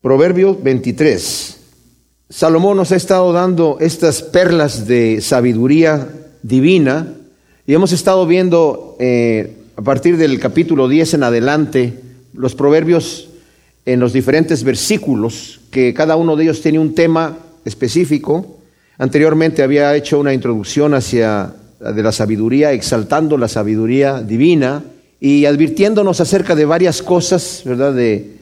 Proverbio 0.00 0.56
23. 0.56 1.56
Salomón 2.30 2.76
nos 2.76 2.92
ha 2.92 2.96
estado 2.96 3.32
dando 3.32 3.78
estas 3.80 4.22
perlas 4.22 4.86
de 4.86 5.20
sabiduría 5.20 6.08
divina 6.40 7.14
y 7.66 7.74
hemos 7.74 7.90
estado 7.90 8.24
viendo 8.24 8.96
eh, 9.00 9.56
a 9.74 9.82
partir 9.82 10.16
del 10.16 10.38
capítulo 10.38 10.86
10 10.86 11.14
en 11.14 11.22
adelante 11.24 11.94
los 12.32 12.54
proverbios 12.54 13.30
en 13.86 13.98
los 13.98 14.12
diferentes 14.12 14.62
versículos, 14.62 15.62
que 15.72 15.92
cada 15.94 16.14
uno 16.14 16.36
de 16.36 16.44
ellos 16.44 16.62
tiene 16.62 16.78
un 16.78 16.94
tema 16.94 17.36
específico. 17.64 18.60
Anteriormente 18.98 19.64
había 19.64 19.96
hecho 19.96 20.20
una 20.20 20.32
introducción 20.32 20.94
hacia 20.94 21.54
de 21.80 22.02
la 22.04 22.12
sabiduría, 22.12 22.70
exaltando 22.70 23.36
la 23.36 23.48
sabiduría 23.48 24.22
divina 24.22 24.84
y 25.18 25.44
advirtiéndonos 25.44 26.20
acerca 26.20 26.54
de 26.54 26.66
varias 26.66 27.02
cosas, 27.02 27.62
¿verdad? 27.64 27.92
De, 27.92 28.37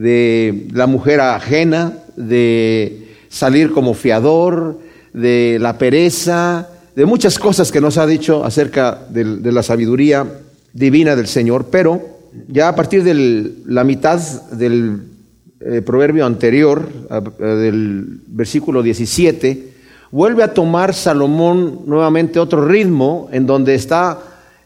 de 0.00 0.66
la 0.72 0.86
mujer 0.86 1.20
ajena, 1.20 1.92
de 2.16 3.16
salir 3.28 3.70
como 3.70 3.92
fiador, 3.92 4.78
de 5.12 5.58
la 5.60 5.76
pereza, 5.76 6.68
de 6.96 7.04
muchas 7.04 7.38
cosas 7.38 7.70
que 7.70 7.82
nos 7.82 7.98
ha 7.98 8.06
dicho 8.06 8.42
acerca 8.42 8.98
de, 9.10 9.52
la 9.52 9.62
sabiduría 9.62 10.26
divina 10.72 11.16
del 11.16 11.26
Señor, 11.26 11.66
pero 11.70 12.00
ya 12.48 12.68
a 12.68 12.74
partir 12.74 13.04
de 13.04 13.52
la 13.66 13.84
mitad 13.84 14.18
del 14.52 15.02
eh, 15.60 15.82
proverbio 15.82 16.24
anterior, 16.24 16.88
del 17.38 18.22
versículo 18.26 18.82
17, 18.82 19.68
vuelve 20.10 20.42
a 20.42 20.54
tomar 20.54 20.94
Salomón 20.94 21.80
nuevamente 21.84 22.38
otro 22.38 22.66
ritmo 22.66 23.28
en 23.32 23.44
donde 23.44 23.74
está 23.74 24.18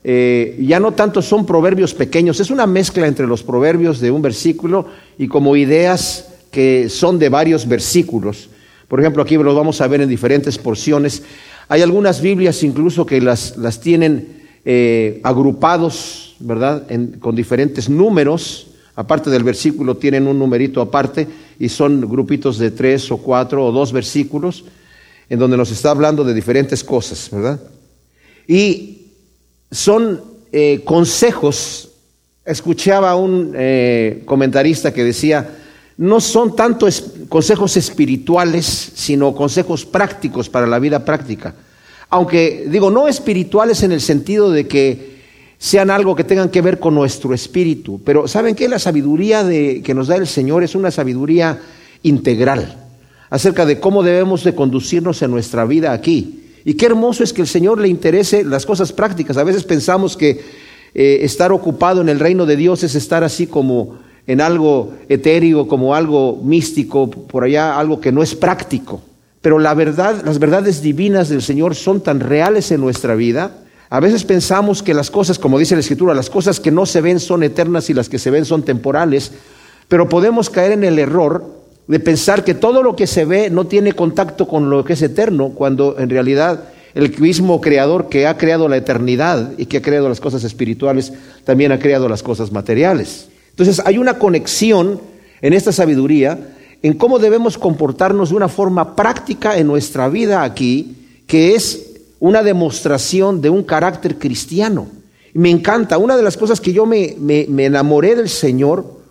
eh, 0.06 0.58
ya 0.60 0.78
no 0.78 0.92
tanto 0.92 1.22
son 1.22 1.46
proverbios 1.46 1.94
pequeños, 1.94 2.38
es 2.38 2.50
una 2.50 2.66
mezcla 2.66 3.06
entre 3.06 3.26
los 3.26 3.42
proverbios 3.42 4.00
de 4.00 4.10
un 4.10 4.20
versículo 4.20 4.86
y 5.18 5.28
como 5.28 5.56
ideas 5.56 6.28
que 6.50 6.90
son 6.90 7.18
de 7.18 7.30
varios 7.30 7.66
versículos. 7.66 8.50
Por 8.86 9.00
ejemplo, 9.00 9.22
aquí 9.22 9.36
lo 9.36 9.54
vamos 9.54 9.80
a 9.80 9.88
ver 9.88 10.02
en 10.02 10.08
diferentes 10.10 10.58
porciones. 10.58 11.22
Hay 11.68 11.80
algunas 11.80 12.20
Biblias 12.20 12.62
incluso 12.62 13.06
que 13.06 13.20
las, 13.20 13.56
las 13.56 13.80
tienen 13.80 14.42
eh, 14.66 15.20
agrupados, 15.22 16.36
¿verdad? 16.38 16.86
con 17.18 17.34
diferentes 17.34 17.88
números. 17.88 18.68
Aparte 18.96 19.30
del 19.30 19.42
versículo, 19.42 19.96
tienen 19.96 20.28
un 20.28 20.38
numerito 20.38 20.80
aparte 20.80 21.26
y 21.58 21.68
son 21.70 22.02
grupitos 22.02 22.58
de 22.58 22.70
tres 22.70 23.10
o 23.10 23.16
cuatro 23.16 23.64
o 23.64 23.72
dos 23.72 23.90
versículos 23.90 24.64
en 25.30 25.38
donde 25.38 25.56
nos 25.56 25.70
está 25.70 25.90
hablando 25.90 26.22
de 26.22 26.34
diferentes 26.34 26.84
cosas, 26.84 27.28
¿verdad? 27.32 27.60
Y 28.46 29.03
son 29.74 30.22
eh, 30.52 30.82
consejos. 30.84 31.90
Escuchaba 32.44 33.10
a 33.10 33.16
un 33.16 33.52
eh, 33.56 34.22
comentarista 34.24 34.94
que 34.94 35.02
decía, 35.02 35.50
no 35.96 36.20
son 36.20 36.54
tanto 36.54 36.86
consejos 37.28 37.76
espirituales, 37.76 38.64
sino 38.94 39.34
consejos 39.34 39.84
prácticos 39.84 40.48
para 40.48 40.66
la 40.66 40.78
vida 40.78 41.04
práctica. 41.04 41.54
Aunque 42.10 42.66
digo, 42.68 42.90
no 42.90 43.08
espirituales 43.08 43.82
en 43.82 43.90
el 43.90 44.00
sentido 44.00 44.52
de 44.52 44.68
que 44.68 45.14
sean 45.58 45.90
algo 45.90 46.14
que 46.14 46.24
tengan 46.24 46.50
que 46.50 46.60
ver 46.60 46.78
con 46.78 46.94
nuestro 46.94 47.34
espíritu, 47.34 48.00
pero 48.04 48.28
¿saben 48.28 48.54
qué? 48.54 48.68
La 48.68 48.78
sabiduría 48.78 49.42
de, 49.42 49.82
que 49.82 49.94
nos 49.94 50.08
da 50.08 50.16
el 50.16 50.26
Señor 50.26 50.62
es 50.62 50.74
una 50.74 50.90
sabiduría 50.90 51.58
integral 52.02 52.76
acerca 53.30 53.64
de 53.66 53.80
cómo 53.80 54.02
debemos 54.02 54.44
de 54.44 54.54
conducirnos 54.54 55.22
en 55.22 55.30
nuestra 55.32 55.64
vida 55.64 55.92
aquí. 55.92 56.43
Y 56.64 56.74
qué 56.74 56.86
hermoso 56.86 57.22
es 57.22 57.32
que 57.32 57.42
el 57.42 57.48
Señor 57.48 57.78
le 57.80 57.88
interese 57.88 58.44
las 58.44 58.64
cosas 58.64 58.92
prácticas. 58.92 59.36
A 59.36 59.44
veces 59.44 59.64
pensamos 59.64 60.16
que 60.16 60.40
eh, 60.94 61.18
estar 61.22 61.52
ocupado 61.52 62.00
en 62.00 62.08
el 62.08 62.20
reino 62.20 62.46
de 62.46 62.56
Dios 62.56 62.82
es 62.82 62.94
estar 62.94 63.22
así 63.24 63.46
como 63.46 63.98
en 64.26 64.40
algo 64.40 64.94
etéreo, 65.08 65.68
como 65.68 65.94
algo 65.94 66.40
místico, 66.42 67.10
por 67.10 67.44
allá, 67.44 67.78
algo 67.78 68.00
que 68.00 68.12
no 68.12 68.22
es 68.22 68.34
práctico. 68.34 69.02
Pero 69.42 69.58
la 69.58 69.74
verdad, 69.74 70.22
las 70.24 70.38
verdades 70.38 70.80
divinas 70.80 71.28
del 71.28 71.42
Señor 71.42 71.74
son 71.74 72.00
tan 72.00 72.20
reales 72.20 72.70
en 72.70 72.80
nuestra 72.80 73.14
vida. 73.14 73.58
A 73.90 74.00
veces 74.00 74.24
pensamos 74.24 74.82
que 74.82 74.94
las 74.94 75.10
cosas, 75.10 75.38
como 75.38 75.58
dice 75.58 75.74
la 75.74 75.80
Escritura, 75.80 76.14
las 76.14 76.30
cosas 76.30 76.60
que 76.60 76.70
no 76.70 76.86
se 76.86 77.02
ven 77.02 77.20
son 77.20 77.42
eternas 77.42 77.90
y 77.90 77.94
las 77.94 78.08
que 78.08 78.18
se 78.18 78.30
ven 78.30 78.46
son 78.46 78.62
temporales, 78.62 79.32
pero 79.88 80.08
podemos 80.08 80.48
caer 80.48 80.72
en 80.72 80.84
el 80.84 80.98
error 80.98 81.63
de 81.86 82.00
pensar 82.00 82.44
que 82.44 82.54
todo 82.54 82.82
lo 82.82 82.96
que 82.96 83.06
se 83.06 83.24
ve 83.24 83.50
no 83.50 83.66
tiene 83.66 83.92
contacto 83.92 84.48
con 84.48 84.70
lo 84.70 84.84
que 84.84 84.94
es 84.94 85.02
eterno, 85.02 85.50
cuando 85.50 85.98
en 85.98 86.08
realidad 86.08 86.64
el 86.94 87.18
mismo 87.18 87.60
creador 87.60 88.08
que 88.08 88.26
ha 88.26 88.38
creado 88.38 88.68
la 88.68 88.76
eternidad 88.76 89.52
y 89.58 89.66
que 89.66 89.78
ha 89.78 89.82
creado 89.82 90.08
las 90.08 90.20
cosas 90.20 90.44
espirituales, 90.44 91.12
también 91.44 91.72
ha 91.72 91.78
creado 91.78 92.08
las 92.08 92.22
cosas 92.22 92.52
materiales. 92.52 93.28
Entonces 93.50 93.82
hay 93.84 93.98
una 93.98 94.18
conexión 94.18 95.00
en 95.42 95.52
esta 95.52 95.72
sabiduría 95.72 96.38
en 96.82 96.94
cómo 96.94 97.18
debemos 97.18 97.58
comportarnos 97.58 98.30
de 98.30 98.36
una 98.36 98.48
forma 98.48 98.94
práctica 98.94 99.58
en 99.58 99.66
nuestra 99.66 100.08
vida 100.08 100.42
aquí, 100.42 100.96
que 101.26 101.54
es 101.54 101.94
una 102.20 102.42
demostración 102.42 103.40
de 103.40 103.50
un 103.50 103.62
carácter 103.62 104.18
cristiano. 104.18 104.86
me 105.34 105.50
encanta, 105.50 105.98
una 105.98 106.16
de 106.16 106.22
las 106.22 106.36
cosas 106.36 106.60
que 106.60 106.72
yo 106.72 106.86
me, 106.86 107.16
me 107.18 107.64
enamoré 107.64 108.14
del 108.14 108.28
Señor, 108.28 109.03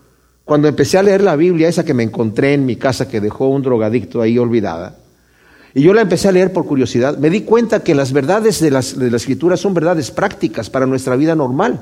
cuando 0.45 0.67
empecé 0.67 0.97
a 0.97 1.03
leer 1.03 1.21
la 1.21 1.35
Biblia, 1.35 1.67
esa 1.67 1.85
que 1.85 1.93
me 1.93 2.03
encontré 2.03 2.53
en 2.53 2.65
mi 2.65 2.75
casa 2.75 3.07
que 3.07 3.21
dejó 3.21 3.47
un 3.47 3.61
drogadicto 3.61 4.21
ahí 4.21 4.37
olvidada, 4.37 4.97
y 5.73 5.81
yo 5.81 5.93
la 5.93 6.01
empecé 6.01 6.27
a 6.27 6.31
leer 6.31 6.53
por 6.53 6.65
curiosidad, 6.65 7.17
me 7.17 7.29
di 7.29 7.41
cuenta 7.41 7.81
que 7.81 7.95
las 7.95 8.13
verdades 8.13 8.59
de, 8.59 8.69
las, 8.69 8.97
de 8.97 9.09
la 9.09 9.17
escritura 9.17 9.57
son 9.57 9.73
verdades 9.73 10.11
prácticas 10.11 10.69
para 10.69 10.85
nuestra 10.85 11.15
vida 11.15 11.35
normal, 11.35 11.79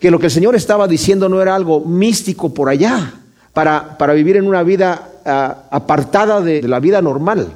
que 0.00 0.10
lo 0.10 0.18
que 0.18 0.26
el 0.26 0.32
Señor 0.32 0.54
estaba 0.54 0.86
diciendo 0.86 1.28
no 1.28 1.40
era 1.40 1.54
algo 1.54 1.80
místico 1.80 2.52
por 2.52 2.68
allá, 2.68 3.14
para, 3.52 3.96
para 3.96 4.12
vivir 4.12 4.36
en 4.36 4.46
una 4.46 4.62
vida 4.62 5.08
ah, 5.24 5.64
apartada 5.70 6.42
de, 6.42 6.60
de 6.60 6.68
la 6.68 6.78
vida 6.78 7.00
normal. 7.00 7.48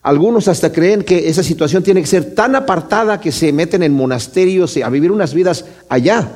Algunos 0.00 0.46
hasta 0.46 0.70
creen 0.70 1.02
que 1.02 1.28
esa 1.28 1.42
situación 1.42 1.82
tiene 1.82 2.00
que 2.00 2.06
ser 2.06 2.32
tan 2.32 2.54
apartada 2.54 3.20
que 3.20 3.32
se 3.32 3.52
meten 3.52 3.82
en 3.82 3.92
monasterios 3.92 4.76
a 4.76 4.88
vivir 4.88 5.10
unas 5.10 5.34
vidas 5.34 5.64
allá. 5.88 6.28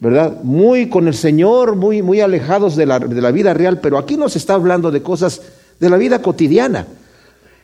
¿Verdad? 0.00 0.42
Muy 0.42 0.88
con 0.88 1.06
el 1.06 1.14
Señor, 1.14 1.76
muy, 1.76 2.02
muy 2.02 2.20
alejados 2.20 2.74
de 2.74 2.86
la, 2.86 2.98
de 2.98 3.20
la 3.20 3.30
vida 3.30 3.54
real, 3.54 3.80
pero 3.80 3.98
aquí 3.98 4.16
nos 4.16 4.34
está 4.34 4.54
hablando 4.54 4.90
de 4.90 5.02
cosas 5.02 5.42
de 5.78 5.90
la 5.90 5.96
vida 5.96 6.20
cotidiana. 6.22 6.86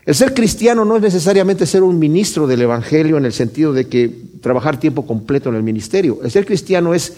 El 0.04 0.14
ser 0.14 0.34
cristiano 0.34 0.84
no 0.84 0.96
es 0.96 1.02
necesariamente 1.02 1.66
ser 1.66 1.82
un 1.82 1.98
ministro 1.98 2.46
del 2.46 2.62
Evangelio 2.62 3.16
en 3.16 3.24
el 3.24 3.32
sentido 3.32 3.72
de 3.72 3.88
que 3.88 4.08
trabajar 4.40 4.78
tiempo 4.78 5.04
completo 5.04 5.48
en 5.48 5.56
el 5.56 5.64
ministerio. 5.64 6.20
El 6.22 6.30
ser 6.30 6.46
cristiano 6.46 6.94
es 6.94 7.14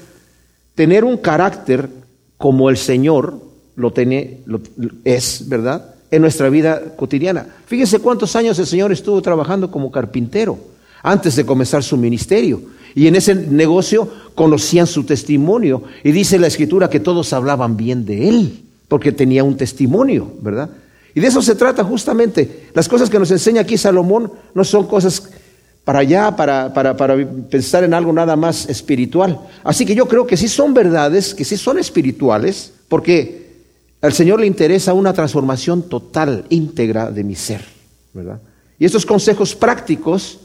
tener 0.75 1.05
un 1.05 1.19
carácter 1.19 1.91
como 2.39 2.71
el 2.71 2.79
Señor 2.79 3.43
lo, 3.77 3.93
tiene, 3.93 4.41
lo 4.47 4.61
es, 5.05 5.49
¿verdad? 5.49 5.97
En 6.11 6.23
nuestra 6.23 6.49
vida 6.49 6.81
cotidiana. 6.97 7.47
Fíjense 7.67 7.99
cuántos 7.99 8.35
años 8.37 8.59
el 8.59 8.67
Señor 8.67 8.91
estuvo 8.93 9.21
trabajando 9.21 9.71
como 9.71 9.91
carpintero 9.91 10.59
antes 11.03 11.37
de 11.37 11.45
comenzar 11.45 11.83
su 11.83 11.97
ministerio. 11.97 12.63
Y 12.99 13.07
en 13.07 13.15
ese 13.15 13.33
negocio 13.33 14.11
conocían 14.35 14.89
su 14.89 15.05
testimonio. 15.05 15.85
Y 16.03 16.11
dice 16.11 16.37
la 16.37 16.49
escritura 16.49 16.91
que 16.91 16.99
todos 16.99 17.33
hablaban 17.33 17.77
bien 17.77 18.05
de 18.05 18.29
él, 18.29 18.65
porque 18.89 19.13
tenía 19.13 19.45
un 19.45 19.57
testimonio, 19.57 20.33
¿verdad? 20.41 20.69
Y 21.15 21.21
de 21.21 21.29
eso 21.29 21.41
se 21.41 21.55
trata 21.55 21.85
justamente. 21.85 22.67
Las 22.75 22.89
cosas 22.89 23.09
que 23.09 23.21
nos 23.21 23.31
enseña 23.31 23.61
aquí 23.61 23.79
Salomón 23.79 24.33
no 24.53 24.65
son 24.65 24.89
cosas 24.89 25.31
para 25.85 26.01
allá, 26.01 26.35
para, 26.35 26.75
para, 26.75 26.97
para 26.97 27.17
pensar 27.49 27.85
en 27.85 27.95
algo 27.95 28.13
nada 28.13 28.35
más 28.35 28.69
espiritual. 28.69 29.39
Así 29.63 29.87
que 29.87 29.95
yo 29.95 30.09
creo 30.09 30.27
que 30.27 30.37
sí 30.37 30.49
son 30.49 30.75
verdades, 30.75 31.37
que 31.37 31.45
sí 31.45 31.57
son 31.57 31.79
espirituales, 31.79 32.73
porque 32.89 33.63
al 34.01 34.13
Señor 34.13 34.41
le 34.41 34.49
interesa 34.49 34.93
una 34.93 35.13
transformación 35.13 35.83
total, 35.89 36.47
íntegra 36.49 37.13
de 37.13 37.23
mi 37.23 37.37
ser, 37.37 37.65
¿verdad? 38.13 38.41
Y 38.77 38.87
estos 38.87 39.07
consejos 39.07 39.55
prácticos 39.55 40.41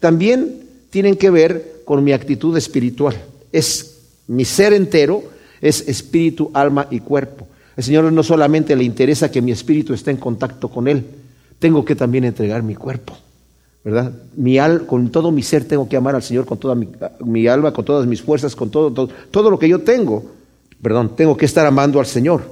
también 0.00 0.64
tienen 0.90 1.16
que 1.16 1.30
ver 1.30 1.73
con 1.84 2.02
mi 2.02 2.12
actitud 2.12 2.56
espiritual 2.56 3.14
es 3.54 3.94
mi 4.26 4.44
ser 4.44 4.72
entero, 4.72 5.22
es 5.60 5.88
espíritu, 5.88 6.50
alma 6.52 6.88
y 6.90 7.00
cuerpo. 7.00 7.46
El 7.76 7.84
Señor 7.84 8.12
no 8.12 8.22
solamente 8.22 8.74
le 8.74 8.84
interesa 8.84 9.30
que 9.30 9.40
mi 9.40 9.52
espíritu 9.52 9.94
esté 9.94 10.10
en 10.10 10.16
contacto 10.16 10.68
con 10.68 10.88
Él, 10.88 11.04
tengo 11.58 11.84
que 11.84 11.94
también 11.94 12.24
entregar 12.24 12.62
mi 12.62 12.74
cuerpo, 12.74 13.16
¿verdad? 13.84 14.12
Mi 14.36 14.58
al, 14.58 14.86
con 14.86 15.10
todo 15.10 15.30
mi 15.30 15.42
ser 15.42 15.64
tengo 15.64 15.88
que 15.88 15.96
amar 15.96 16.14
al 16.16 16.22
Señor 16.22 16.46
con 16.46 16.58
toda 16.58 16.74
mi, 16.74 17.46
alma, 17.46 17.72
con 17.72 17.84
todas 17.84 18.06
mis 18.06 18.22
fuerzas, 18.22 18.56
con 18.56 18.70
todo, 18.70 18.92
todo, 18.92 19.08
todo 19.30 19.50
lo 19.50 19.58
que 19.58 19.68
yo 19.68 19.80
tengo, 19.80 20.24
perdón, 20.82 21.14
tengo 21.16 21.36
que 21.36 21.46
estar 21.46 21.66
amando 21.66 22.00
al 22.00 22.06
Señor. 22.06 22.42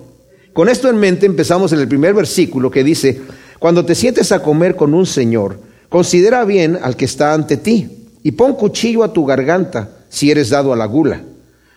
Con 0.53 0.69
esto 0.69 0.89
en 0.89 0.99
mente 0.99 1.27
empezamos 1.27 1.73
en 1.73 1.81
el 1.81 1.89
primer 1.89 2.15
versículo 2.15 2.71
que 2.71 2.85
dice, 2.85 3.23
cuando 3.59 3.85
te 3.85 3.95
sientes 3.95 4.31
a 4.31 4.43
comer 4.43 4.77
con 4.77 4.95
un 4.95 5.07
Señor, 5.07 5.59
considera 5.89 6.45
bien 6.45 6.79
al 6.81 6.97
que 6.97 7.07
está 7.07 7.35
ante 7.35 7.57
ti 7.57 8.02
y 8.23 8.33
pon 8.33 8.55
cuchillo 8.55 9.05
a 9.05 9.13
tu 9.13 9.25
garganta 9.25 9.91
si 10.09 10.31
eres 10.31 10.51
dado 10.51 10.73
a 10.73 10.77
la 10.77 10.87
gula. 10.87 11.23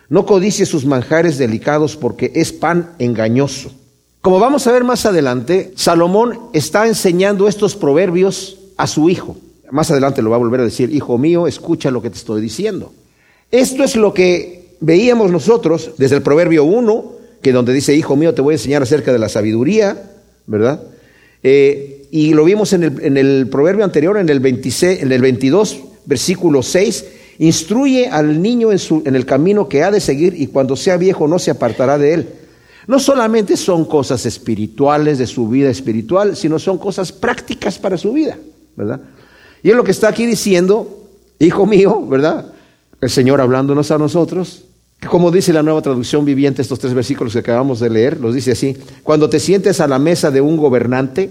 No 0.08 0.24
codicies 0.24 0.68
sus 0.68 0.84
manjares 0.84 1.38
delicados 1.38 1.96
porque 1.96 2.32
es 2.34 2.52
pan 2.52 2.90
engañoso. 2.98 3.72
Como 4.20 4.38
vamos 4.38 4.66
a 4.66 4.72
ver 4.72 4.84
más 4.84 5.06
adelante, 5.06 5.72
Salomón 5.76 6.38
está 6.52 6.86
enseñando 6.86 7.48
estos 7.48 7.76
proverbios 7.76 8.58
a 8.76 8.86
su 8.86 9.08
hijo. 9.08 9.36
Más 9.70 9.90
adelante 9.90 10.22
lo 10.22 10.30
va 10.30 10.36
a 10.36 10.40
volver 10.40 10.60
a 10.60 10.64
decir, 10.64 10.94
hijo 10.94 11.18
mío, 11.18 11.46
escucha 11.46 11.90
lo 11.90 12.02
que 12.02 12.10
te 12.10 12.16
estoy 12.16 12.40
diciendo. 12.40 12.92
Esto 13.50 13.84
es 13.84 13.96
lo 13.96 14.12
que 14.12 14.76
veíamos 14.80 15.30
nosotros 15.30 15.92
desde 15.98 16.16
el 16.16 16.22
proverbio 16.22 16.64
1, 16.64 17.12
que 17.42 17.52
donde 17.52 17.72
dice, 17.72 17.94
hijo 17.94 18.16
mío, 18.16 18.34
te 18.34 18.42
voy 18.42 18.52
a 18.52 18.56
enseñar 18.56 18.82
acerca 18.82 19.12
de 19.12 19.18
la 19.18 19.28
sabiduría, 19.28 20.10
¿verdad? 20.46 20.82
Eh, 21.42 22.06
y 22.10 22.34
lo 22.34 22.44
vimos 22.44 22.72
en 22.72 22.84
el, 22.84 23.04
en 23.04 23.16
el, 23.16 23.48
proverbio 23.48 23.84
anterior, 23.84 24.18
en 24.18 24.28
el, 24.28 24.40
26, 24.40 25.02
en 25.02 25.12
el 25.12 25.20
22, 25.20 25.80
versículo 26.06 26.62
6, 26.62 27.04
instruye 27.38 28.08
al 28.08 28.40
niño 28.40 28.72
en, 28.72 28.78
su, 28.78 29.02
en 29.04 29.14
el 29.14 29.26
camino 29.26 29.68
que 29.68 29.82
ha 29.82 29.90
de 29.90 30.00
seguir 30.00 30.34
y 30.40 30.46
cuando 30.46 30.76
sea 30.76 30.96
viejo 30.96 31.28
no 31.28 31.38
se 31.38 31.50
apartará 31.50 31.98
de 31.98 32.14
él. 32.14 32.28
No 32.86 32.98
solamente 33.00 33.56
son 33.56 33.84
cosas 33.84 34.24
espirituales 34.26 35.18
de 35.18 35.26
su 35.26 35.48
vida 35.48 35.68
espiritual, 35.68 36.36
sino 36.36 36.58
son 36.58 36.78
cosas 36.78 37.10
prácticas 37.12 37.78
para 37.78 37.98
su 37.98 38.12
vida, 38.12 38.38
¿verdad? 38.76 39.00
Y 39.62 39.70
es 39.70 39.76
lo 39.76 39.82
que 39.82 39.90
está 39.90 40.08
aquí 40.08 40.24
diciendo, 40.24 41.08
hijo 41.40 41.66
mío, 41.66 42.06
¿verdad? 42.06 42.52
El 43.00 43.10
Señor 43.10 43.40
hablándonos 43.40 43.90
a 43.90 43.98
nosotros, 43.98 44.64
como 45.10 45.30
dice 45.30 45.52
la 45.52 45.62
nueva 45.62 45.82
traducción 45.82 46.24
viviente, 46.24 46.62
estos 46.62 46.78
tres 46.78 46.94
versículos 46.94 47.32
que 47.32 47.40
acabamos 47.40 47.80
de 47.80 47.90
leer, 47.90 48.20
los 48.20 48.34
dice 48.34 48.52
así, 48.52 48.76
cuando 49.02 49.28
te 49.28 49.40
sientes 49.40 49.80
a 49.80 49.88
la 49.88 49.98
mesa 49.98 50.30
de 50.30 50.40
un 50.40 50.56
gobernante, 50.56 51.28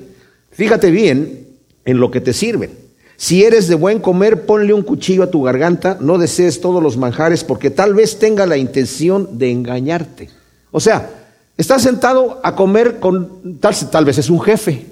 fíjate 0.51 0.91
bien 0.91 1.47
en 1.85 1.99
lo 1.99 2.11
que 2.11 2.21
te 2.21 2.33
sirven. 2.33 2.84
Si 3.17 3.43
eres 3.43 3.67
de 3.67 3.75
buen 3.75 3.99
comer, 3.99 4.45
ponle 4.45 4.73
un 4.73 4.81
cuchillo 4.81 5.23
a 5.23 5.31
tu 5.31 5.41
garganta, 5.43 5.97
no 6.01 6.17
desees 6.17 6.59
todos 6.59 6.83
los 6.83 6.97
manjares, 6.97 7.43
porque 7.43 7.69
tal 7.69 7.93
vez 7.93 8.19
tenga 8.19 8.45
la 8.45 8.57
intención 8.57 9.37
de 9.37 9.51
engañarte. 9.51 10.29
O 10.71 10.79
sea, 10.79 11.09
estás 11.57 11.81
sentado 11.81 12.41
a 12.43 12.55
comer 12.55 12.99
con, 12.99 13.57
tal, 13.59 13.73
tal 13.89 14.05
vez 14.05 14.17
es 14.17 14.29
un 14.29 14.41
jefe, 14.41 14.85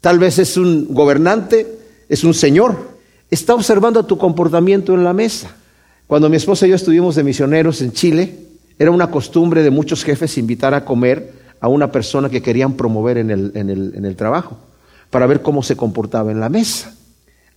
tal 0.00 0.18
vez 0.18 0.38
es 0.38 0.56
un 0.56 0.92
gobernante, 0.92 1.78
es 2.08 2.24
un 2.24 2.34
señor. 2.34 2.98
Está 3.30 3.54
observando 3.54 4.04
tu 4.04 4.18
comportamiento 4.18 4.94
en 4.94 5.04
la 5.04 5.12
mesa. 5.12 5.54
Cuando 6.08 6.28
mi 6.28 6.36
esposa 6.36 6.66
y 6.66 6.70
yo 6.70 6.76
estuvimos 6.76 7.14
de 7.14 7.22
misioneros 7.22 7.80
en 7.82 7.92
Chile, 7.92 8.34
era 8.78 8.90
una 8.90 9.10
costumbre 9.10 9.62
de 9.62 9.70
muchos 9.70 10.02
jefes 10.02 10.38
invitar 10.38 10.74
a 10.74 10.84
comer 10.84 11.32
a 11.60 11.68
una 11.68 11.92
persona 11.92 12.28
que 12.28 12.42
querían 12.42 12.74
promover 12.74 13.18
en 13.18 13.30
el, 13.30 13.52
en 13.54 13.70
el, 13.70 13.92
en 13.94 14.04
el 14.04 14.16
trabajo, 14.16 14.56
para 15.10 15.26
ver 15.26 15.42
cómo 15.42 15.62
se 15.62 15.76
comportaba 15.76 16.32
en 16.32 16.40
la 16.40 16.48
mesa. 16.48 16.97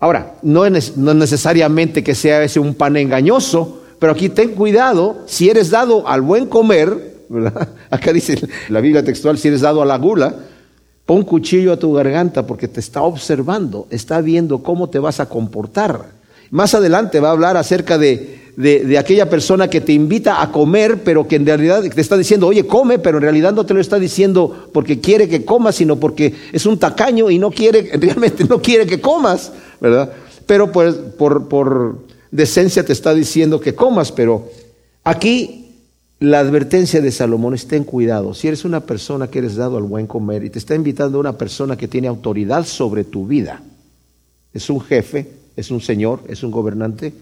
Ahora, 0.01 0.33
no 0.41 0.65
es, 0.65 0.97
no 0.97 1.13
necesariamente 1.13 2.03
que 2.03 2.15
sea 2.15 2.43
ese 2.43 2.59
un 2.59 2.73
pan 2.73 2.97
engañoso, 2.97 3.83
pero 3.99 4.13
aquí 4.13 4.29
ten 4.29 4.55
cuidado, 4.55 5.19
si 5.27 5.47
eres 5.47 5.69
dado 5.69 6.07
al 6.07 6.21
buen 6.21 6.47
comer, 6.47 7.17
acá 7.91 8.11
dice 8.11 8.41
la 8.69 8.81
Biblia 8.81 9.03
textual, 9.05 9.37
si 9.37 9.49
eres 9.49 9.61
dado 9.61 9.79
a 9.79 9.85
la 9.85 9.99
gula, 9.99 10.35
pon 11.05 11.23
cuchillo 11.23 11.71
a 11.71 11.77
tu 11.77 11.93
garganta 11.93 12.47
porque 12.47 12.67
te 12.67 12.79
está 12.79 13.03
observando, 13.03 13.85
está 13.91 14.21
viendo 14.21 14.63
cómo 14.63 14.89
te 14.89 14.97
vas 14.97 15.19
a 15.19 15.29
comportar. 15.29 16.05
Más 16.49 16.73
adelante 16.73 17.19
va 17.19 17.29
a 17.29 17.33
hablar 17.33 17.55
acerca 17.55 17.99
de, 17.99 18.40
de, 18.61 18.97
aquella 18.97 19.29
persona 19.29 19.69
que 19.69 19.81
te 19.81 19.93
invita 19.93 20.41
a 20.41 20.51
comer, 20.51 21.01
pero 21.03 21.27
que 21.27 21.35
en 21.35 21.45
realidad 21.45 21.83
te 21.83 22.01
está 22.01 22.15
diciendo, 22.15 22.47
oye, 22.47 22.67
come, 22.67 22.99
pero 22.99 23.17
en 23.17 23.23
realidad 23.23 23.53
no 23.53 23.65
te 23.65 23.73
lo 23.73 23.81
está 23.81 23.97
diciendo 23.97 24.69
porque 24.71 24.99
quiere 24.99 25.27
que 25.27 25.43
comas, 25.43 25.75
sino 25.75 25.99
porque 25.99 26.33
es 26.51 26.65
un 26.65 26.77
tacaño 26.77 27.29
y 27.29 27.39
no 27.39 27.49
quiere, 27.49 27.89
realmente 27.93 28.43
no 28.45 28.61
quiere 28.61 28.85
que 28.85 29.01
comas, 29.01 29.51
¿verdad? 29.79 30.11
Pero 30.45 30.71
pues 30.71 30.93
por, 30.93 31.47
por 31.47 31.99
decencia 32.29 32.85
te 32.85 32.93
está 32.93 33.13
diciendo 33.13 33.59
que 33.59 33.73
comas, 33.73 34.11
pero 34.11 34.49
aquí 35.03 35.61
la 36.19 36.39
advertencia 36.39 37.01
de 37.01 37.11
Salomón 37.11 37.55
es 37.55 37.67
ten 37.67 37.83
cuidado. 37.83 38.35
Si 38.35 38.47
eres 38.47 38.63
una 38.63 38.81
persona 38.81 39.27
que 39.27 39.39
eres 39.39 39.55
dado 39.55 39.77
al 39.77 39.83
buen 39.83 40.05
comer 40.05 40.43
y 40.43 40.51
te 40.51 40.59
está 40.59 40.75
invitando 40.75 41.19
una 41.19 41.35
persona 41.35 41.75
que 41.75 41.87
tiene 41.87 42.07
autoridad 42.07 42.65
sobre 42.65 43.03
tu 43.05 43.25
vida, 43.25 43.63
es 44.53 44.69
un 44.69 44.81
jefe, 44.81 45.27
es 45.55 45.71
un 45.71 45.81
señor, 45.81 46.19
es 46.27 46.43
un 46.43 46.51
gobernante, 46.51 47.13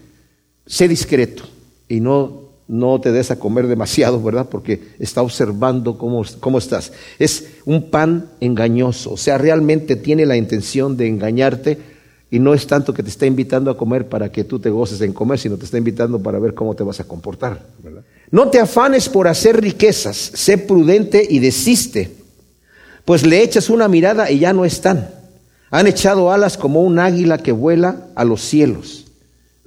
sé 0.70 0.86
discreto 0.86 1.42
y 1.88 1.98
no, 1.98 2.42
no 2.68 3.00
te 3.00 3.10
des 3.10 3.32
a 3.32 3.40
comer 3.40 3.66
demasiado, 3.66 4.22
¿verdad? 4.22 4.46
Porque 4.48 4.80
está 5.00 5.20
observando 5.20 5.98
cómo, 5.98 6.24
cómo 6.38 6.58
estás. 6.58 6.92
Es 7.18 7.48
un 7.64 7.90
pan 7.90 8.28
engañoso, 8.38 9.12
o 9.12 9.16
sea, 9.16 9.36
realmente 9.36 9.96
tiene 9.96 10.24
la 10.26 10.36
intención 10.36 10.96
de 10.96 11.08
engañarte 11.08 11.78
y 12.30 12.38
no 12.38 12.54
es 12.54 12.68
tanto 12.68 12.94
que 12.94 13.02
te 13.02 13.08
está 13.08 13.26
invitando 13.26 13.72
a 13.72 13.76
comer 13.76 14.08
para 14.08 14.30
que 14.30 14.44
tú 14.44 14.60
te 14.60 14.70
goces 14.70 15.00
en 15.00 15.12
comer, 15.12 15.40
sino 15.40 15.56
te 15.56 15.64
está 15.64 15.76
invitando 15.76 16.22
para 16.22 16.38
ver 16.38 16.54
cómo 16.54 16.76
te 16.76 16.84
vas 16.84 17.00
a 17.00 17.04
comportar. 17.04 17.66
No 18.30 18.48
te 18.48 18.60
afanes 18.60 19.08
por 19.08 19.26
hacer 19.26 19.60
riquezas, 19.60 20.16
sé 20.16 20.56
prudente 20.56 21.26
y 21.28 21.40
desiste, 21.40 22.14
pues 23.04 23.26
le 23.26 23.42
echas 23.42 23.70
una 23.70 23.88
mirada 23.88 24.30
y 24.30 24.38
ya 24.38 24.52
no 24.52 24.64
están. 24.64 25.10
Han 25.72 25.88
echado 25.88 26.30
alas 26.30 26.56
como 26.56 26.82
un 26.82 27.00
águila 27.00 27.38
que 27.38 27.50
vuela 27.50 28.06
a 28.14 28.22
los 28.22 28.40
cielos 28.40 29.09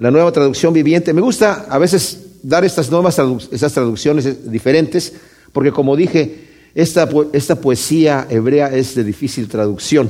la 0.04 0.12
nueva 0.12 0.34
traducción 0.34 0.74
viviente. 0.74 1.14
Me 1.14 1.22
gusta 1.22 1.66
a 1.70 1.78
veces 1.78 2.26
dar 2.44 2.66
estas 2.66 2.92
nuevas 2.92 3.18
estas 3.54 3.72
traducciones 3.72 4.52
diferentes, 4.52 5.14
porque 5.54 5.72
como 5.72 5.96
dije, 5.96 6.44
esta, 6.76 7.08
esta 7.32 7.56
poesía 7.62 8.28
hebrea 8.30 8.68
es 8.68 8.96
de 8.96 9.06
difícil 9.06 9.48
traducción. 9.48 10.10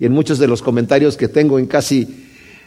Y 0.00 0.06
en 0.06 0.12
muchos 0.12 0.40
de 0.40 0.48
los 0.48 0.60
comentarios 0.60 1.16
que 1.16 1.28
tengo 1.28 1.60
en 1.60 1.66
casi, 1.66 2.08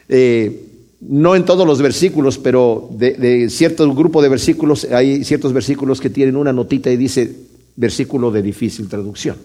eh, 0.08 0.62
no 1.02 1.36
en 1.36 1.44
todos 1.44 1.68
los 1.68 1.82
versículos, 1.82 2.38
pero 2.38 2.88
de, 2.90 3.16
de 3.16 3.50
cierto 3.50 3.94
grupo 3.94 4.22
de 4.22 4.30
versículos, 4.30 4.86
hay 4.86 5.26
ciertos 5.26 5.52
versículos 5.52 6.00
que 6.00 6.10
tienen 6.10 6.38
una 6.38 6.54
notita 6.54 6.90
y 6.90 6.96
dice 6.96 7.36
versículo 7.76 8.32
de 8.32 8.42
difícil 8.42 8.88
traducción. 8.88 9.36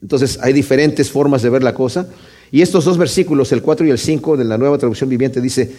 Entonces 0.00 0.38
hay 0.40 0.54
diferentes 0.54 1.10
formas 1.10 1.42
de 1.42 1.50
ver 1.50 1.62
la 1.62 1.74
cosa. 1.74 2.08
Y 2.50 2.62
estos 2.62 2.84
dos 2.84 2.98
versículos, 2.98 3.52
el 3.52 3.62
4 3.62 3.86
y 3.86 3.90
el 3.90 3.98
5 3.98 4.36
de 4.36 4.44
la 4.44 4.58
nueva 4.58 4.78
traducción 4.78 5.08
viviente, 5.08 5.40
dice, 5.40 5.70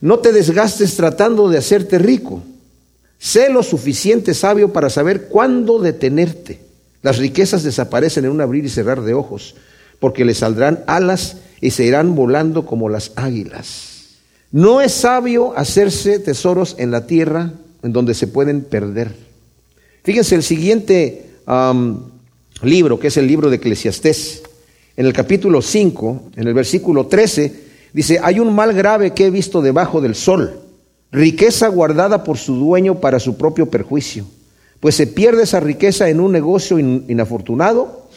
no 0.00 0.18
te 0.20 0.32
desgastes 0.32 0.96
tratando 0.96 1.48
de 1.48 1.58
hacerte 1.58 1.98
rico. 1.98 2.42
Sé 3.18 3.50
lo 3.50 3.62
suficiente 3.62 4.34
sabio 4.34 4.72
para 4.72 4.90
saber 4.90 5.28
cuándo 5.28 5.80
detenerte. 5.80 6.60
Las 7.02 7.18
riquezas 7.18 7.62
desaparecen 7.62 8.24
en 8.24 8.30
un 8.30 8.40
abrir 8.40 8.64
y 8.64 8.68
cerrar 8.68 9.02
de 9.02 9.14
ojos, 9.14 9.56
porque 9.98 10.24
le 10.24 10.34
saldrán 10.34 10.84
alas 10.86 11.38
y 11.60 11.70
se 11.70 11.84
irán 11.84 12.14
volando 12.14 12.64
como 12.64 12.88
las 12.88 13.12
águilas. 13.16 14.16
No 14.50 14.80
es 14.80 14.92
sabio 14.92 15.56
hacerse 15.56 16.18
tesoros 16.18 16.76
en 16.78 16.90
la 16.90 17.06
tierra 17.06 17.52
en 17.82 17.92
donde 17.92 18.14
se 18.14 18.26
pueden 18.26 18.62
perder. 18.62 19.14
Fíjense 20.04 20.34
el 20.36 20.42
siguiente 20.42 21.26
libro, 22.62 22.98
que 22.98 23.08
es 23.08 23.16
el 23.16 23.26
libro 23.26 23.50
de 23.50 23.56
Eclesiastés. 23.56 24.42
En 24.96 25.06
el 25.06 25.12
capítulo 25.12 25.62
5, 25.62 26.30
en 26.36 26.48
el 26.48 26.54
versículo 26.54 27.06
13, 27.06 27.67
Dice, 27.92 28.20
hay 28.22 28.40
un 28.40 28.54
mal 28.54 28.74
grave 28.74 29.12
que 29.12 29.26
he 29.26 29.30
visto 29.30 29.62
debajo 29.62 30.00
del 30.00 30.14
sol, 30.14 30.60
riqueza 31.10 31.68
guardada 31.68 32.24
por 32.24 32.36
su 32.36 32.54
dueño 32.54 33.00
para 33.00 33.18
su 33.18 33.36
propio 33.36 33.70
perjuicio, 33.70 34.24
pues 34.80 34.94
se 34.94 35.06
pierde 35.06 35.44
esa 35.44 35.60
riqueza 35.60 36.08
en 36.08 36.20
un 36.20 36.32
negocio 36.32 36.78
inafortunado 36.78 38.08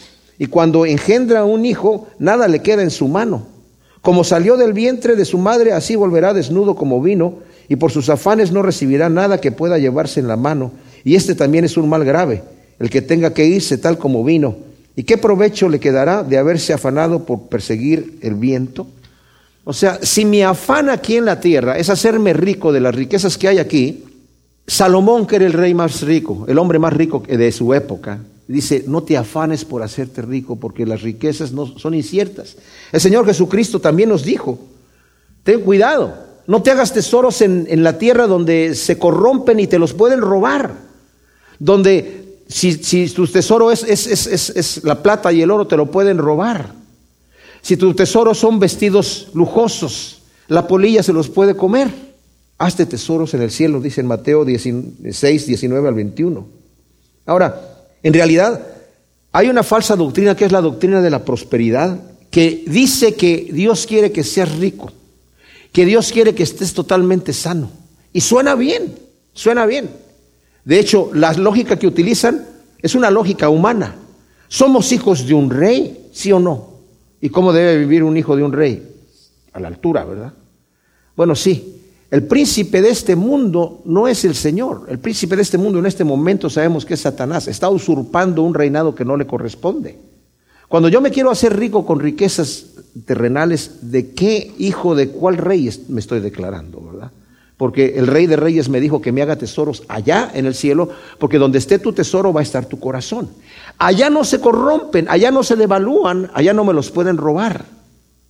y 0.41 0.47
cuando 0.47 0.87
engendra 0.87 1.45
un 1.45 1.65
hijo, 1.65 2.07
nada 2.17 2.47
le 2.47 2.63
queda 2.63 2.81
en 2.81 2.89
su 2.89 3.07
mano. 3.07 3.45
Como 4.01 4.23
salió 4.23 4.57
del 4.57 4.73
vientre 4.73 5.15
de 5.15 5.25
su 5.25 5.37
madre, 5.37 5.71
así 5.71 5.95
volverá 5.95 6.33
desnudo 6.33 6.75
como 6.75 6.99
vino, 6.99 7.35
y 7.69 7.75
por 7.75 7.91
sus 7.91 8.09
afanes 8.09 8.51
no 8.51 8.63
recibirá 8.63 9.07
nada 9.07 9.39
que 9.39 9.51
pueda 9.51 9.77
llevarse 9.77 10.19
en 10.19 10.27
la 10.27 10.37
mano. 10.37 10.71
Y 11.03 11.13
este 11.13 11.35
también 11.35 11.63
es 11.63 11.77
un 11.77 11.87
mal 11.87 12.03
grave, 12.03 12.41
el 12.79 12.89
que 12.89 13.03
tenga 13.03 13.35
que 13.35 13.45
irse 13.45 13.77
tal 13.77 13.99
como 13.99 14.23
vino. 14.23 14.55
¿Y 14.95 15.03
qué 15.03 15.17
provecho 15.17 15.69
le 15.69 15.79
quedará 15.79 16.23
de 16.23 16.39
haberse 16.39 16.73
afanado 16.73 17.23
por 17.23 17.43
perseguir 17.43 18.17
el 18.21 18.33
viento? 18.33 18.87
O 19.63 19.73
sea, 19.73 19.99
si 20.01 20.25
mi 20.25 20.41
afán 20.41 20.89
aquí 20.89 21.17
en 21.17 21.25
la 21.25 21.39
tierra 21.39 21.77
es 21.77 21.89
hacerme 21.89 22.33
rico 22.33 22.71
de 22.71 22.79
las 22.79 22.95
riquezas 22.95 23.37
que 23.37 23.47
hay 23.47 23.59
aquí, 23.59 24.03
Salomón, 24.65 25.27
que 25.27 25.35
era 25.35 25.45
el 25.45 25.53
rey 25.53 25.73
más 25.73 26.01
rico, 26.01 26.45
el 26.47 26.57
hombre 26.57 26.79
más 26.79 26.93
rico 26.93 27.23
de 27.27 27.51
su 27.51 27.73
época, 27.73 28.19
dice, 28.47 28.85
no 28.87 29.03
te 29.03 29.17
afanes 29.17 29.63
por 29.65 29.83
hacerte 29.83 30.21
rico 30.21 30.55
porque 30.55 30.85
las 30.85 31.01
riquezas 31.01 31.51
no 31.51 31.67
son 31.77 31.93
inciertas. 31.93 32.57
El 32.91 33.01
Señor 33.01 33.25
Jesucristo 33.25 33.79
también 33.79 34.09
nos 34.09 34.23
dijo, 34.23 34.59
ten 35.43 35.61
cuidado, 35.61 36.13
no 36.47 36.63
te 36.63 36.71
hagas 36.71 36.93
tesoros 36.93 37.41
en, 37.41 37.83
la 37.83 37.97
tierra 37.97 38.27
donde 38.27 38.73
se 38.73 38.97
corrompen 38.97 39.59
y 39.59 39.67
te 39.67 39.79
los 39.79 39.93
pueden 39.93 40.21
robar, 40.21 40.73
donde 41.59 42.39
si, 42.47 42.73
si 42.73 43.07
tu 43.09 43.27
tesoro 43.27 43.71
es, 43.71 43.83
es 43.83 44.83
la 44.83 45.03
plata 45.03 45.31
y 45.31 45.41
el 45.41 45.51
oro 45.51 45.67
te 45.67 45.77
lo 45.77 45.85
pueden 45.91 46.17
robar. 46.17 46.80
Si 47.61 47.77
tus 47.77 47.95
tesoros 47.95 48.39
son 48.39 48.59
vestidos 48.59 49.29
lujosos, 49.33 50.21
la 50.47 50.67
polilla 50.67 51.03
se 51.03 51.13
los 51.13 51.29
puede 51.29 51.55
comer. 51.55 51.89
Hazte 52.57 52.85
tesoros 52.85 53.33
en 53.33 53.41
el 53.41 53.51
cielo, 53.51 53.79
dice 53.79 54.01
en 54.01 54.07
Mateo 54.07 54.45
16, 54.45 55.45
19 55.45 55.87
al 55.87 55.93
21. 55.93 56.45
Ahora, 57.25 57.87
en 58.03 58.13
realidad, 58.13 58.61
hay 59.31 59.47
una 59.47 59.63
falsa 59.63 59.95
doctrina 59.95 60.35
que 60.35 60.45
es 60.45 60.51
la 60.51 60.61
doctrina 60.61 61.01
de 61.01 61.09
la 61.09 61.23
prosperidad, 61.23 61.99
que 62.29 62.63
dice 62.67 63.15
que 63.15 63.49
Dios 63.51 63.85
quiere 63.85 64.11
que 64.11 64.23
seas 64.23 64.57
rico, 64.57 64.91
que 65.71 65.85
Dios 65.85 66.11
quiere 66.11 66.35
que 66.35 66.43
estés 66.43 66.73
totalmente 66.73 67.33
sano. 67.33 67.69
Y 68.13 68.21
suena 68.21 68.55
bien, 68.55 68.95
suena 69.33 69.65
bien. 69.65 69.89
De 70.65 70.79
hecho, 70.79 71.09
la 71.13 71.33
lógica 71.33 71.77
que 71.77 71.87
utilizan 71.87 72.45
es 72.81 72.95
una 72.95 73.09
lógica 73.09 73.49
humana. 73.49 73.95
¿Somos 74.47 74.91
hijos 74.91 75.25
de 75.25 75.33
un 75.33 75.49
rey? 75.49 76.09
¿Sí 76.11 76.31
o 76.31 76.39
no? 76.39 76.70
¿Y 77.21 77.29
cómo 77.29 77.53
debe 77.53 77.77
vivir 77.77 78.03
un 78.03 78.17
hijo 78.17 78.35
de 78.35 78.43
un 78.43 78.51
rey? 78.51 78.87
A 79.53 79.59
la 79.59 79.67
altura, 79.67 80.03
¿verdad? 80.03 80.33
Bueno, 81.15 81.35
sí. 81.35 81.77
El 82.09 82.23
príncipe 82.23 82.81
de 82.81 82.89
este 82.89 83.15
mundo 83.15 83.81
no 83.85 84.07
es 84.07 84.25
el 84.25 84.35
Señor. 84.35 84.85
El 84.89 84.99
príncipe 84.99 85.37
de 85.37 85.43
este 85.43 85.57
mundo 85.57 85.79
en 85.79 85.85
este 85.85 86.03
momento 86.03 86.49
sabemos 86.49 86.83
que 86.83 86.95
es 86.95 87.01
Satanás. 87.01 87.47
Está 87.47 87.69
usurpando 87.69 88.41
un 88.41 88.53
reinado 88.53 88.93
que 88.93 89.05
no 89.05 89.15
le 89.15 89.25
corresponde. 89.25 89.97
Cuando 90.67 90.89
yo 90.89 90.99
me 90.99 91.11
quiero 91.11 91.31
hacer 91.31 91.57
rico 91.57 91.85
con 91.85 91.99
riquezas 91.99 92.65
terrenales, 93.05 93.91
¿de 93.91 94.11
qué 94.11 94.53
hijo 94.57 94.95
de 94.95 95.09
cuál 95.09 95.37
rey 95.37 95.69
me 95.87 95.99
estoy 95.99 96.19
declarando, 96.19 96.81
verdad? 96.81 97.11
Porque 97.57 97.93
el 97.97 98.07
rey 98.07 98.25
de 98.25 98.37
reyes 98.37 98.69
me 98.69 98.79
dijo 98.79 99.01
que 99.01 99.11
me 99.11 99.21
haga 99.21 99.35
tesoros 99.35 99.83
allá 99.87 100.31
en 100.33 100.45
el 100.45 100.55
cielo, 100.55 100.89
porque 101.19 101.37
donde 101.37 101.59
esté 101.59 101.77
tu 101.77 101.93
tesoro 101.93 102.33
va 102.33 102.39
a 102.39 102.43
estar 102.43 102.65
tu 102.65 102.79
corazón. 102.79 103.29
Allá 103.83 104.11
no 104.11 104.23
se 104.23 104.39
corrompen, 104.39 105.07
allá 105.09 105.31
no 105.31 105.41
se 105.41 105.55
devalúan, 105.55 106.29
allá 106.35 106.53
no 106.53 106.63
me 106.63 106.71
los 106.71 106.91
pueden 106.91 107.17
robar. 107.17 107.65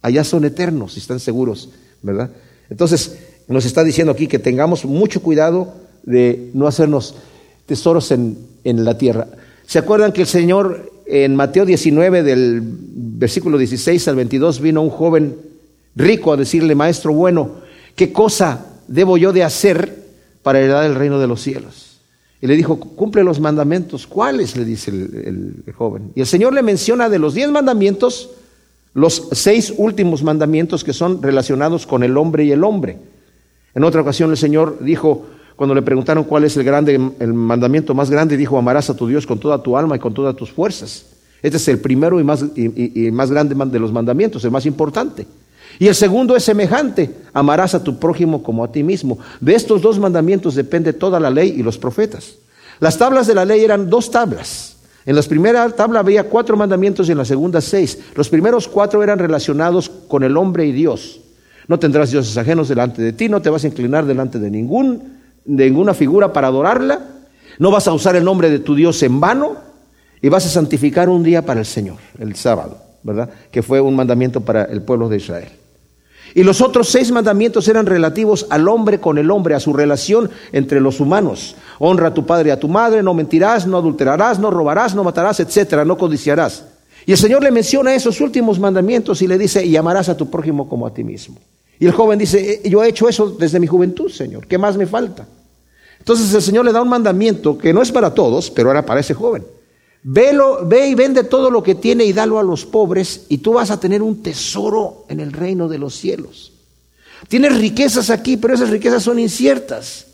Allá 0.01 0.23
son 0.23 0.45
eternos 0.45 0.95
y 0.95 1.01
están 1.01 1.19
seguros, 1.19 1.71
¿verdad? 2.01 2.29
Entonces, 2.69 3.19
nos 3.49 3.65
está 3.65 3.83
diciendo 3.83 4.13
aquí 4.13 4.27
que 4.27 4.39
tengamos 4.39 4.85
mucho 4.85 5.21
cuidado 5.21 5.73
de 6.03 6.51
no 6.53 6.67
hacernos 6.67 7.15
tesoros 7.65 8.11
en, 8.11 8.37
en 8.63 8.85
la 8.85 8.97
tierra. 8.97 9.27
¿Se 9.67 9.77
acuerdan 9.77 10.13
que 10.13 10.21
el 10.21 10.27
Señor 10.27 10.89
en 11.05 11.35
Mateo 11.35 11.65
19, 11.65 12.23
del 12.23 12.61
versículo 12.63 13.57
16 13.57 14.07
al 14.07 14.15
22, 14.15 14.61
vino 14.61 14.81
un 14.81 14.89
joven 14.89 15.35
rico 15.97 16.31
a 16.31 16.37
decirle, 16.37 16.75
maestro 16.75 17.11
bueno, 17.11 17.55
¿qué 17.97 18.13
cosa 18.13 18.67
debo 18.87 19.17
yo 19.17 19.33
de 19.33 19.43
hacer 19.43 20.01
para 20.43 20.59
heredar 20.59 20.85
el 20.85 20.95
reino 20.95 21.19
de 21.19 21.27
los 21.27 21.41
cielos? 21.41 21.90
Y 22.41 22.47
le 22.47 22.55
dijo, 22.55 22.77
cumple 22.77 23.23
los 23.23 23.39
mandamientos. 23.39 24.07
¿Cuáles? 24.07 24.57
le 24.57 24.65
dice 24.65 24.89
el, 24.89 25.63
joven. 25.75 26.11
Y 26.15 26.21
el 26.21 26.27
Señor 26.27 26.53
le 26.53 26.63
menciona 26.63 27.07
de 27.07 27.19
los 27.19 27.35
diez 27.35 27.49
mandamientos, 27.49 28.31
los 28.93 29.29
seis 29.31 29.73
últimos 29.77 30.23
mandamientos 30.23 30.83
que 30.83 30.93
son 30.93 31.21
relacionados 31.21 31.85
con 31.85 32.03
el 32.03 32.17
hombre 32.17 32.45
y 32.45 32.51
el 32.51 32.63
hombre. 32.63 32.97
En 33.75 33.83
otra 33.83 34.01
ocasión 34.01 34.31
el 34.31 34.37
Señor 34.37 34.79
dijo, 34.81 35.27
cuando 35.55 35.75
le 35.75 35.83
preguntaron 35.83 36.23
cuál 36.23 36.43
es 36.43 36.57
el, 36.57 36.63
grande, 36.63 36.99
el 37.19 37.33
mandamiento 37.33 37.93
más 37.93 38.09
grande, 38.09 38.35
dijo, 38.37 38.57
amarás 38.57 38.89
a 38.89 38.95
tu 38.95 39.07
Dios 39.07 39.27
con 39.27 39.39
toda 39.39 39.61
tu 39.61 39.77
alma 39.77 39.95
y 39.95 39.99
con 39.99 40.13
todas 40.13 40.35
tus 40.35 40.51
fuerzas. 40.51 41.05
Este 41.43 41.57
es 41.57 41.67
el 41.67 41.79
primero 41.79 42.19
y 42.19 42.23
más, 42.23 42.43
y, 42.55 43.11
más 43.11 43.31
grande 43.31 43.55
de 43.55 43.79
los 43.79 43.91
mandamientos, 43.91 44.43
el 44.43 44.51
más 44.51 44.65
importante. 44.65 45.27
Y 45.79 45.87
el 45.87 45.95
segundo 45.95 46.35
es 46.35 46.43
semejante, 46.43 47.09
amarás 47.33 47.75
a 47.75 47.83
tu 47.83 47.99
prójimo 47.99 48.43
como 48.43 48.63
a 48.63 48.71
ti 48.71 48.83
mismo. 48.83 49.17
De 49.39 49.55
estos 49.55 49.81
dos 49.81 49.99
mandamientos 49.99 50.55
depende 50.55 50.93
toda 50.93 51.19
la 51.19 51.29
ley 51.29 51.55
y 51.57 51.63
los 51.63 51.77
profetas. 51.77 52.35
Las 52.79 52.97
tablas 52.97 53.27
de 53.27 53.35
la 53.35 53.45
ley 53.45 53.63
eran 53.63 53.89
dos 53.89 54.11
tablas. 54.11 54.77
En 55.05 55.15
la 55.15 55.21
primera 55.23 55.67
tabla 55.69 55.99
había 55.99 56.25
cuatro 56.25 56.55
mandamientos 56.55 57.09
y 57.09 57.11
en 57.11 57.17
la 57.17 57.25
segunda 57.25 57.61
seis. 57.61 57.97
Los 58.15 58.29
primeros 58.29 58.67
cuatro 58.67 59.01
eran 59.01 59.19
relacionados 59.19 59.89
con 60.07 60.23
el 60.23 60.37
hombre 60.37 60.65
y 60.65 60.71
Dios. 60.71 61.21
No 61.67 61.79
tendrás 61.79 62.11
dioses 62.11 62.37
ajenos 62.37 62.69
delante 62.69 63.01
de 63.01 63.13
ti, 63.13 63.29
no 63.29 63.41
te 63.41 63.49
vas 63.49 63.63
a 63.63 63.67
inclinar 63.67 64.05
delante 64.05 64.39
de 64.39 64.49
ningún 64.49 65.21
ninguna 65.45 65.93
figura 65.93 66.33
para 66.33 66.47
adorarla, 66.47 66.99
no 67.59 67.71
vas 67.71 67.87
a 67.87 67.93
usar 67.93 68.15
el 68.15 68.23
nombre 68.23 68.49
de 68.49 68.59
tu 68.59 68.75
Dios 68.75 69.01
en 69.03 69.19
vano 69.19 69.55
y 70.21 70.29
vas 70.29 70.45
a 70.45 70.49
santificar 70.49 71.09
un 71.09 71.23
día 71.23 71.45
para 71.45 71.59
el 71.59 71.65
Señor, 71.65 71.97
el 72.19 72.35
sábado, 72.35 72.77
¿verdad? 73.03 73.29
Que 73.51 73.61
fue 73.61 73.81
un 73.81 73.95
mandamiento 73.95 74.41
para 74.41 74.63
el 74.65 74.81
pueblo 74.81 75.09
de 75.09 75.17
Israel. 75.17 75.49
Y 76.33 76.43
los 76.43 76.61
otros 76.61 76.89
seis 76.89 77.11
mandamientos 77.11 77.67
eran 77.67 77.85
relativos 77.85 78.47
al 78.49 78.67
hombre 78.67 78.99
con 78.99 79.17
el 79.17 79.29
hombre, 79.29 79.55
a 79.55 79.59
su 79.59 79.73
relación 79.73 80.29
entre 80.51 80.79
los 80.79 80.99
humanos. 80.99 81.55
Honra 81.79 82.07
a 82.07 82.13
tu 82.13 82.25
padre 82.25 82.49
y 82.49 82.51
a 82.51 82.59
tu 82.59 82.67
madre, 82.69 83.03
no 83.03 83.13
mentirás, 83.13 83.67
no 83.67 83.77
adulterarás, 83.77 84.39
no 84.39 84.49
robarás, 84.49 84.95
no 84.95 85.03
matarás, 85.03 85.39
etcétera, 85.39 85.83
no 85.83 85.97
codiciarás. 85.97 86.65
Y 87.05 87.11
el 87.11 87.17
Señor 87.17 87.43
le 87.43 87.51
menciona 87.51 87.93
esos 87.93 88.21
últimos 88.21 88.59
mandamientos 88.59 89.21
y 89.21 89.27
le 89.27 89.37
dice, 89.37 89.65
y 89.65 89.75
amarás 89.75 90.07
a 90.09 90.15
tu 90.15 90.29
prójimo 90.29 90.69
como 90.69 90.87
a 90.87 90.93
ti 90.93 91.03
mismo. 91.03 91.37
Y 91.79 91.87
el 91.87 91.91
joven 91.91 92.19
dice, 92.19 92.61
eh, 92.63 92.69
yo 92.69 92.83
he 92.83 92.89
hecho 92.89 93.09
eso 93.09 93.29
desde 93.31 93.59
mi 93.59 93.67
juventud, 93.67 94.09
Señor, 94.09 94.47
¿qué 94.47 94.57
más 94.57 94.77
me 94.77 94.85
falta? 94.85 95.25
Entonces 95.97 96.33
el 96.33 96.41
Señor 96.41 96.63
le 96.63 96.71
da 96.71 96.81
un 96.81 96.89
mandamiento 96.89 97.57
que 97.57 97.73
no 97.73 97.81
es 97.81 97.91
para 97.91 98.13
todos, 98.13 98.51
pero 98.51 98.71
era 98.71 98.85
para 98.85 98.99
ese 98.99 99.13
joven. 99.13 99.43
Velo, 100.03 100.65
ve 100.65 100.87
y 100.87 100.95
vende 100.95 101.23
todo 101.23 101.51
lo 101.51 101.61
que 101.61 101.75
tiene 101.75 102.05
y 102.05 102.13
dalo 102.13 102.39
a 102.39 102.43
los 102.43 102.65
pobres 102.65 103.25
y 103.29 103.37
tú 103.39 103.53
vas 103.53 103.69
a 103.69 103.79
tener 103.79 104.01
un 104.01 104.23
tesoro 104.23 105.05
en 105.09 105.19
el 105.19 105.31
reino 105.31 105.67
de 105.67 105.77
los 105.77 105.95
cielos. 105.95 106.53
Tienes 107.27 107.57
riquezas 107.57 108.09
aquí, 108.09 108.37
pero 108.37 108.55
esas 108.55 108.69
riquezas 108.69 109.03
son 109.03 109.19
inciertas. 109.19 110.07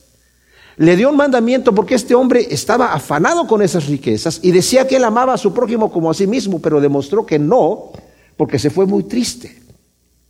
Le 0.75 0.96
dio 0.96 1.10
un 1.10 1.15
mandamiento 1.15 1.74
porque 1.74 1.96
este 1.96 2.13
hombre 2.13 2.48
estaba 2.51 2.94
afanado 2.94 3.48
con 3.48 3.62
esas 3.62 3.88
riquezas 3.88 4.39
y 4.44 4.51
decía 4.51 4.88
que 4.88 4.98
él 4.98 5.03
amaba 5.06 5.34
a 5.34 5.38
su 5.38 5.53
prójimo 5.53 5.91
como 5.91 6.12
a 6.12 6.13
sí 6.13 6.27
mismo, 6.27 6.60
pero 6.60 6.82
demostró 6.82 7.25
que 7.25 7.39
no, 7.39 7.91
porque 8.36 8.60
se 8.60 8.70
fue 8.70 8.86
muy 8.86 9.03
triste. 9.03 9.60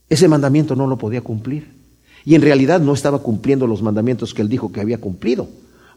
Ese 0.08 0.28
mandamiento 0.28 0.76
no 0.76 0.88
lo 0.88 0.98
podía 0.98 1.22
cumplir. 1.22 1.76
Y 2.24 2.36
en 2.36 2.42
realidad 2.42 2.80
no 2.80 2.94
estaba 2.94 3.20
cumpliendo 3.20 3.68
los 3.68 3.82
mandamientos 3.82 4.34
que 4.34 4.42
él 4.42 4.50
dijo 4.50 4.72
que 4.72 4.82
había 4.82 5.00
cumplido, 5.00 5.50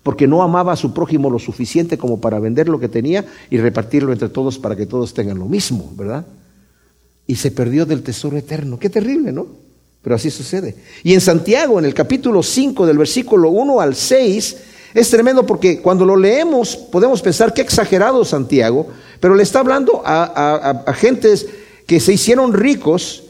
porque 0.03 0.27
no 0.27 0.43
amaba 0.43 0.73
a 0.73 0.77
su 0.77 0.95
prójimo 0.95 1.31
lo 1.31 1.39
suficiente 1.39 1.99
como 1.99 2.21
para 2.21 2.39
vender 2.39 2.69
lo 2.69 2.81
que 2.81 2.89
tenía 2.89 3.25
y 3.51 3.59
repartirlo 3.59 4.13
entre 4.13 4.29
todos 4.29 4.59
para 4.59 4.77
que 4.77 4.87
todos 4.87 5.13
tengan 5.13 5.39
lo 5.39 5.47
mismo, 5.47 5.93
¿verdad? 5.97 6.27
Y 7.27 7.37
se 7.37 7.51
perdió 7.51 7.87
del 7.87 8.03
tesoro 8.03 8.37
eterno. 8.37 8.79
Qué 8.79 8.89
terrible, 8.89 9.31
¿no? 9.33 9.47
Pero 10.03 10.17
así 10.17 10.31
sucede. 10.31 10.77
Y 11.05 11.13
en 11.13 11.21
Santiago, 11.21 11.79
en 11.79 11.85
el 11.85 11.93
capítulo 11.93 12.43
5, 12.43 12.87
del 12.87 12.99
versículo 12.99 13.51
1 13.51 13.81
al 13.81 13.95
6, 13.95 14.57
es 14.95 15.11
tremendo 15.11 15.47
porque 15.47 15.81
cuando 15.81 16.05
lo 16.05 16.17
leemos 16.17 16.77
podemos 16.77 17.23
pensar 17.23 17.53
que 17.53 17.61
exagerado 17.61 18.25
Santiago, 18.25 18.89
pero 19.21 19.35
le 19.35 19.43
está 19.43 19.61
hablando 19.61 20.03
a, 20.05 20.25
a, 20.25 20.71
a 20.91 20.95
gentes 20.95 21.47
que 21.87 22.01
se 22.01 22.15
hicieron 22.15 22.53
ricos 22.53 23.25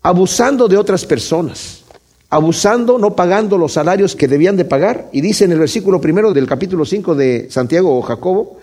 abusando 0.00 0.68
de 0.68 0.76
otras 0.76 1.04
personas, 1.04 1.77
abusando, 2.30 2.98
no 2.98 3.16
pagando 3.16 3.56
los 3.56 3.72
salarios 3.72 4.14
que 4.14 4.28
debían 4.28 4.56
de 4.56 4.64
pagar. 4.64 5.08
Y 5.12 5.20
dice 5.20 5.44
en 5.44 5.52
el 5.52 5.58
versículo 5.58 6.00
primero 6.00 6.32
del 6.32 6.46
capítulo 6.46 6.84
5 6.84 7.14
de 7.14 7.48
Santiago 7.50 7.96
o 7.96 8.02
Jacobo, 8.02 8.58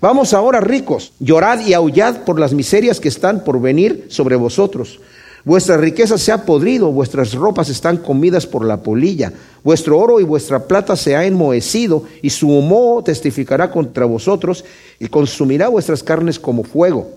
vamos 0.00 0.32
ahora 0.32 0.60
ricos, 0.60 1.12
llorad 1.20 1.66
y 1.66 1.74
aullad 1.74 2.24
por 2.24 2.38
las 2.40 2.52
miserias 2.52 3.00
que 3.00 3.08
están 3.08 3.44
por 3.44 3.60
venir 3.60 4.06
sobre 4.08 4.36
vosotros. 4.36 5.00
Vuestra 5.44 5.76
riqueza 5.76 6.16
se 6.16 6.32
ha 6.32 6.46
podrido, 6.46 6.90
vuestras 6.90 7.34
ropas 7.34 7.68
están 7.68 7.98
comidas 7.98 8.46
por 8.46 8.64
la 8.64 8.82
polilla, 8.82 9.30
vuestro 9.62 9.98
oro 9.98 10.18
y 10.18 10.24
vuestra 10.24 10.66
plata 10.66 10.96
se 10.96 11.16
ha 11.16 11.26
enmohecido, 11.26 12.04
y 12.22 12.30
su 12.30 12.48
humo 12.48 13.02
testificará 13.04 13.70
contra 13.70 14.06
vosotros 14.06 14.64
y 14.98 15.08
consumirá 15.08 15.68
vuestras 15.68 16.02
carnes 16.02 16.38
como 16.38 16.64
fuego. 16.64 17.10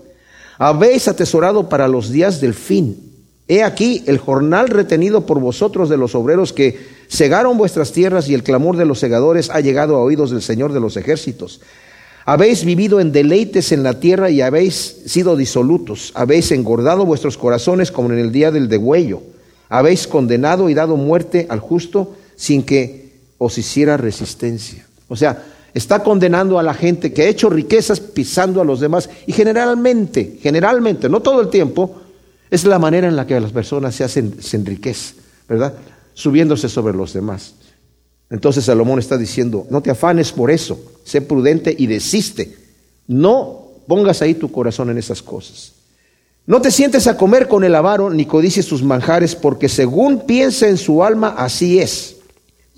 Habéis 0.58 1.08
atesorado 1.08 1.70
para 1.70 1.88
los 1.88 2.10
días 2.10 2.38
del 2.38 2.52
fin. 2.52 3.07
He 3.48 3.64
aquí 3.64 4.04
el 4.06 4.18
jornal 4.18 4.68
retenido 4.68 5.24
por 5.24 5.40
vosotros 5.40 5.88
de 5.88 5.96
los 5.96 6.14
obreros 6.14 6.52
que 6.52 6.78
cegaron 7.08 7.56
vuestras 7.56 7.92
tierras 7.92 8.28
y 8.28 8.34
el 8.34 8.42
clamor 8.42 8.76
de 8.76 8.84
los 8.84 8.98
segadores 8.98 9.48
ha 9.48 9.60
llegado 9.60 9.96
a 9.96 10.02
oídos 10.02 10.30
del 10.30 10.42
Señor 10.42 10.74
de 10.74 10.80
los 10.80 10.98
ejércitos. 10.98 11.62
Habéis 12.26 12.66
vivido 12.66 13.00
en 13.00 13.10
deleites 13.10 13.72
en 13.72 13.82
la 13.82 14.00
tierra 14.00 14.28
y 14.28 14.42
habéis 14.42 14.74
sido 15.06 15.34
disolutos. 15.34 16.12
Habéis 16.14 16.52
engordado 16.52 17.06
vuestros 17.06 17.38
corazones 17.38 17.90
como 17.90 18.12
en 18.12 18.18
el 18.18 18.32
día 18.32 18.50
del 18.50 18.68
degüello. 18.68 19.22
Habéis 19.70 20.06
condenado 20.06 20.68
y 20.68 20.74
dado 20.74 20.98
muerte 20.98 21.46
al 21.48 21.60
justo 21.60 22.14
sin 22.36 22.62
que 22.64 23.14
os 23.38 23.56
hiciera 23.56 23.96
resistencia. 23.96 24.86
O 25.08 25.16
sea, 25.16 25.42
está 25.72 26.02
condenando 26.02 26.58
a 26.58 26.62
la 26.62 26.74
gente 26.74 27.14
que 27.14 27.22
ha 27.22 27.28
hecho 27.28 27.48
riquezas 27.48 27.98
pisando 27.98 28.60
a 28.60 28.64
los 28.64 28.80
demás 28.80 29.08
y 29.26 29.32
generalmente, 29.32 30.36
generalmente, 30.42 31.08
no 31.08 31.20
todo 31.20 31.40
el 31.40 31.48
tiempo, 31.48 32.02
es 32.50 32.64
la 32.64 32.78
manera 32.78 33.08
en 33.08 33.16
la 33.16 33.26
que 33.26 33.38
las 33.40 33.52
personas 33.52 33.94
se 33.94 34.04
hacen, 34.04 34.42
se 34.42 34.56
enriquecen, 34.56 35.16
¿verdad? 35.48 35.74
Subiéndose 36.14 36.68
sobre 36.68 36.94
los 36.94 37.12
demás. 37.12 37.54
Entonces 38.30 38.64
Salomón 38.64 38.98
está 38.98 39.16
diciendo, 39.16 39.66
no 39.70 39.80
te 39.80 39.90
afanes 39.90 40.32
por 40.32 40.50
eso, 40.50 40.78
sé 41.04 41.20
prudente 41.20 41.74
y 41.76 41.86
desiste. 41.86 42.56
No 43.06 43.68
pongas 43.86 44.20
ahí 44.22 44.34
tu 44.34 44.52
corazón 44.52 44.90
en 44.90 44.98
esas 44.98 45.22
cosas. 45.22 45.72
No 46.46 46.62
te 46.62 46.70
sientes 46.70 47.06
a 47.06 47.16
comer 47.16 47.46
con 47.48 47.64
el 47.64 47.74
avaro 47.74 48.10
ni 48.10 48.24
codicies 48.24 48.64
sus 48.64 48.82
manjares, 48.82 49.34
porque 49.34 49.68
según 49.68 50.20
piensa 50.20 50.68
en 50.68 50.78
su 50.78 51.04
alma, 51.04 51.34
así 51.36 51.78
es. 51.78 52.16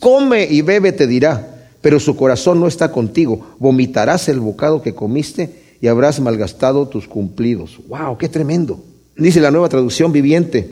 Come 0.01 0.45
y 0.45 0.63
bebe, 0.63 0.93
te 0.93 1.07
dirá, 1.07 1.69
pero 1.81 2.01
su 2.01 2.17
corazón 2.17 2.59
no 2.59 2.67
está 2.67 2.91
contigo. 2.91 3.55
Vomitarás 3.59 4.29
el 4.29 4.41
bocado 4.41 4.83
que 4.83 4.95
comiste 4.95 5.77
y 5.81 5.87
habrás 5.87 6.19
malgastado 6.21 6.89
tus 6.89 7.07
cumplidos. 7.07 7.79
¡Wow! 7.89 8.19
¡Qué 8.19 8.29
tremendo! 8.29 8.83
Dice 9.21 9.41
la 9.41 9.51
nueva 9.51 9.69
traducción 9.69 10.13
viviente, 10.13 10.71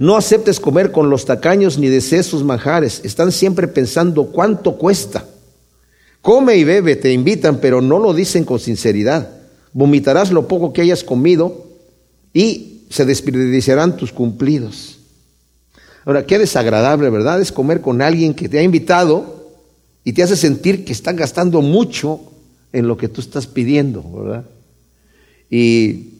no 0.00 0.16
aceptes 0.16 0.58
comer 0.58 0.90
con 0.90 1.10
los 1.10 1.24
tacaños 1.24 1.78
ni 1.78 1.86
desees 1.86 2.26
sus 2.26 2.42
manjares, 2.42 3.00
están 3.04 3.30
siempre 3.30 3.68
pensando 3.68 4.26
cuánto 4.32 4.76
cuesta. 4.76 5.24
Come 6.20 6.56
y 6.56 6.64
bebe, 6.64 6.96
te 6.96 7.12
invitan, 7.12 7.60
pero 7.60 7.80
no 7.80 8.00
lo 8.00 8.14
dicen 8.14 8.44
con 8.44 8.58
sinceridad. 8.58 9.30
Vomitarás 9.72 10.32
lo 10.32 10.48
poco 10.48 10.72
que 10.72 10.82
hayas 10.82 11.04
comido 11.04 11.66
y 12.34 12.82
se 12.90 13.04
desperdiciarán 13.04 13.96
tus 13.96 14.10
cumplidos. 14.10 14.98
Ahora, 16.04 16.26
qué 16.26 16.40
desagradable, 16.40 17.10
¿verdad? 17.10 17.40
Es 17.40 17.52
comer 17.52 17.80
con 17.80 18.02
alguien 18.02 18.34
que 18.34 18.48
te 18.48 18.58
ha 18.58 18.62
invitado 18.62 19.52
y 20.02 20.14
te 20.14 20.24
hace 20.24 20.36
sentir 20.36 20.84
que 20.84 20.92
están 20.92 21.14
gastando 21.14 21.60
mucho 21.60 22.20
en 22.72 22.88
lo 22.88 22.96
que 22.96 23.08
tú 23.08 23.20
estás 23.20 23.46
pidiendo, 23.46 24.02
¿verdad? 24.02 24.44
Y 25.48 26.17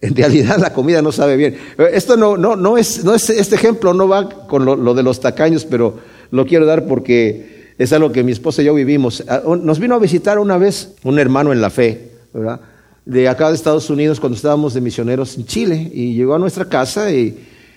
En 0.00 0.14
realidad 0.14 0.58
la 0.58 0.72
comida 0.72 1.02
no 1.02 1.10
sabe 1.10 1.36
bien. 1.36 1.56
Esto 1.92 2.16
no, 2.16 2.36
no, 2.36 2.54
no, 2.54 2.78
es, 2.78 3.04
no 3.04 3.14
es, 3.14 3.30
este 3.30 3.56
ejemplo 3.56 3.92
no 3.94 4.06
va 4.06 4.28
con 4.46 4.64
lo, 4.64 4.94
de 4.94 5.02
los 5.02 5.20
tacaños, 5.20 5.64
pero 5.64 5.98
lo 6.30 6.46
quiero 6.46 6.66
dar 6.66 6.86
porque 6.86 7.74
es 7.78 7.92
algo 7.92 8.12
que 8.12 8.22
mi 8.22 8.32
esposa 8.32 8.62
y 8.62 8.66
yo 8.66 8.74
vivimos. 8.74 9.24
Ah, 9.28 9.42
nos 9.44 9.80
vino 9.80 9.96
a 9.96 9.98
visitar 9.98 10.38
una 10.38 10.56
vez 10.56 10.94
un 11.02 11.18
hermano 11.18 11.52
en 11.52 11.60
la 11.60 11.70
fe, 11.70 12.12
¿verdad? 12.32 12.60
De 13.04 13.28
acá 13.28 13.48
de 13.48 13.56
Estados 13.56 13.90
Unidos 13.90 14.20
cuando 14.20 14.36
estábamos 14.36 14.74
de 14.74 14.80
misioneros 14.80 15.36
en 15.36 15.46
Chile 15.46 15.90
y 15.92 16.14
llegó 16.14 16.34
a 16.34 16.38
nuestra 16.38 16.66
casa 16.66 17.10
y 17.10 17.36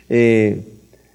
eh, 0.09 0.61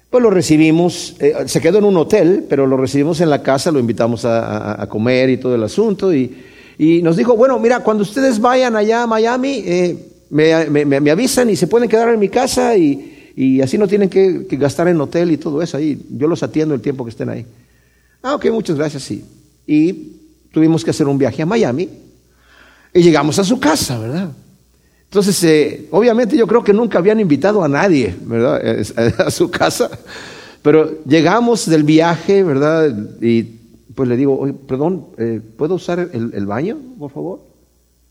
pues 0.09 0.21
lo 0.21 0.29
recibimos, 0.29 1.15
eh, 1.19 1.35
se 1.45 1.61
quedó 1.61 1.77
en 1.77 1.85
un 1.85 1.95
hotel, 1.95 2.45
pero 2.49 2.65
lo 2.65 2.75
recibimos 2.75 3.21
en 3.21 3.29
la 3.29 3.43
casa, 3.43 3.71
lo 3.71 3.79
invitamos 3.79 4.25
a, 4.25 4.85
comer 4.89 5.29
y 5.29 5.37
todo 5.37 5.55
el 5.55 5.63
asunto 5.63 6.13
y, 6.13 6.35
y, 6.77 7.01
nos 7.01 7.15
dijo, 7.15 7.37
bueno, 7.37 7.59
mira, 7.59 7.81
cuando 7.81 8.03
ustedes 8.03 8.39
vayan 8.39 8.75
allá 8.75 9.03
a 9.03 9.07
Miami, 9.07 9.63
eh, 9.65 9.97
me, 10.29 11.09
avisan 11.11 11.49
y 11.49 11.55
se 11.55 11.67
pueden 11.67 11.89
quedar 11.89 12.09
en 12.09 12.19
mi 12.19 12.29
casa 12.29 12.75
y, 12.77 13.61
así 13.61 13.77
no 13.77 13.87
tienen 13.87 14.09
que, 14.09 14.45
gastar 14.51 14.87
en 14.87 14.99
hotel 14.99 15.31
y 15.31 15.37
todo 15.37 15.61
eso 15.61 15.77
ahí. 15.77 16.01
Yo 16.11 16.27
los 16.27 16.43
atiendo 16.43 16.73
el 16.73 16.81
tiempo 16.81 17.03
que 17.03 17.11
estén 17.11 17.29
ahí. 17.29 17.45
Ah, 18.21 18.35
ok, 18.35 18.45
muchas 18.51 18.75
gracias, 18.75 19.03
sí. 19.03 19.23
Y 19.65 19.93
tuvimos 20.51 20.83
que 20.83 20.91
hacer 20.91 21.07
un 21.07 21.17
viaje 21.17 21.41
a 21.41 21.45
Miami 21.45 21.89
y 22.93 23.01
llegamos 23.01 23.37
a 23.39 23.43
su 23.43 23.59
casa, 23.59 23.99
¿verdad? 23.99 24.31
Entonces, 25.03 25.41
eh, 25.43 25.87
obviamente 25.91 26.35
yo 26.35 26.47
creo 26.47 26.63
que 26.63 26.73
nunca 26.73 26.97
habían 26.97 27.19
invitado 27.19 27.63
a 27.63 27.67
nadie, 27.67 28.15
¿verdad? 28.21 28.61
A 29.25 29.31
su 29.31 29.49
casa. 29.49 29.89
Pero 30.61 31.03
llegamos 31.05 31.65
del 31.69 31.83
viaje, 31.83 32.43
¿verdad? 32.43 32.93
Y 33.21 33.43
pues 33.95 34.09
le 34.09 34.17
digo, 34.17 34.45
perdón, 34.67 35.05
eh, 35.17 35.39
¿puedo 35.57 35.75
usar 35.75 36.09
el, 36.11 36.31
el, 36.33 36.45
baño, 36.45 36.77
por 36.99 37.09
favor? 37.09 37.39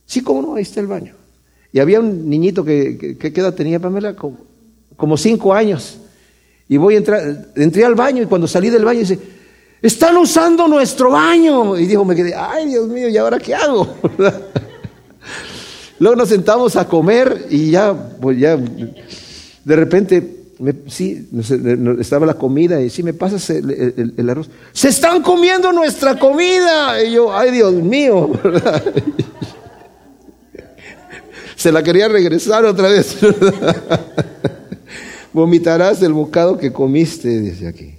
Sí, 0.06 0.22
cómo 0.22 0.40
no, 0.40 0.54
ahí 0.54 0.62
está 0.62 0.80
el 0.80 0.86
baño. 0.86 1.15
Y 1.76 1.78
había 1.78 2.00
un 2.00 2.30
niñito 2.30 2.64
que, 2.64 3.18
¿qué 3.18 3.38
edad 3.38 3.52
tenía 3.52 3.78
Pamela? 3.78 4.16
Como, 4.16 5.18
cinco 5.18 5.52
años. 5.52 5.98
Y 6.70 6.78
voy 6.78 6.94
a 6.94 6.96
entrar, 6.96 7.48
entré 7.54 7.84
al 7.84 7.94
baño 7.94 8.22
y 8.22 8.24
cuando 8.26 8.48
salí 8.48 8.70
del 8.70 8.82
baño 8.82 9.00
dice, 9.00 9.18
están 9.82 10.16
usando 10.16 10.68
nuestro 10.68 11.10
baño. 11.10 11.76
Y 11.76 11.84
dijo, 11.84 12.02
me 12.02 12.16
quedé, 12.16 12.34
ay 12.34 12.70
Dios 12.70 12.88
mío, 12.88 13.10
¿y 13.10 13.18
ahora 13.18 13.38
qué 13.38 13.54
hago? 13.54 13.94
Luego 15.98 16.16
nos 16.16 16.30
sentamos 16.30 16.76
a 16.76 16.88
comer 16.88 17.44
y 17.50 17.72
ya, 17.72 17.92
pues 18.22 18.38
ya, 18.38 18.56
de 18.56 19.76
repente, 19.76 20.46
sí, 20.86 21.28
estaba 22.00 22.24
la 22.24 22.34
comida 22.38 22.80
y 22.80 22.88
sí, 22.88 23.02
me 23.02 23.12
pasas 23.12 23.50
el, 23.50 24.14
el, 24.16 24.30
arroz. 24.30 24.48
Se 24.72 24.88
están 24.88 25.20
comiendo 25.20 25.70
nuestra 25.72 26.18
comida. 26.18 27.02
Y 27.04 27.12
yo, 27.12 27.36
ay 27.36 27.50
Dios 27.50 27.74
mío. 27.74 28.30
se 31.66 31.72
la 31.72 31.82
quería 31.82 32.06
regresar 32.06 32.64
otra 32.64 32.86
vez. 32.86 33.16
Vomitarás 35.32 36.00
el 36.00 36.12
bocado 36.12 36.56
que 36.56 36.72
comiste, 36.72 37.40
dice 37.40 37.66
aquí. 37.66 37.96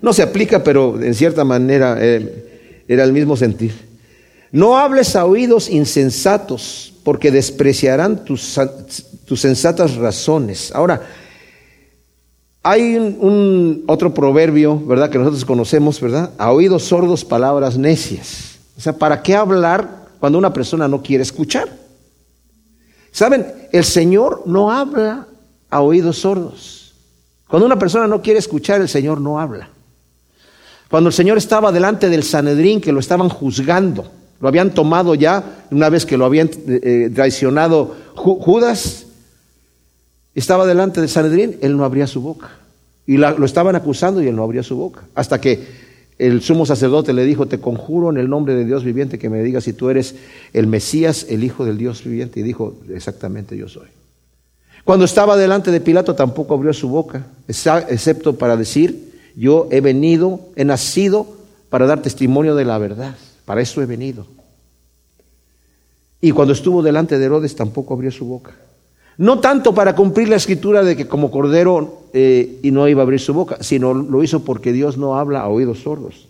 No 0.00 0.12
se 0.12 0.22
aplica, 0.22 0.62
pero 0.62 1.02
en 1.02 1.12
cierta 1.12 1.42
manera 1.42 2.00
era 2.00 3.02
el 3.02 3.12
mismo 3.12 3.36
sentir. 3.36 3.74
No 4.52 4.78
hables 4.78 5.16
a 5.16 5.24
oídos 5.24 5.68
insensatos, 5.68 6.94
porque 7.02 7.32
despreciarán 7.32 8.24
tus, 8.24 8.60
tus 9.24 9.40
sensatas 9.40 9.96
razones. 9.96 10.70
Ahora, 10.76 11.02
hay 12.62 12.94
un, 12.94 13.82
otro 13.88 14.14
proverbio, 14.14 14.78
¿verdad? 14.78 15.10
Que 15.10 15.18
nosotros 15.18 15.44
conocemos, 15.44 16.00
¿verdad? 16.00 16.30
A 16.38 16.52
oídos 16.52 16.84
sordos, 16.84 17.24
palabras 17.24 17.76
necias. 17.76 18.60
O 18.78 18.80
sea, 18.80 18.92
¿para 18.92 19.20
qué 19.20 19.34
hablar 19.34 20.01
cuando 20.22 20.38
una 20.38 20.52
persona 20.52 20.86
no 20.86 21.02
quiere 21.02 21.24
escuchar. 21.24 21.68
Saben, 23.10 23.44
el 23.72 23.82
Señor 23.82 24.44
no 24.46 24.70
habla 24.70 25.26
a 25.68 25.80
oídos 25.80 26.18
sordos. 26.18 26.94
Cuando 27.48 27.66
una 27.66 27.76
persona 27.76 28.06
no 28.06 28.22
quiere 28.22 28.38
escuchar, 28.38 28.80
el 28.80 28.88
Señor 28.88 29.20
no 29.20 29.40
habla. 29.40 29.70
Cuando 30.88 31.08
el 31.08 31.12
Señor 31.12 31.38
estaba 31.38 31.72
delante 31.72 32.08
del 32.08 32.22
Sanedrín, 32.22 32.80
que 32.80 32.92
lo 32.92 33.00
estaban 33.00 33.28
juzgando, 33.30 34.12
lo 34.40 34.46
habían 34.46 34.72
tomado 34.72 35.16
ya, 35.16 35.64
una 35.72 35.88
vez 35.88 36.06
que 36.06 36.16
lo 36.16 36.24
habían 36.24 36.46
eh, 36.68 36.80
eh, 36.84 37.10
traicionado 37.12 37.96
Judas, 38.14 39.06
estaba 40.36 40.66
delante 40.66 41.00
del 41.00 41.10
Sanedrín, 41.10 41.58
él 41.62 41.76
no 41.76 41.84
abría 41.84 42.06
su 42.06 42.20
boca. 42.20 42.48
Y 43.08 43.16
lo 43.16 43.44
estaban 43.44 43.74
acusando 43.74 44.22
y 44.22 44.28
él 44.28 44.36
no 44.36 44.44
abría 44.44 44.62
su 44.62 44.76
boca. 44.76 45.02
Hasta 45.16 45.40
que 45.40 45.81
el 46.18 46.42
sumo 46.42 46.66
sacerdote 46.66 47.12
le 47.12 47.24
dijo, 47.24 47.46
te 47.46 47.58
conjuro 47.58 48.10
en 48.10 48.16
el 48.16 48.28
nombre 48.28 48.54
de 48.54 48.64
Dios 48.64 48.84
viviente 48.84 49.18
que 49.18 49.30
me 49.30 49.42
digas 49.42 49.64
si 49.64 49.72
tú 49.72 49.90
eres 49.90 50.14
el 50.52 50.66
Mesías, 50.66 51.26
el 51.28 51.42
Hijo 51.42 51.64
del 51.64 51.78
Dios 51.78 52.04
viviente. 52.04 52.40
Y 52.40 52.42
dijo, 52.42 52.76
exactamente 52.94 53.56
yo 53.56 53.68
soy. 53.68 53.88
Cuando 54.84 55.04
estaba 55.04 55.36
delante 55.36 55.70
de 55.70 55.80
Pilato 55.80 56.14
tampoco 56.14 56.54
abrió 56.54 56.72
su 56.72 56.88
boca, 56.88 57.26
excepto 57.48 58.36
para 58.36 58.56
decir, 58.56 59.12
yo 59.36 59.68
he 59.70 59.80
venido, 59.80 60.40
he 60.56 60.64
nacido 60.64 61.26
para 61.70 61.86
dar 61.86 62.02
testimonio 62.02 62.54
de 62.54 62.64
la 62.64 62.78
verdad. 62.78 63.16
Para 63.44 63.60
eso 63.60 63.80
he 63.80 63.86
venido. 63.86 64.26
Y 66.20 66.32
cuando 66.32 66.52
estuvo 66.52 66.82
delante 66.82 67.18
de 67.18 67.24
Herodes 67.24 67.56
tampoco 67.56 67.94
abrió 67.94 68.10
su 68.10 68.26
boca. 68.26 68.52
No 69.18 69.40
tanto 69.40 69.74
para 69.74 69.94
cumplir 69.94 70.28
la 70.28 70.36
escritura 70.36 70.82
de 70.82 70.96
que 70.96 71.06
como 71.06 71.30
cordero 71.30 72.01
eh, 72.12 72.58
y 72.62 72.70
no 72.70 72.88
iba 72.88 73.02
a 73.02 73.04
abrir 73.04 73.20
su 73.20 73.32
boca, 73.32 73.58
sino 73.60 73.94
lo 73.94 74.22
hizo 74.22 74.44
porque 74.44 74.72
Dios 74.72 74.96
no 74.96 75.16
habla 75.18 75.40
a 75.40 75.48
oídos 75.48 75.80
sordos. 75.80 76.28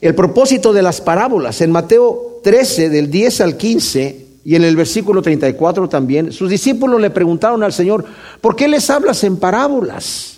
El 0.00 0.14
propósito 0.14 0.72
de 0.72 0.82
las 0.82 1.00
parábolas, 1.00 1.60
en 1.60 1.70
Mateo 1.70 2.40
13, 2.42 2.90
del 2.90 3.10
10 3.10 3.40
al 3.40 3.56
15, 3.56 4.26
y 4.44 4.54
en 4.54 4.62
el 4.62 4.76
versículo 4.76 5.22
34 5.22 5.88
también, 5.88 6.32
sus 6.32 6.48
discípulos 6.48 7.00
le 7.00 7.10
preguntaron 7.10 7.62
al 7.62 7.72
Señor, 7.72 8.04
¿por 8.40 8.54
qué 8.54 8.68
les 8.68 8.88
hablas 8.90 9.24
en 9.24 9.38
parábolas? 9.38 10.35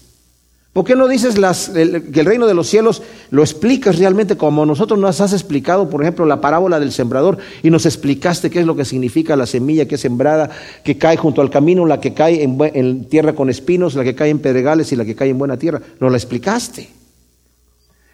¿Por 0.78 0.84
qué 0.84 0.94
no 0.94 1.08
dices 1.08 1.34
que 1.34 2.20
el 2.20 2.24
reino 2.24 2.46
de 2.46 2.54
los 2.54 2.68
cielos 2.68 3.02
lo 3.32 3.42
explicas 3.42 3.98
realmente 3.98 4.36
como 4.36 4.64
nosotros 4.64 4.96
nos 4.96 5.20
has 5.20 5.32
explicado, 5.32 5.90
por 5.90 6.02
ejemplo, 6.02 6.24
la 6.24 6.40
parábola 6.40 6.78
del 6.78 6.92
sembrador 6.92 7.38
y 7.64 7.70
nos 7.70 7.84
explicaste 7.84 8.48
qué 8.48 8.60
es 8.60 8.64
lo 8.64 8.76
que 8.76 8.84
significa 8.84 9.34
la 9.34 9.46
semilla 9.46 9.88
que 9.88 9.96
es 9.96 10.00
sembrada, 10.00 10.50
que 10.84 10.96
cae 10.96 11.16
junto 11.16 11.40
al 11.40 11.50
camino, 11.50 11.84
la 11.84 11.98
que 11.98 12.14
cae 12.14 12.44
en, 12.44 12.56
en 12.74 13.06
tierra 13.06 13.32
con 13.32 13.50
espinos, 13.50 13.96
la 13.96 14.04
que 14.04 14.14
cae 14.14 14.30
en 14.30 14.38
pedregales 14.38 14.92
y 14.92 14.94
la 14.94 15.04
que 15.04 15.16
cae 15.16 15.30
en 15.30 15.38
buena 15.38 15.56
tierra? 15.56 15.82
Nos 15.98 16.12
la 16.12 16.16
explicaste. 16.16 16.88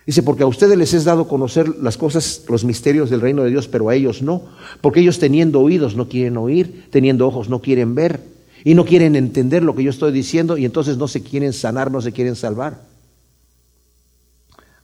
Dice, 0.07 0.23
porque 0.23 0.45
a 0.45 0.47
ustedes 0.47 0.79
les 0.79 0.95
es 0.95 1.05
dado 1.05 1.29
conocer 1.29 1.69
las 1.83 1.99
cosas, 1.99 2.47
los 2.49 2.65
misterios 2.65 3.11
del 3.11 3.21
reino 3.21 3.45
de 3.45 3.51
Dios, 3.51 3.69
pero 3.69 3.91
a 3.91 3.95
ellos 3.95 4.23
no. 4.23 4.41
Porque 4.81 5.01
ellos 5.01 5.19
teniendo 5.19 5.61
oídos 5.61 5.97
no 5.97 6.09
quieren 6.09 6.39
oír, 6.39 6.87
teniendo 6.89 7.27
ojos 7.27 7.51
no 7.51 7.61
quieren 7.61 7.95
ver 7.95 8.34
y 8.65 8.75
no 8.75 8.87
quieren 8.87 9.15
entender 9.15 9.63
lo 9.63 9.75
que 9.75 9.85
yo 9.85 9.91
estoy 9.91 10.11
diciendo 10.11 10.57
y 10.57 10.65
entonces 10.65 10.97
no 10.97 11.07
se 11.07 11.23
quieren 11.23 11.53
sanar, 11.53 11.91
no 11.91 12.01
se 12.01 12.13
quieren 12.13 12.35
salvar. 12.35 12.81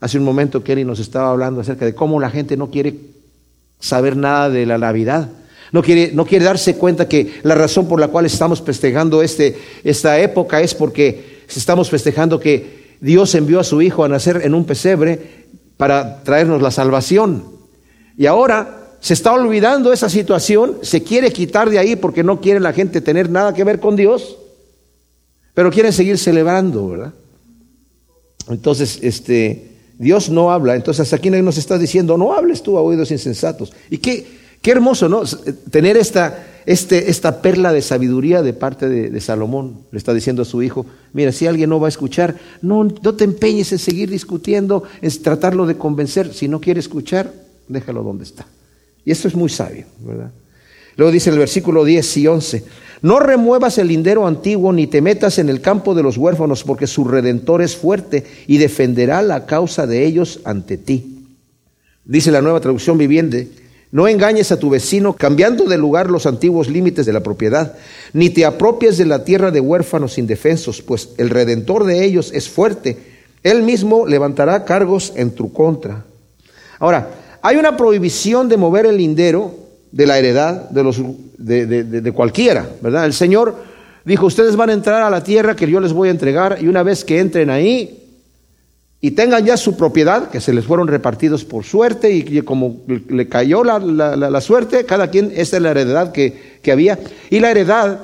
Hace 0.00 0.18
un 0.18 0.24
momento 0.24 0.62
Kelly 0.62 0.84
nos 0.84 1.00
estaba 1.00 1.30
hablando 1.30 1.62
acerca 1.62 1.86
de 1.86 1.94
cómo 1.94 2.20
la 2.20 2.30
gente 2.30 2.58
no 2.58 2.70
quiere 2.70 2.94
saber 3.78 4.16
nada 4.16 4.50
de 4.50 4.66
la 4.66 4.76
Navidad. 4.76 5.30
No 5.72 5.82
quiere, 5.82 6.12
no 6.12 6.26
quiere 6.26 6.44
darse 6.44 6.76
cuenta 6.76 7.08
que 7.08 7.40
la 7.42 7.54
razón 7.54 7.88
por 7.88 8.00
la 8.00 8.08
cual 8.08 8.26
estamos 8.26 8.60
festejando 8.60 9.22
este, 9.22 9.56
esta 9.82 10.18
época 10.18 10.60
es 10.60 10.74
porque 10.74 11.44
estamos 11.48 11.88
festejando 11.88 12.38
que 12.38 12.96
Dios 13.00 13.34
envió 13.34 13.60
a 13.60 13.64
su 13.64 13.80
Hijo 13.80 14.04
a 14.04 14.08
nacer 14.08 14.42
en 14.44 14.54
un 14.54 14.64
pesebre 14.64 15.46
para 15.76 16.22
traernos 16.22 16.60
la 16.60 16.70
salvación. 16.70 17.44
Y 18.18 18.26
ahora 18.26 18.79
se 19.00 19.14
está 19.14 19.32
olvidando 19.32 19.92
esa 19.92 20.10
situación, 20.10 20.78
se 20.82 21.02
quiere 21.02 21.32
quitar 21.32 21.70
de 21.70 21.78
ahí 21.78 21.96
porque 21.96 22.22
no 22.22 22.40
quiere 22.40 22.60
la 22.60 22.72
gente 22.72 23.00
tener 23.00 23.30
nada 23.30 23.54
que 23.54 23.64
ver 23.64 23.80
con 23.80 23.96
Dios, 23.96 24.36
pero 25.54 25.70
quieren 25.70 25.92
seguir 25.92 26.18
celebrando, 26.18 26.88
¿verdad? 26.88 27.14
Entonces, 28.48 28.98
este, 29.02 29.70
Dios 29.98 30.28
no 30.28 30.50
habla, 30.50 30.76
entonces 30.76 31.12
aquí 31.12 31.30
nos 31.30 31.56
está 31.56 31.78
diciendo, 31.78 32.18
no 32.18 32.34
hables 32.34 32.62
tú 32.62 32.76
a 32.76 32.82
oídos 32.82 33.10
insensatos. 33.10 33.72
Y 33.88 33.98
qué, 33.98 34.26
qué 34.60 34.70
hermoso, 34.70 35.08
¿no? 35.08 35.22
Tener 35.70 35.96
esta, 35.96 36.46
este, 36.66 37.10
esta 37.10 37.40
perla 37.40 37.72
de 37.72 37.80
sabiduría 37.80 38.42
de 38.42 38.52
parte 38.52 38.88
de, 38.88 39.08
de, 39.08 39.20
Salomón. 39.20 39.78
Le 39.92 39.98
está 39.98 40.12
diciendo 40.12 40.42
a 40.42 40.46
su 40.46 40.62
hijo, 40.62 40.84
mira, 41.14 41.32
si 41.32 41.46
alguien 41.46 41.70
no 41.70 41.80
va 41.80 41.88
a 41.88 41.90
escuchar, 41.90 42.36
no, 42.60 42.84
no 42.84 43.14
te 43.14 43.24
empeñes 43.24 43.72
en 43.72 43.78
seguir 43.78 44.10
discutiendo, 44.10 44.82
en 45.00 45.22
tratarlo 45.22 45.64
de 45.64 45.76
convencer. 45.76 46.34
Si 46.34 46.48
no 46.48 46.60
quiere 46.60 46.80
escuchar, 46.80 47.32
déjalo 47.68 48.02
donde 48.02 48.24
está. 48.24 48.46
Y 49.04 49.10
esto 49.10 49.28
es 49.28 49.34
muy 49.34 49.48
sabio, 49.48 49.86
¿verdad? 50.00 50.30
Luego 50.96 51.12
dice 51.12 51.30
el 51.30 51.38
versículo 51.38 51.84
10 51.84 52.16
y 52.18 52.26
11, 52.26 52.64
no 53.02 53.18
remuevas 53.18 53.78
el 53.78 53.88
lindero 53.88 54.26
antiguo 54.26 54.72
ni 54.72 54.86
te 54.86 55.00
metas 55.00 55.38
en 55.38 55.48
el 55.48 55.60
campo 55.60 55.94
de 55.94 56.02
los 56.02 56.18
huérfanos, 56.18 56.64
porque 56.64 56.86
su 56.86 57.04
redentor 57.04 57.62
es 57.62 57.76
fuerte 57.76 58.24
y 58.46 58.58
defenderá 58.58 59.22
la 59.22 59.46
causa 59.46 59.86
de 59.86 60.04
ellos 60.04 60.40
ante 60.44 60.76
ti. 60.76 61.26
Dice 62.04 62.30
la 62.30 62.42
nueva 62.42 62.60
traducción 62.60 62.98
viviente, 62.98 63.48
no 63.92 64.06
engañes 64.06 64.52
a 64.52 64.58
tu 64.58 64.70
vecino 64.70 65.14
cambiando 65.14 65.64
de 65.64 65.78
lugar 65.78 66.10
los 66.10 66.26
antiguos 66.26 66.68
límites 66.68 67.06
de 67.06 67.12
la 67.12 67.22
propiedad, 67.22 67.76
ni 68.12 68.30
te 68.30 68.44
apropies 68.44 68.98
de 68.98 69.06
la 69.06 69.24
tierra 69.24 69.50
de 69.50 69.60
huérfanos 69.60 70.18
indefensos, 70.18 70.82
pues 70.82 71.10
el 71.16 71.30
redentor 71.30 71.84
de 71.84 72.04
ellos 72.04 72.30
es 72.32 72.48
fuerte, 72.48 72.98
él 73.42 73.62
mismo 73.62 74.06
levantará 74.06 74.64
cargos 74.64 75.12
en 75.16 75.30
tu 75.30 75.52
contra. 75.52 76.04
Ahora, 76.78 77.10
hay 77.42 77.56
una 77.56 77.76
prohibición 77.76 78.48
de 78.48 78.56
mover 78.56 78.86
el 78.86 78.96
lindero 78.96 79.54
de 79.92 80.06
la 80.06 80.18
heredad 80.18 80.70
de, 80.70 80.82
los, 80.82 81.00
de, 81.38 81.66
de 81.66 82.12
cualquiera, 82.12 82.68
¿verdad? 82.80 83.06
El 83.06 83.12
Señor 83.12 83.56
dijo, 84.04 84.26
ustedes 84.26 84.56
van 84.56 84.70
a 84.70 84.74
entrar 84.74 85.02
a 85.02 85.10
la 85.10 85.22
tierra 85.22 85.56
que 85.56 85.68
yo 85.68 85.80
les 85.80 85.92
voy 85.92 86.08
a 86.08 86.12
entregar 86.12 86.58
y 86.60 86.68
una 86.68 86.82
vez 86.82 87.04
que 87.04 87.18
entren 87.18 87.50
ahí, 87.50 88.00
y 89.02 89.12
tengan 89.12 89.44
ya 89.44 89.56
su 89.56 89.76
propiedad, 89.76 90.28
que 90.28 90.40
se 90.40 90.52
les 90.52 90.64
fueron 90.64 90.86
repartidos 90.86 91.44
por 91.44 91.64
suerte 91.64 92.10
y 92.12 92.42
como 92.42 92.80
le 93.08 93.28
cayó 93.28 93.64
la, 93.64 93.78
la, 93.78 94.40
suerte, 94.42 94.84
cada 94.84 95.08
quien, 95.10 95.32
esta 95.34 95.56
es 95.56 95.62
la 95.62 95.70
heredad 95.70 96.12
que, 96.12 96.58
que, 96.62 96.70
había. 96.70 96.98
Y 97.30 97.40
la 97.40 97.50
heredad 97.50 97.98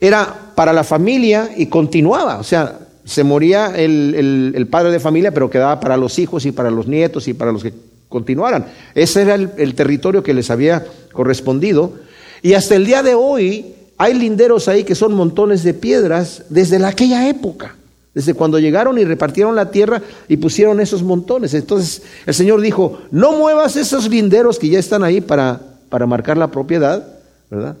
era 0.00 0.34
para 0.56 0.72
la 0.72 0.82
familia 0.82 1.50
y 1.56 1.66
continuaba, 1.66 2.38
o 2.38 2.42
sea, 2.42 2.80
se 3.04 3.24
moría 3.24 3.74
el, 3.76 4.52
el, 4.54 4.66
padre 4.66 4.90
de 4.90 5.00
familia, 5.00 5.32
pero 5.32 5.50
quedaba 5.50 5.80
para 5.80 5.96
los 5.96 6.18
hijos 6.18 6.46
y 6.46 6.52
para 6.52 6.70
los 6.70 6.86
nietos 6.86 7.28
y 7.28 7.34
para 7.34 7.52
los 7.52 7.62
que 7.62 7.72
continuaran. 8.08 8.66
Ese 8.94 9.22
era 9.22 9.34
el, 9.34 9.50
el 9.58 9.74
territorio 9.74 10.22
que 10.22 10.34
les 10.34 10.50
había 10.50 10.86
correspondido. 11.12 11.92
Y 12.42 12.54
hasta 12.54 12.74
el 12.74 12.86
día 12.86 13.02
de 13.02 13.14
hoy 13.14 13.74
hay 13.98 14.14
linderos 14.14 14.68
ahí 14.68 14.84
que 14.84 14.94
son 14.94 15.14
montones 15.14 15.62
de 15.62 15.74
piedras 15.74 16.44
desde 16.48 16.84
aquella 16.84 17.28
época 17.28 17.76
desde 18.14 18.34
cuando 18.34 18.58
llegaron 18.60 18.96
y 18.96 19.04
repartieron 19.04 19.56
la 19.56 19.70
tierra 19.70 20.00
y 20.28 20.36
pusieron 20.36 20.80
esos 20.80 21.02
montones. 21.02 21.52
Entonces 21.52 22.02
el 22.24 22.32
Señor 22.32 22.60
dijo, 22.60 23.00
no 23.10 23.32
muevas 23.32 23.76
esos 23.76 24.08
linderos 24.08 24.58
que 24.58 24.68
ya 24.68 24.78
están 24.78 25.02
ahí 25.02 25.20
para, 25.20 25.60
para 25.88 26.06
marcar 26.06 26.38
la 26.38 26.50
propiedad, 26.50 27.04
¿verdad? 27.50 27.76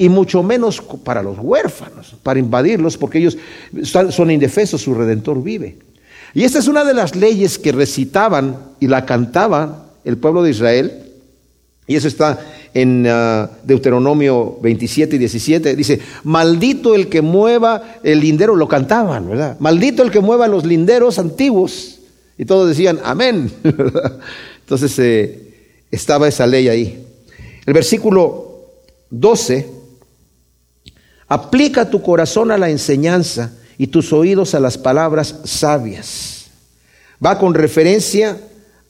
Y 0.00 0.08
mucho 0.08 0.42
menos 0.42 0.80
para 1.04 1.22
los 1.22 1.36
huérfanos, 1.38 2.16
para 2.22 2.40
invadirlos, 2.40 2.96
porque 2.96 3.18
ellos 3.18 3.36
son 3.82 4.30
indefensos, 4.30 4.80
su 4.80 4.94
redentor 4.94 5.42
vive. 5.42 5.76
Y 6.32 6.44
esta 6.44 6.58
es 6.58 6.68
una 6.68 6.84
de 6.84 6.94
las 6.94 7.14
leyes 7.14 7.58
que 7.58 7.72
recitaban 7.72 8.56
y 8.80 8.86
la 8.86 9.04
cantaba 9.04 9.90
el 10.04 10.16
pueblo 10.16 10.42
de 10.42 10.50
Israel 10.50 11.10
y 11.90 11.96
eso 11.96 12.06
está 12.06 12.38
en 12.72 13.04
ah, 13.08 13.50
Deuteronomio 13.64 14.58
27 14.62 15.16
y 15.16 15.18
17. 15.18 15.74
Dice, 15.74 15.98
maldito 16.22 16.94
el 16.94 17.08
que 17.08 17.20
mueva 17.20 17.96
el 18.04 18.20
lindero, 18.20 18.54
lo 18.54 18.68
cantaban, 18.68 19.28
¿verdad? 19.28 19.56
Maldito 19.58 20.04
el 20.04 20.12
que 20.12 20.20
mueva 20.20 20.46
los 20.46 20.64
linderos 20.64 21.18
antiguos. 21.18 21.98
Y 22.38 22.44
todos 22.44 22.68
decían, 22.68 23.00
amén. 23.02 23.50
Entonces 24.60 24.96
eh, 25.00 25.52
estaba 25.90 26.28
esa 26.28 26.46
ley 26.46 26.68
ahí. 26.68 27.04
El 27.66 27.74
versículo 27.74 28.60
12, 29.10 29.68
aplica 31.30 31.88
tu 31.88 32.02
corazón 32.02 32.50
a 32.50 32.58
la 32.58 32.70
enseñanza 32.70 33.52
y 33.78 33.86
tus 33.86 34.12
oídos 34.12 34.54
a 34.54 34.60
las 34.60 34.76
palabras 34.76 35.36
sabias. 35.44 36.46
Va 37.24 37.38
con 37.38 37.54
referencia 37.54 38.36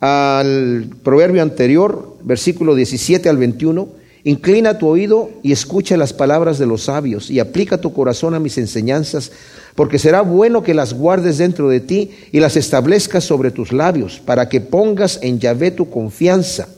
al 0.00 0.88
proverbio 1.02 1.42
anterior, 1.42 2.16
versículo 2.22 2.74
17 2.74 3.28
al 3.28 3.36
21, 3.36 3.88
inclina 4.24 4.78
tu 4.78 4.88
oído 4.88 5.30
y 5.42 5.52
escucha 5.52 5.98
las 5.98 6.14
palabras 6.14 6.58
de 6.58 6.64
los 6.64 6.84
sabios 6.84 7.30
y 7.30 7.40
aplica 7.40 7.78
tu 7.78 7.92
corazón 7.92 8.34
a 8.34 8.40
mis 8.40 8.56
enseñanzas, 8.56 9.32
porque 9.74 9.98
será 9.98 10.22
bueno 10.22 10.62
que 10.62 10.72
las 10.72 10.94
guardes 10.94 11.36
dentro 11.36 11.68
de 11.68 11.80
ti 11.80 12.10
y 12.32 12.40
las 12.40 12.56
establezcas 12.56 13.22
sobre 13.22 13.50
tus 13.50 13.70
labios, 13.70 14.18
para 14.24 14.48
que 14.48 14.62
pongas 14.62 15.18
en 15.22 15.40
Yahvé 15.40 15.72
tu 15.72 15.90
confianza. 15.90 16.68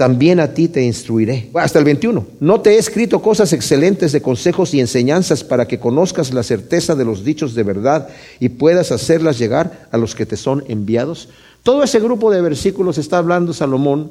También 0.00 0.40
a 0.40 0.54
ti 0.54 0.68
te 0.68 0.82
instruiré. 0.82 1.50
Hasta 1.52 1.78
el 1.78 1.84
21. 1.84 2.26
No 2.40 2.62
te 2.62 2.70
he 2.70 2.78
escrito 2.78 3.20
cosas 3.20 3.52
excelentes 3.52 4.12
de 4.12 4.22
consejos 4.22 4.72
y 4.72 4.80
enseñanzas 4.80 5.44
para 5.44 5.68
que 5.68 5.78
conozcas 5.78 6.32
la 6.32 6.42
certeza 6.42 6.94
de 6.94 7.04
los 7.04 7.22
dichos 7.22 7.54
de 7.54 7.64
verdad 7.64 8.08
y 8.38 8.48
puedas 8.48 8.92
hacerlas 8.92 9.38
llegar 9.38 9.88
a 9.92 9.98
los 9.98 10.14
que 10.14 10.24
te 10.24 10.38
son 10.38 10.64
enviados. 10.68 11.28
Todo 11.62 11.82
ese 11.82 12.00
grupo 12.00 12.30
de 12.30 12.40
versículos 12.40 12.96
está 12.96 13.18
hablando 13.18 13.52
Salomón 13.52 14.10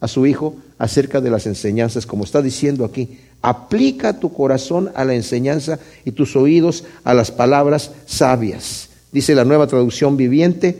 a 0.00 0.08
su 0.08 0.24
hijo 0.24 0.56
acerca 0.78 1.20
de 1.20 1.28
las 1.28 1.46
enseñanzas, 1.46 2.06
como 2.06 2.24
está 2.24 2.40
diciendo 2.40 2.86
aquí. 2.86 3.18
Aplica 3.42 4.18
tu 4.18 4.32
corazón 4.32 4.90
a 4.94 5.04
la 5.04 5.12
enseñanza 5.12 5.78
y 6.06 6.12
tus 6.12 6.34
oídos 6.34 6.84
a 7.04 7.12
las 7.12 7.30
palabras 7.30 7.90
sabias. 8.06 8.88
Dice 9.12 9.34
la 9.34 9.44
nueva 9.44 9.66
traducción 9.66 10.16
viviente, 10.16 10.78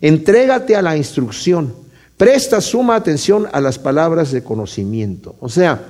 entrégate 0.00 0.76
a 0.76 0.82
la 0.82 0.96
instrucción, 0.96 1.85
presta 2.16 2.60
suma 2.60 2.96
atención 2.96 3.46
a 3.52 3.60
las 3.60 3.78
palabras 3.78 4.32
de 4.32 4.42
conocimiento. 4.42 5.36
O 5.40 5.48
sea, 5.48 5.80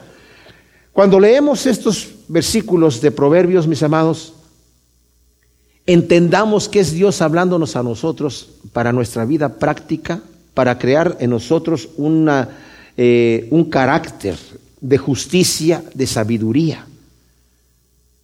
cuando 0.93 1.21
leemos 1.21 1.67
estos 1.67 2.09
versículos 2.29 3.01
de 3.01 3.11
Proverbios, 3.11 3.67
mis 3.67 3.83
amados, 3.83 4.33
entendamos 5.87 6.69
que 6.69 6.81
es 6.81 6.93
Dios 6.93 7.23
hablándonos 7.23 7.77
a 7.77 7.83
nosotros 7.83 8.49
para 8.73 8.93
nuestra 8.93 9.25
vida 9.25 9.59
práctica, 9.59 10.21
para 10.55 10.79
crear 10.79 11.17
en 11.21 11.31
nosotros 11.31 11.89
una, 11.97 12.49
eh, 12.97 13.47
un 13.51 13.67
carácter 13.67 14.37
de 14.81 14.99
justicia, 14.99 15.85
de 15.95 16.07
sabiduría. 16.07 16.87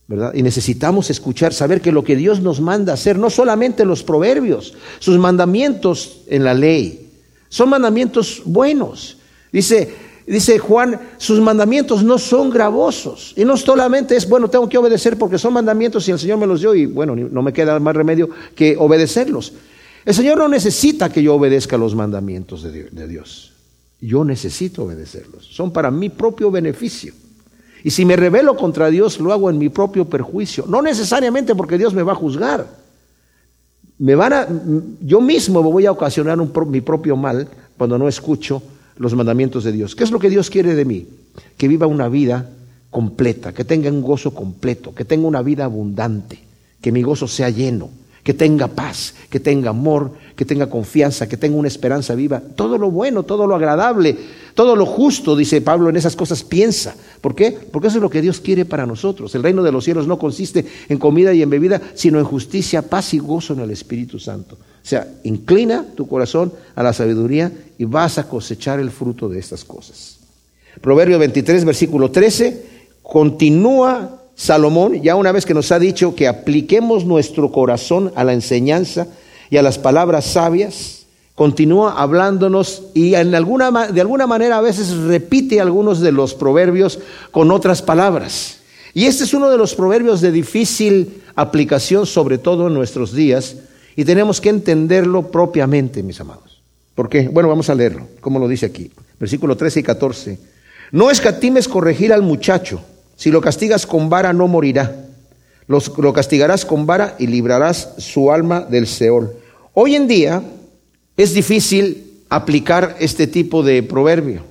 ¿verdad? 0.08 0.34
Y 0.34 0.42
necesitamos 0.42 1.10
escuchar, 1.10 1.54
saber 1.54 1.80
que 1.80 1.92
lo 1.92 2.04
que 2.04 2.16
Dios 2.16 2.40
nos 2.40 2.60
manda 2.60 2.92
hacer, 2.92 3.18
no 3.18 3.30
solamente 3.30 3.84
los 3.84 4.02
proverbios, 4.02 4.74
sus 4.98 5.18
mandamientos 5.18 6.22
en 6.26 6.44
la 6.44 6.54
ley, 6.54 7.11
son 7.52 7.68
mandamientos 7.68 8.40
buenos. 8.46 9.18
Dice, 9.52 9.94
dice 10.26 10.58
Juan, 10.58 10.98
sus 11.18 11.38
mandamientos 11.38 12.02
no 12.02 12.16
son 12.16 12.48
gravosos. 12.48 13.34
Y 13.36 13.44
no 13.44 13.58
solamente 13.58 14.16
es, 14.16 14.26
bueno, 14.26 14.48
tengo 14.48 14.66
que 14.70 14.78
obedecer 14.78 15.18
porque 15.18 15.36
son 15.36 15.52
mandamientos 15.52 16.08
y 16.08 16.12
el 16.12 16.18
Señor 16.18 16.38
me 16.38 16.46
los 16.46 16.62
dio 16.62 16.74
y 16.74 16.86
bueno, 16.86 17.14
no 17.14 17.42
me 17.42 17.52
queda 17.52 17.78
más 17.78 17.94
remedio 17.94 18.30
que 18.54 18.74
obedecerlos. 18.78 19.52
El 20.06 20.14
Señor 20.14 20.38
no 20.38 20.48
necesita 20.48 21.12
que 21.12 21.22
yo 21.22 21.34
obedezca 21.34 21.76
los 21.76 21.94
mandamientos 21.94 22.62
de 22.62 23.06
Dios. 23.06 23.52
Yo 24.00 24.24
necesito 24.24 24.84
obedecerlos. 24.84 25.44
Son 25.44 25.74
para 25.74 25.90
mi 25.90 26.08
propio 26.08 26.50
beneficio. 26.50 27.12
Y 27.84 27.90
si 27.90 28.06
me 28.06 28.16
rebelo 28.16 28.56
contra 28.56 28.88
Dios, 28.88 29.20
lo 29.20 29.30
hago 29.30 29.50
en 29.50 29.58
mi 29.58 29.68
propio 29.68 30.06
perjuicio. 30.06 30.64
No 30.66 30.80
necesariamente 30.80 31.54
porque 31.54 31.76
Dios 31.76 31.92
me 31.92 32.02
va 32.02 32.12
a 32.12 32.14
juzgar. 32.14 32.81
Me 34.02 34.16
van 34.16 34.32
a, 34.32 34.48
yo 35.00 35.20
mismo 35.20 35.62
me 35.62 35.70
voy 35.70 35.86
a 35.86 35.92
ocasionar 35.92 36.36
mi 36.66 36.80
propio 36.80 37.14
mal 37.14 37.46
cuando 37.78 37.96
no 37.98 38.08
escucho 38.08 38.60
los 38.96 39.14
mandamientos 39.14 39.62
de 39.62 39.70
Dios. 39.70 39.94
¿Qué 39.94 40.02
es 40.02 40.10
lo 40.10 40.18
que 40.18 40.28
Dios 40.28 40.50
quiere 40.50 40.74
de 40.74 40.84
mí? 40.84 41.06
Que 41.56 41.68
viva 41.68 41.86
una 41.86 42.08
vida 42.08 42.50
completa, 42.90 43.52
que 43.54 43.62
tenga 43.62 43.88
un 43.90 44.02
gozo 44.02 44.34
completo, 44.34 44.92
que 44.92 45.04
tenga 45.04 45.28
una 45.28 45.40
vida 45.40 45.66
abundante, 45.66 46.40
que 46.80 46.90
mi 46.90 47.02
gozo 47.02 47.28
sea 47.28 47.48
lleno, 47.50 47.90
que 48.24 48.34
tenga 48.34 48.66
paz, 48.66 49.14
que 49.30 49.38
tenga 49.38 49.70
amor, 49.70 50.10
que 50.34 50.44
tenga 50.44 50.68
confianza, 50.68 51.28
que 51.28 51.36
tenga 51.36 51.56
una 51.56 51.68
esperanza 51.68 52.16
viva. 52.16 52.42
Todo 52.56 52.78
lo 52.78 52.90
bueno, 52.90 53.22
todo 53.22 53.46
lo 53.46 53.54
agradable, 53.54 54.18
todo 54.54 54.76
lo 54.76 54.86
justo, 54.86 55.34
dice 55.34 55.60
Pablo, 55.60 55.88
en 55.88 55.96
esas 55.96 56.16
cosas 56.16 56.42
piensa. 56.42 56.94
¿Por 57.20 57.34
qué? 57.34 57.52
Porque 57.52 57.88
eso 57.88 57.98
es 57.98 58.02
lo 58.02 58.10
que 58.10 58.20
Dios 58.20 58.40
quiere 58.40 58.64
para 58.64 58.86
nosotros. 58.86 59.34
El 59.34 59.42
reino 59.42 59.62
de 59.62 59.72
los 59.72 59.84
cielos 59.84 60.06
no 60.06 60.18
consiste 60.18 60.64
en 60.88 60.98
comida 60.98 61.32
y 61.32 61.42
en 61.42 61.50
bebida, 61.50 61.80
sino 61.94 62.18
en 62.18 62.24
justicia, 62.24 62.82
paz 62.82 63.14
y 63.14 63.18
gozo 63.18 63.54
en 63.54 63.60
el 63.60 63.70
Espíritu 63.70 64.18
Santo. 64.18 64.56
O 64.56 64.86
sea, 64.86 65.06
inclina 65.24 65.86
tu 65.96 66.06
corazón 66.08 66.52
a 66.74 66.82
la 66.82 66.92
sabiduría 66.92 67.52
y 67.78 67.84
vas 67.84 68.18
a 68.18 68.28
cosechar 68.28 68.80
el 68.80 68.90
fruto 68.90 69.28
de 69.28 69.38
estas 69.38 69.64
cosas. 69.64 70.18
Proverbio 70.80 71.18
23, 71.18 71.64
versículo 71.64 72.10
13, 72.10 72.66
continúa 73.02 74.22
Salomón, 74.34 75.02
ya 75.02 75.14
una 75.14 75.32
vez 75.32 75.46
que 75.46 75.54
nos 75.54 75.70
ha 75.70 75.78
dicho 75.78 76.14
que 76.14 76.26
apliquemos 76.26 77.04
nuestro 77.04 77.52
corazón 77.52 78.12
a 78.16 78.24
la 78.24 78.32
enseñanza 78.32 79.06
y 79.50 79.56
a 79.56 79.62
las 79.62 79.78
palabras 79.78 80.24
sabias, 80.24 81.01
continúa 81.34 81.94
hablándonos 82.00 82.84
y 82.94 83.14
en 83.14 83.34
alguna, 83.34 83.88
de 83.88 84.00
alguna 84.00 84.26
manera 84.26 84.58
a 84.58 84.60
veces 84.60 84.96
repite 84.96 85.60
algunos 85.60 86.00
de 86.00 86.12
los 86.12 86.34
proverbios 86.34 86.98
con 87.30 87.50
otras 87.50 87.82
palabras. 87.82 88.58
Y 88.94 89.06
este 89.06 89.24
es 89.24 89.32
uno 89.32 89.50
de 89.50 89.56
los 89.56 89.74
proverbios 89.74 90.20
de 90.20 90.30
difícil 90.30 91.22
aplicación, 91.34 92.04
sobre 92.06 92.36
todo 92.36 92.66
en 92.66 92.74
nuestros 92.74 93.14
días, 93.14 93.56
y 93.96 94.04
tenemos 94.04 94.40
que 94.40 94.50
entenderlo 94.50 95.30
propiamente, 95.30 96.02
mis 96.02 96.20
amados. 96.20 96.60
¿Por 96.94 97.08
qué? 97.08 97.28
Bueno, 97.28 97.48
vamos 97.48 97.70
a 97.70 97.74
leerlo, 97.74 98.06
como 98.20 98.38
lo 98.38 98.48
dice 98.48 98.66
aquí, 98.66 98.90
versículo 99.18 99.56
13 99.56 99.80
y 99.80 99.82
14. 99.82 100.38
No 100.92 101.10
escatimes 101.10 101.68
corregir 101.68 102.12
al 102.12 102.20
muchacho, 102.20 102.82
si 103.16 103.30
lo 103.30 103.40
castigas 103.40 103.86
con 103.86 104.10
vara 104.10 104.34
no 104.34 104.46
morirá, 104.46 105.06
lo 105.66 106.12
castigarás 106.12 106.66
con 106.66 106.84
vara 106.84 107.16
y 107.18 107.28
librarás 107.28 107.94
su 107.96 108.30
alma 108.30 108.60
del 108.60 108.86
Seol. 108.86 109.32
Hoy 109.72 109.94
en 109.94 110.06
día 110.06 110.42
es 111.16 111.34
difícil 111.34 112.12
aplicar 112.28 112.96
este 113.00 113.26
tipo 113.26 113.62
de 113.62 113.82
proverbio, 113.82 114.42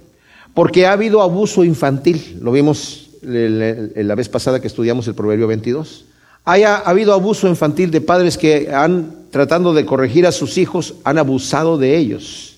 porque 0.54 0.86
ha 0.86 0.94
habido 0.94 1.22
abuso 1.22 1.64
infantil, 1.64 2.38
lo 2.42 2.52
vimos 2.52 3.10
la 3.22 4.16
vez 4.16 4.30
pasada 4.30 4.60
que 4.60 4.68
estudiamos 4.68 5.08
el 5.08 5.16
proverbio 5.16 5.48
22. 5.48 6.06
Haya 6.44 6.78
habido 6.78 7.14
abuso 7.14 7.48
infantil 7.48 7.92
de 7.92 8.02
padres 8.02 8.38
que 8.38 8.74
han, 8.74 9.28
tratando 9.30 9.74
de 9.74 9.86
corregir 9.86 10.26
a 10.26 10.32
sus 10.32 10.58
hijos, 10.58 10.96
han 11.04 11.18
abusado 11.18 11.78
de 11.78 11.98
ellos. 11.98 12.58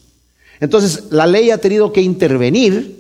Entonces, 0.60 1.12
la 1.12 1.28
ley 1.28 1.52
ha 1.52 1.58
tenido 1.58 1.92
que 1.92 2.02
intervenir 2.02 2.98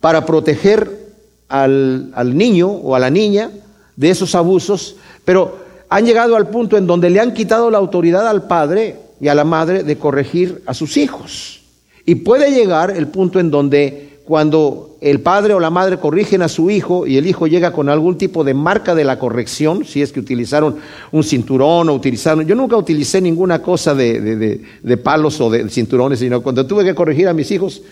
para 0.00 0.26
proteger 0.26 1.08
al, 1.48 2.10
al 2.14 2.36
niño 2.36 2.68
o 2.68 2.94
a 2.94 2.98
la 2.98 3.08
niña 3.08 3.50
de 3.96 4.10
esos 4.10 4.34
abusos, 4.34 4.96
pero 5.24 5.58
han 5.88 6.04
llegado 6.04 6.36
al 6.36 6.48
punto 6.48 6.76
en 6.76 6.86
donde 6.86 7.08
le 7.08 7.20
han 7.20 7.32
quitado 7.32 7.70
la 7.70 7.78
autoridad 7.78 8.28
al 8.28 8.46
padre 8.46 9.07
y 9.20 9.28
a 9.28 9.34
la 9.34 9.44
madre 9.44 9.82
de 9.82 9.96
corregir 9.96 10.62
a 10.66 10.74
sus 10.74 10.96
hijos. 10.96 11.60
Y 12.04 12.16
puede 12.16 12.50
llegar 12.50 12.90
el 12.90 13.08
punto 13.08 13.40
en 13.40 13.50
donde 13.50 14.08
cuando 14.24 14.96
el 15.00 15.20
padre 15.20 15.54
o 15.54 15.60
la 15.60 15.70
madre 15.70 15.98
corrigen 15.98 16.42
a 16.42 16.48
su 16.48 16.70
hijo 16.70 17.06
y 17.06 17.16
el 17.16 17.26
hijo 17.26 17.46
llega 17.46 17.72
con 17.72 17.88
algún 17.88 18.18
tipo 18.18 18.44
de 18.44 18.52
marca 18.52 18.94
de 18.94 19.04
la 19.04 19.18
corrección, 19.18 19.84
si 19.84 20.02
es 20.02 20.12
que 20.12 20.20
utilizaron 20.20 20.76
un 21.12 21.24
cinturón 21.24 21.88
o 21.88 21.94
utilizaron, 21.94 22.46
yo 22.46 22.54
nunca 22.54 22.76
utilicé 22.76 23.20
ninguna 23.20 23.62
cosa 23.62 23.94
de, 23.94 24.60
de 24.82 24.96
palos 24.98 25.40
o 25.40 25.48
de 25.48 25.68
cinturones, 25.70 26.18
sino 26.18 26.42
cuando 26.42 26.66
tuve 26.66 26.84
que 26.84 26.94
corregir 26.94 27.28
a 27.28 27.32
mis 27.32 27.50
hijos, 27.50 27.82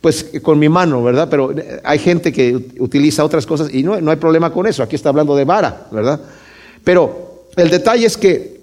pues 0.00 0.32
con 0.42 0.58
mi 0.58 0.68
mano, 0.68 1.02
¿verdad? 1.02 1.28
Pero 1.30 1.54
hay 1.82 1.98
gente 1.98 2.32
que 2.32 2.54
utiliza 2.78 3.24
otras 3.24 3.46
cosas 3.46 3.72
y 3.72 3.82
no, 3.82 4.00
no 4.00 4.10
hay 4.10 4.16
problema 4.16 4.52
con 4.52 4.66
eso, 4.66 4.82
aquí 4.82 4.96
está 4.96 5.08
hablando 5.08 5.34
de 5.34 5.44
vara, 5.44 5.86
¿verdad? 5.90 6.20
Pero 6.84 7.46
el 7.56 7.70
detalle 7.70 8.06
es 8.06 8.16
que 8.16 8.55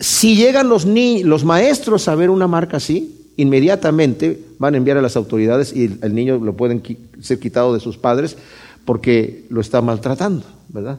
si 0.00 0.36
llegan 0.36 0.68
los, 0.68 0.86
ni 0.86 1.22
los 1.22 1.44
maestros 1.44 2.08
a 2.08 2.14
ver 2.14 2.30
una 2.30 2.46
marca 2.46 2.76
así, 2.76 3.32
inmediatamente 3.36 4.40
van 4.58 4.74
a 4.74 4.76
enviar 4.76 4.98
a 4.98 5.02
las 5.02 5.16
autoridades 5.16 5.72
y 5.74 5.98
el, 6.02 6.14
niño 6.14 6.38
lo 6.38 6.54
pueden 6.54 6.82
ser 7.20 7.38
quitado 7.38 7.72
de 7.72 7.80
sus 7.80 7.96
padres 7.96 8.36
porque 8.84 9.44
lo 9.48 9.60
está 9.60 9.80
maltratando, 9.80 10.44
¿verdad? 10.68 10.98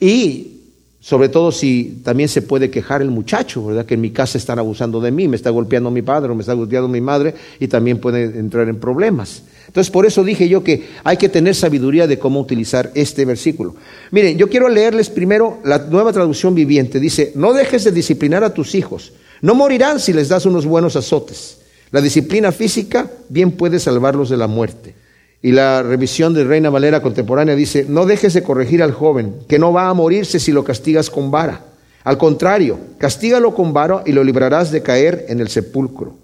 Y 0.00 0.61
sobre 1.02 1.28
todo 1.28 1.50
si 1.50 2.00
también 2.04 2.28
se 2.28 2.42
puede 2.42 2.70
quejar 2.70 3.02
el 3.02 3.10
muchacho, 3.10 3.66
¿verdad? 3.66 3.84
Que 3.84 3.94
en 3.94 4.00
mi 4.00 4.12
casa 4.12 4.38
están 4.38 4.60
abusando 4.60 5.00
de 5.00 5.10
mí, 5.10 5.26
me 5.26 5.34
está 5.34 5.50
golpeando 5.50 5.90
mi 5.90 6.00
padre 6.00 6.30
o 6.30 6.34
me 6.36 6.42
está 6.42 6.52
golpeando 6.52 6.86
mi 6.86 7.00
madre 7.00 7.34
y 7.58 7.66
también 7.66 7.98
puede 7.98 8.22
entrar 8.38 8.68
en 8.68 8.78
problemas. 8.78 9.42
Entonces, 9.66 9.90
por 9.90 10.06
eso 10.06 10.22
dije 10.22 10.48
yo 10.48 10.62
que 10.62 10.90
hay 11.02 11.16
que 11.16 11.28
tener 11.28 11.56
sabiduría 11.56 12.06
de 12.06 12.20
cómo 12.20 12.38
utilizar 12.38 12.92
este 12.94 13.24
versículo. 13.24 13.74
Miren, 14.12 14.38
yo 14.38 14.48
quiero 14.48 14.68
leerles 14.68 15.10
primero 15.10 15.58
la 15.64 15.78
nueva 15.78 16.12
traducción 16.12 16.54
viviente. 16.54 17.00
Dice, 17.00 17.32
no 17.34 17.52
dejes 17.52 17.82
de 17.82 17.90
disciplinar 17.90 18.44
a 18.44 18.54
tus 18.54 18.76
hijos. 18.76 19.12
No 19.40 19.56
morirán 19.56 19.98
si 19.98 20.12
les 20.12 20.28
das 20.28 20.46
unos 20.46 20.66
buenos 20.66 20.94
azotes. 20.94 21.58
La 21.90 22.00
disciplina 22.00 22.52
física 22.52 23.10
bien 23.28 23.50
puede 23.50 23.80
salvarlos 23.80 24.30
de 24.30 24.36
la 24.36 24.46
muerte. 24.46 24.94
Y 25.42 25.50
la 25.50 25.82
revisión 25.82 26.34
de 26.34 26.44
Reina 26.44 26.70
Valera 26.70 27.02
contemporánea 27.02 27.56
dice, 27.56 27.84
no 27.88 28.06
dejes 28.06 28.32
de 28.32 28.44
corregir 28.44 28.82
al 28.82 28.92
joven, 28.92 29.34
que 29.48 29.58
no 29.58 29.72
va 29.72 29.88
a 29.88 29.94
morirse 29.94 30.38
si 30.38 30.52
lo 30.52 30.62
castigas 30.62 31.10
con 31.10 31.32
vara. 31.32 31.64
Al 32.04 32.16
contrario, 32.16 32.78
castígalo 32.98 33.54
con 33.54 33.72
vara 33.72 34.02
y 34.06 34.12
lo 34.12 34.22
librarás 34.22 34.70
de 34.70 34.82
caer 34.82 35.26
en 35.28 35.40
el 35.40 35.48
sepulcro. 35.48 36.14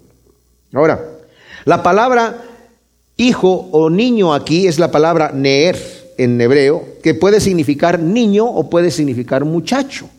Ahora, 0.73 1.03
la 1.65 1.83
palabra 1.83 2.43
hijo 3.17 3.67
o 3.71 3.89
niño 3.89 4.33
aquí 4.33 4.67
es 4.67 4.79
la 4.79 4.91
palabra 4.91 5.31
neer 5.33 5.77
en 6.17 6.39
hebreo, 6.39 6.85
que 7.03 7.13
puede 7.13 7.41
significar 7.41 7.99
niño 7.99 8.45
o 8.45 8.69
puede 8.69 8.91
significar 8.91 9.43
muchacho. 9.43 10.09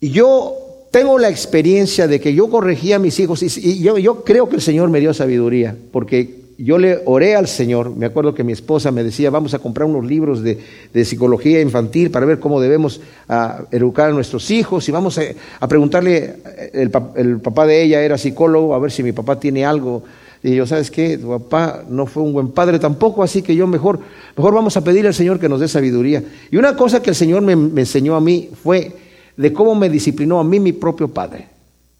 Y 0.00 0.10
yo 0.10 0.56
tengo 0.90 1.18
la 1.18 1.30
experiencia 1.30 2.08
de 2.08 2.20
que 2.20 2.34
yo 2.34 2.50
corregía 2.50 2.96
a 2.96 2.98
mis 2.98 3.18
hijos 3.18 3.42
y, 3.42 3.80
yo, 3.80 3.98
yo 3.98 4.24
creo 4.24 4.48
que 4.48 4.56
el 4.56 4.62
Señor 4.62 4.88
me 4.88 5.00
dio 5.00 5.14
sabiduría, 5.14 5.76
porque 5.92 6.41
yo 6.64 6.78
le 6.78 7.00
oré 7.06 7.34
al 7.34 7.48
Señor, 7.48 7.96
me 7.96 8.06
acuerdo 8.06 8.34
que 8.34 8.44
mi 8.44 8.52
esposa 8.52 8.92
me 8.92 9.02
decía, 9.02 9.30
vamos 9.30 9.52
a 9.52 9.58
comprar 9.58 9.88
unos 9.88 10.06
libros 10.06 10.44
de, 10.44 10.60
psicología 11.04 11.60
infantil 11.60 12.12
para 12.12 12.24
ver 12.24 12.38
cómo 12.38 12.60
debemos 12.60 13.00
ah, 13.28 13.62
educar 13.72 14.10
a 14.10 14.12
nuestros 14.12 14.48
hijos 14.52 14.88
y 14.88 14.92
vamos 14.92 15.18
a, 15.18 15.66
preguntarle, 15.68 16.36
el, 16.72 17.40
papá 17.40 17.66
de 17.66 17.82
ella 17.82 18.00
era 18.02 18.16
psicólogo, 18.16 18.76
a 18.76 18.78
ver 18.78 18.92
si 18.92 19.02
mi 19.02 19.10
papá 19.10 19.40
tiene 19.40 19.64
algo. 19.64 20.04
Y 20.40 20.54
yo, 20.54 20.64
¿sabes 20.64 20.92
qué? 20.92 21.18
Tu 21.18 21.28
papá 21.28 21.82
no 21.88 22.06
fue 22.06 22.22
un 22.22 22.32
buen 22.32 22.52
padre 22.52 22.78
tampoco, 22.78 23.24
así 23.24 23.42
que 23.42 23.56
yo 23.56 23.66
mejor, 23.66 23.98
mejor 24.36 24.54
vamos 24.54 24.76
a 24.76 24.84
pedir 24.84 25.04
al 25.08 25.14
Señor 25.14 25.40
que 25.40 25.48
nos 25.48 25.58
dé 25.58 25.66
sabiduría. 25.66 26.22
Y 26.48 26.58
una 26.58 26.76
cosa 26.76 27.02
que 27.02 27.10
el 27.10 27.16
Señor 27.16 27.42
me, 27.42 27.56
me 27.56 27.80
enseñó 27.80 28.14
a 28.14 28.20
mí 28.20 28.50
fue 28.62 28.92
de 29.36 29.52
cómo 29.52 29.74
me 29.74 29.88
disciplinó 29.88 30.38
a 30.38 30.44
mí 30.44 30.60
mi 30.60 30.72
propio 30.72 31.08
padre. 31.08 31.48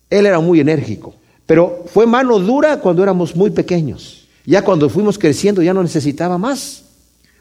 Él 0.08 0.26
era 0.26 0.38
muy 0.38 0.60
enérgico, 0.60 1.14
pero 1.46 1.82
fue 1.86 2.06
mano 2.06 2.38
dura 2.38 2.78
cuando 2.78 3.02
éramos 3.02 3.34
muy 3.34 3.50
pequeños. 3.50 4.21
Ya 4.44 4.62
cuando 4.62 4.88
fuimos 4.88 5.18
creciendo 5.18 5.62
ya 5.62 5.74
no 5.74 5.82
necesitaba 5.82 6.38
más, 6.38 6.82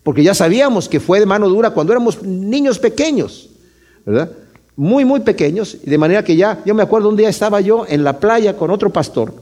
porque 0.03 0.23
ya 0.23 0.33
sabíamos 0.33 0.87
que 0.87 0.99
fue 0.99 1.19
de 1.19 1.25
mano 1.25 1.49
dura 1.49 1.71
cuando 1.71 1.93
éramos 1.93 2.21
niños 2.23 2.79
pequeños, 2.79 3.49
¿verdad? 4.05 4.31
Muy, 4.75 5.05
muy 5.05 5.19
pequeños, 5.19 5.77
de 5.83 5.97
manera 5.97 6.23
que 6.23 6.35
ya, 6.35 6.61
yo 6.65 6.73
me 6.73 6.83
acuerdo 6.83 7.09
un 7.09 7.17
día 7.17 7.29
estaba 7.29 7.61
yo 7.61 7.85
en 7.87 8.03
la 8.03 8.19
playa 8.19 8.55
con 8.55 8.71
otro 8.71 8.91
pastor, 8.91 9.33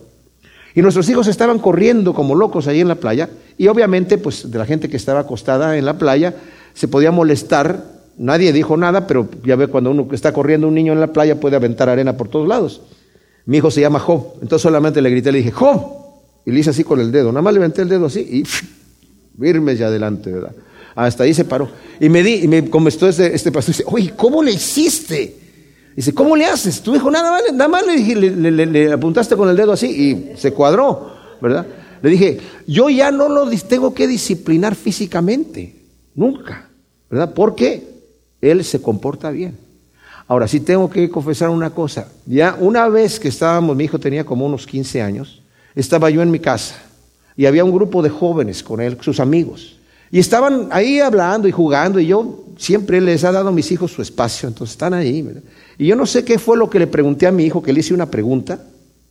y 0.76 0.82
nuestros 0.82 1.10
hijos 1.10 1.28
estaban 1.28 1.60
corriendo 1.60 2.13
como 2.13 2.36
locos 2.36 2.67
ahí 2.67 2.80
en 2.80 2.88
la 2.88 2.95
playa, 2.95 3.30
y 3.58 3.67
obviamente, 3.67 4.17
pues 4.17 4.50
de 4.50 4.58
la 4.58 4.65
gente 4.65 4.89
que 4.89 4.98
estaba 4.98 5.22
acostada 5.22 5.78
en 5.78 5.86
la 5.86 5.98
playa, 5.98 6.36
se 6.74 6.88
podía 6.88 7.12
molestar, 7.12 7.84
nadie 8.17 8.54
dijo 8.54 8.78
nada, 8.78 9.08
pero 9.08 9.28
ya 9.43 9.56
ve 9.56 9.67
cuando 9.67 9.91
uno 9.91 10.08
está 10.12 10.34
corriendo 10.34 10.67
un 10.67 10.76
niño 10.76 10.93
en 10.93 11.00
la 11.00 11.08
playa 11.08 11.39
puede 11.39 11.56
aventar 11.56 11.89
arena 11.89 12.15
por 12.17 12.28
todos 12.30 12.48
lados. 12.48 12.82
Mi 13.45 13.58
hijo 13.58 13.72
se 13.72 13.82
llama 13.82 14.00
Job, 14.00 14.34
entonces 14.41 14.62
solamente 14.62 15.02
le 15.02 15.10
grité, 15.10 15.32
le 15.32 15.39
dije, 15.39 15.52
Job, 15.52 15.98
y 16.49 16.51
le 16.51 16.62
hice 16.62 16.71
así 16.71 16.83
con 16.83 16.99
el 16.99 17.12
dedo. 17.12 17.31
Nada 17.31 17.43
más 17.43 17.53
levanté 17.53 17.83
el 17.83 17.89
dedo 17.89 18.07
así 18.07 18.19
y 18.19 18.43
firme 19.39 19.75
ya 19.75 19.85
adelante, 19.85 20.31
¿verdad? 20.31 20.55
Hasta 20.95 21.23
ahí 21.23 21.33
se 21.33 21.45
paró. 21.45 21.69
Y 21.99 22.09
me 22.09 22.23
di, 22.23 22.43
y 22.43 22.47
me 22.47 22.67
contestó 22.69 23.07
este, 23.07 23.35
este 23.35 23.51
pastor, 23.51 23.75
dice, 23.75 23.83
oye, 23.85 24.13
¿cómo 24.15 24.41
le 24.41 24.51
hiciste? 24.51 25.38
Dice, 25.95 26.12
¿cómo 26.13 26.35
le 26.35 26.45
haces? 26.45 26.81
Tu 26.81 26.95
hijo 26.95 27.12
nada 27.12 27.29
más, 27.29 27.43
nada 27.53 27.67
más 27.67 27.83
le, 27.85 28.65
le, 28.65 28.91
apuntaste 28.91 29.35
con 29.35 29.47
el 29.47 29.55
dedo 29.55 29.73
así 29.73 29.88
y 29.88 30.38
se 30.38 30.51
cuadró, 30.51 31.12
¿verdad? 31.39 31.67
Le 32.01 32.09
dije, 32.09 32.39
yo 32.65 32.89
ya 32.89 33.12
no 33.12 33.29
lo 33.29 33.47
tengo 33.67 33.93
que 33.93 34.07
disciplinar 34.07 34.73
físicamente, 34.73 35.75
nunca, 36.15 36.67
¿verdad? 37.12 37.31
Porque 37.35 37.88
él 38.41 38.63
se 38.63 38.81
comporta 38.81 39.29
bien. 39.29 39.55
Ahora 40.27 40.47
sí 40.47 40.62
tengo 40.62 40.89
que 40.89 41.09
confesar 41.09 41.49
una 41.49 41.69
cosa. 41.69 42.07
Ya 42.25 42.57
una 42.59 42.88
vez 42.89 43.19
que 43.19 43.27
estábamos, 43.27 43.75
mi 43.75 43.83
hijo 43.83 43.99
tenía 43.99 44.23
como 44.23 44.45
unos 44.45 44.65
15 44.65 45.01
años, 45.01 45.38
estaba 45.75 46.10
yo 46.10 46.21
en 46.21 46.32
mi 46.32 46.39
casa 46.39 46.75
y 47.36 47.45
había 47.45 47.63
un 47.63 47.71
grupo 47.71 48.01
de 48.01 48.10
jóvenes 48.10 48.63
con 48.63 48.82
él, 48.82 48.97
sus 49.01 49.19
amigos. 49.19 49.77
Y 50.12 50.19
estaban 50.19 50.67
ahí 50.71 50.99
hablando 50.99 51.47
y 51.47 51.51
jugando 51.51 51.99
y 51.99 52.08
yo 52.08 52.43
siempre 52.58 52.99
les 52.99 53.23
he 53.23 53.32
dado 53.32 53.49
a 53.49 53.51
mis 53.51 53.71
hijos 53.71 53.91
su 53.91 54.01
espacio, 54.01 54.49
entonces 54.49 54.73
están 54.73 54.93
ahí. 54.93 55.25
Y 55.77 55.88
yo 55.88 55.95
no 55.95 56.05
sé 56.05 56.25
qué 56.25 56.39
fue 56.39 56.58
lo 56.58 56.69
que 56.69 56.79
le 56.79 56.88
pregunté 56.88 57.27
a 57.27 57.32
mi 57.32 57.45
hijo, 57.45 57.63
que 57.63 57.71
le 57.71 57.79
hice 57.79 57.93
una 57.93 58.10
pregunta, 58.10 58.62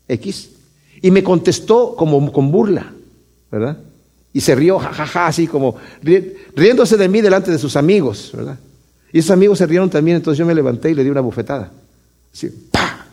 X, 0.06 0.50
y 1.00 1.10
me 1.10 1.22
contestó 1.22 1.94
como 1.96 2.30
con 2.32 2.50
burla, 2.50 2.92
¿verdad? 3.50 3.78
Y 4.32 4.40
se 4.40 4.54
rió, 4.54 4.78
jajaja, 4.78 5.26
así 5.26 5.46
como 5.46 5.76
riéndose 6.54 6.96
de 6.96 7.08
mí 7.08 7.20
delante 7.20 7.50
de 7.50 7.58
sus 7.58 7.76
amigos, 7.76 8.32
¿verdad? 8.34 8.58
Y 9.12 9.20
esos 9.20 9.30
amigos 9.30 9.58
se 9.58 9.66
rieron 9.66 9.88
también, 9.88 10.18
entonces 10.18 10.38
yo 10.38 10.44
me 10.44 10.54
levanté 10.54 10.90
y 10.90 10.94
le 10.94 11.02
di 11.02 11.10
una 11.10 11.22
bofetada. 11.22 11.72
Así, 12.32 12.50
¡pah! 12.70 13.06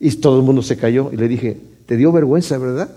Y 0.00 0.10
todo 0.12 0.38
el 0.38 0.44
mundo 0.44 0.62
se 0.62 0.76
cayó 0.76 1.10
y 1.12 1.16
le 1.16 1.28
dije, 1.28 1.60
te 1.86 1.96
dio 1.96 2.12
vergüenza, 2.12 2.58
¿verdad? 2.58 2.90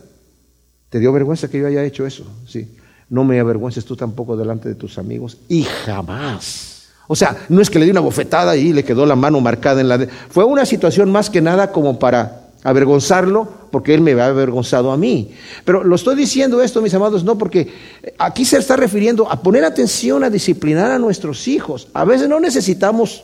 Te 0.90 1.00
dio 1.00 1.12
vergüenza 1.12 1.50
que 1.50 1.60
yo 1.60 1.68
haya 1.68 1.84
hecho 1.84 2.06
eso, 2.06 2.26
sí. 2.48 2.76
No 3.10 3.24
me 3.24 3.40
avergüences 3.40 3.86
tú 3.86 3.96
tampoco 3.96 4.36
delante 4.36 4.68
de 4.70 4.76
tus 4.76 4.98
amigos 4.98 5.38
y 5.48 5.64
jamás. 5.64 6.88
O 7.08 7.16
sea, 7.16 7.38
no 7.48 7.62
es 7.62 7.70
que 7.70 7.80
le 7.80 7.86
di 7.86 7.92
una 7.92 8.02
bofetada 8.02 8.58
y 8.58 8.74
le 8.74 8.84
quedó 8.84 9.06
la 9.06 9.16
mano 9.16 9.40
marcada 9.40 9.80
en 9.80 9.88
la... 9.88 9.98
De... 9.98 10.08
Fue 10.08 10.44
una 10.44 10.66
situación 10.66 11.10
más 11.10 11.30
que 11.30 11.42
nada 11.42 11.72
como 11.72 11.98
para 12.00 12.48
avergonzarlo, 12.64 13.48
porque 13.72 13.94
él 13.94 14.02
me 14.02 14.12
había 14.12 14.28
avergonzado 14.28 14.92
a 14.92 14.98
mí. 14.98 15.32
Pero 15.64 15.86
lo 15.86 15.96
estoy 15.96 16.16
diciendo 16.16 16.62
esto, 16.62 16.82
mis 16.82 16.94
amados, 16.94 17.24
no 17.24 17.38
porque 17.38 17.72
aquí 18.18 18.44
se 18.44 18.58
está 18.58 18.76
refiriendo 18.76 19.32
a 19.32 19.42
poner 19.42 19.64
atención 19.64 20.24
a 20.26 20.30
disciplinar 20.30 20.92
a 20.92 21.00
nuestros 21.00 21.48
hijos. 21.48 21.88
A 21.94 22.04
veces 22.04 22.28
no 22.28 22.42
necesitamos 22.42 23.24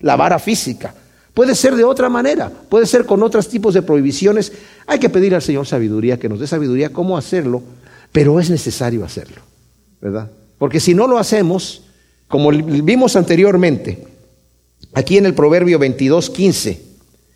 la 0.00 0.16
vara 0.16 0.38
física, 0.38 0.94
Puede 1.36 1.54
ser 1.54 1.76
de 1.76 1.84
otra 1.84 2.08
manera, 2.08 2.50
puede 2.50 2.86
ser 2.86 3.04
con 3.04 3.22
otros 3.22 3.46
tipos 3.46 3.74
de 3.74 3.82
prohibiciones. 3.82 4.52
Hay 4.86 4.98
que 4.98 5.10
pedir 5.10 5.34
al 5.34 5.42
Señor 5.42 5.66
sabiduría, 5.66 6.18
que 6.18 6.30
nos 6.30 6.40
dé 6.40 6.46
sabiduría 6.46 6.94
cómo 6.94 7.18
hacerlo, 7.18 7.62
pero 8.10 8.40
es 8.40 8.48
necesario 8.48 9.04
hacerlo, 9.04 9.42
¿verdad? 10.00 10.30
Porque 10.56 10.80
si 10.80 10.94
no 10.94 11.06
lo 11.06 11.18
hacemos, 11.18 11.82
como 12.26 12.48
vimos 12.48 13.16
anteriormente, 13.16 14.06
aquí 14.94 15.18
en 15.18 15.26
el 15.26 15.34
Proverbio 15.34 15.78
22, 15.78 16.30
15, 16.30 16.80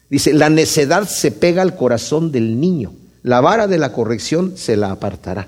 dice, 0.08 0.32
la 0.32 0.48
necedad 0.48 1.06
se 1.06 1.30
pega 1.30 1.60
al 1.60 1.76
corazón 1.76 2.32
del 2.32 2.58
niño, 2.58 2.94
la 3.22 3.42
vara 3.42 3.66
de 3.66 3.76
la 3.76 3.92
corrección 3.92 4.54
se 4.56 4.78
la 4.78 4.92
apartará. 4.92 5.46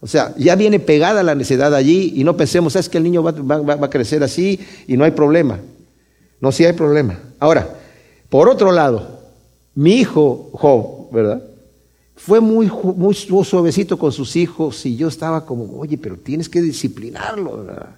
O 0.00 0.08
sea, 0.08 0.34
ya 0.36 0.56
viene 0.56 0.80
pegada 0.80 1.22
la 1.22 1.36
necedad 1.36 1.72
allí 1.72 2.12
y 2.16 2.24
no 2.24 2.36
pensemos, 2.36 2.74
es 2.74 2.88
que 2.88 2.98
el 2.98 3.04
niño 3.04 3.22
va, 3.22 3.30
va 3.30 3.86
a 3.86 3.90
crecer 3.90 4.24
así 4.24 4.58
y 4.88 4.96
no 4.96 5.04
hay 5.04 5.12
problema. 5.12 5.60
No, 6.40 6.50
sí 6.50 6.64
hay 6.64 6.72
problema. 6.72 7.20
Ahora, 7.38 7.83
por 8.34 8.48
otro 8.48 8.72
lado, 8.72 9.20
mi 9.76 9.94
hijo 9.94 10.50
Job, 10.54 11.08
¿verdad? 11.12 11.40
Fue 12.16 12.40
muy, 12.40 12.68
muy 12.96 13.14
suavecito 13.14 13.96
con 13.96 14.10
sus 14.10 14.34
hijos 14.34 14.84
y 14.86 14.96
yo 14.96 15.06
estaba 15.06 15.46
como, 15.46 15.78
oye, 15.78 15.96
pero 15.96 16.16
tienes 16.16 16.48
que 16.48 16.60
disciplinarlo, 16.60 17.58
¿verdad? 17.58 17.90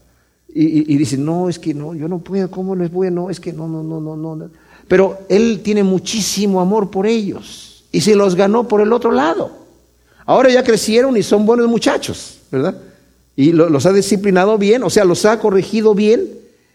Y, 0.47 0.93
y, 0.93 0.99
dice, 0.99 1.17
no, 1.17 1.49
es 1.49 1.59
que 1.59 1.73
no, 1.73 1.95
yo 1.95 2.07
no 2.07 2.19
puedo, 2.19 2.51
¿cómo 2.51 2.77
les 2.77 2.93
voy? 2.93 3.11
No, 3.11 3.31
es 3.31 3.41
que 3.41 3.51
no, 3.55 3.67
no, 3.67 3.83
no, 3.83 3.99
no, 3.99 4.37
no. 4.37 4.51
Pero 4.87 5.21
él 5.31 5.63
tiene 5.65 5.83
muchísimo 5.83 6.61
amor 6.61 6.91
por 6.91 7.07
ellos 7.07 7.87
y 7.91 8.03
se 8.03 8.15
los 8.15 8.35
ganó 8.35 8.69
por 8.69 8.83
el 8.83 8.93
otro 8.93 9.13
lado. 9.13 9.53
Ahora 10.27 10.51
ya 10.51 10.63
crecieron 10.63 11.17
y 11.17 11.23
son 11.23 11.47
buenos 11.47 11.67
muchachos, 11.67 12.41
¿verdad? 12.53 12.77
Y 13.37 13.53
los 13.53 13.87
ha 13.87 13.93
disciplinado 13.95 14.59
bien, 14.59 14.83
o 14.83 14.91
sea, 14.91 15.07
los 15.07 15.25
ha 15.25 15.41
corregido 15.41 15.95
bien 15.95 16.29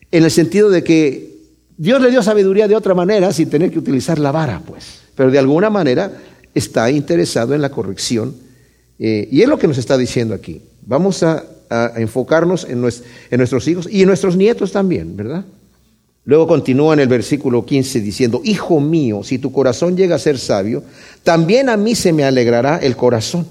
en 0.09 0.23
el 0.23 0.31
sentido 0.31 0.71
de 0.71 0.83
que 0.83 1.30
Dios 1.81 1.99
le 1.99 2.11
dio 2.11 2.21
sabiduría 2.21 2.67
de 2.67 2.75
otra 2.75 2.93
manera 2.93 3.33
sin 3.33 3.49
tener 3.49 3.71
que 3.71 3.79
utilizar 3.79 4.19
la 4.19 4.31
vara, 4.31 4.61
pues. 4.63 5.01
Pero 5.15 5.31
de 5.31 5.39
alguna 5.39 5.71
manera 5.71 6.11
está 6.53 6.91
interesado 6.91 7.55
en 7.55 7.61
la 7.63 7.71
corrección. 7.71 8.35
Eh, 8.99 9.27
y 9.31 9.41
es 9.41 9.49
lo 9.49 9.57
que 9.57 9.67
nos 9.67 9.79
está 9.79 9.97
diciendo 9.97 10.35
aquí. 10.35 10.61
Vamos 10.85 11.23
a 11.23 11.43
enfocarnos 11.95 12.65
en, 12.65 12.87
en 13.31 13.37
nuestros 13.39 13.67
hijos 13.67 13.87
y 13.89 14.01
en 14.01 14.07
nuestros 14.07 14.35
nietos 14.35 14.71
también, 14.71 15.17
¿verdad? 15.17 15.43
Luego 16.23 16.45
continúa 16.45 16.93
en 16.93 16.99
el 16.99 17.07
versículo 17.07 17.65
15 17.65 17.99
diciendo, 17.99 18.41
Hijo 18.43 18.79
mío, 18.79 19.23
si 19.23 19.39
tu 19.39 19.51
corazón 19.51 19.97
llega 19.97 20.17
a 20.17 20.19
ser 20.19 20.37
sabio, 20.37 20.83
también 21.23 21.67
a 21.67 21.77
mí 21.77 21.95
se 21.95 22.13
me 22.13 22.23
alegrará 22.23 22.77
el 22.77 22.95
corazón. 22.95 23.47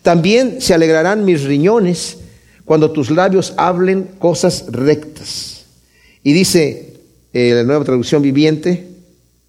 También 0.00 0.62
se 0.62 0.72
alegrarán 0.72 1.26
mis 1.26 1.44
riñones 1.44 2.16
cuando 2.64 2.92
tus 2.92 3.10
labios 3.10 3.52
hablen 3.58 4.08
cosas 4.18 4.64
rectas. 4.70 5.66
Y 6.22 6.32
dice 6.32 6.93
eh, 7.34 7.52
la 7.54 7.64
nueva 7.64 7.84
traducción 7.84 8.22
viviente, 8.22 8.86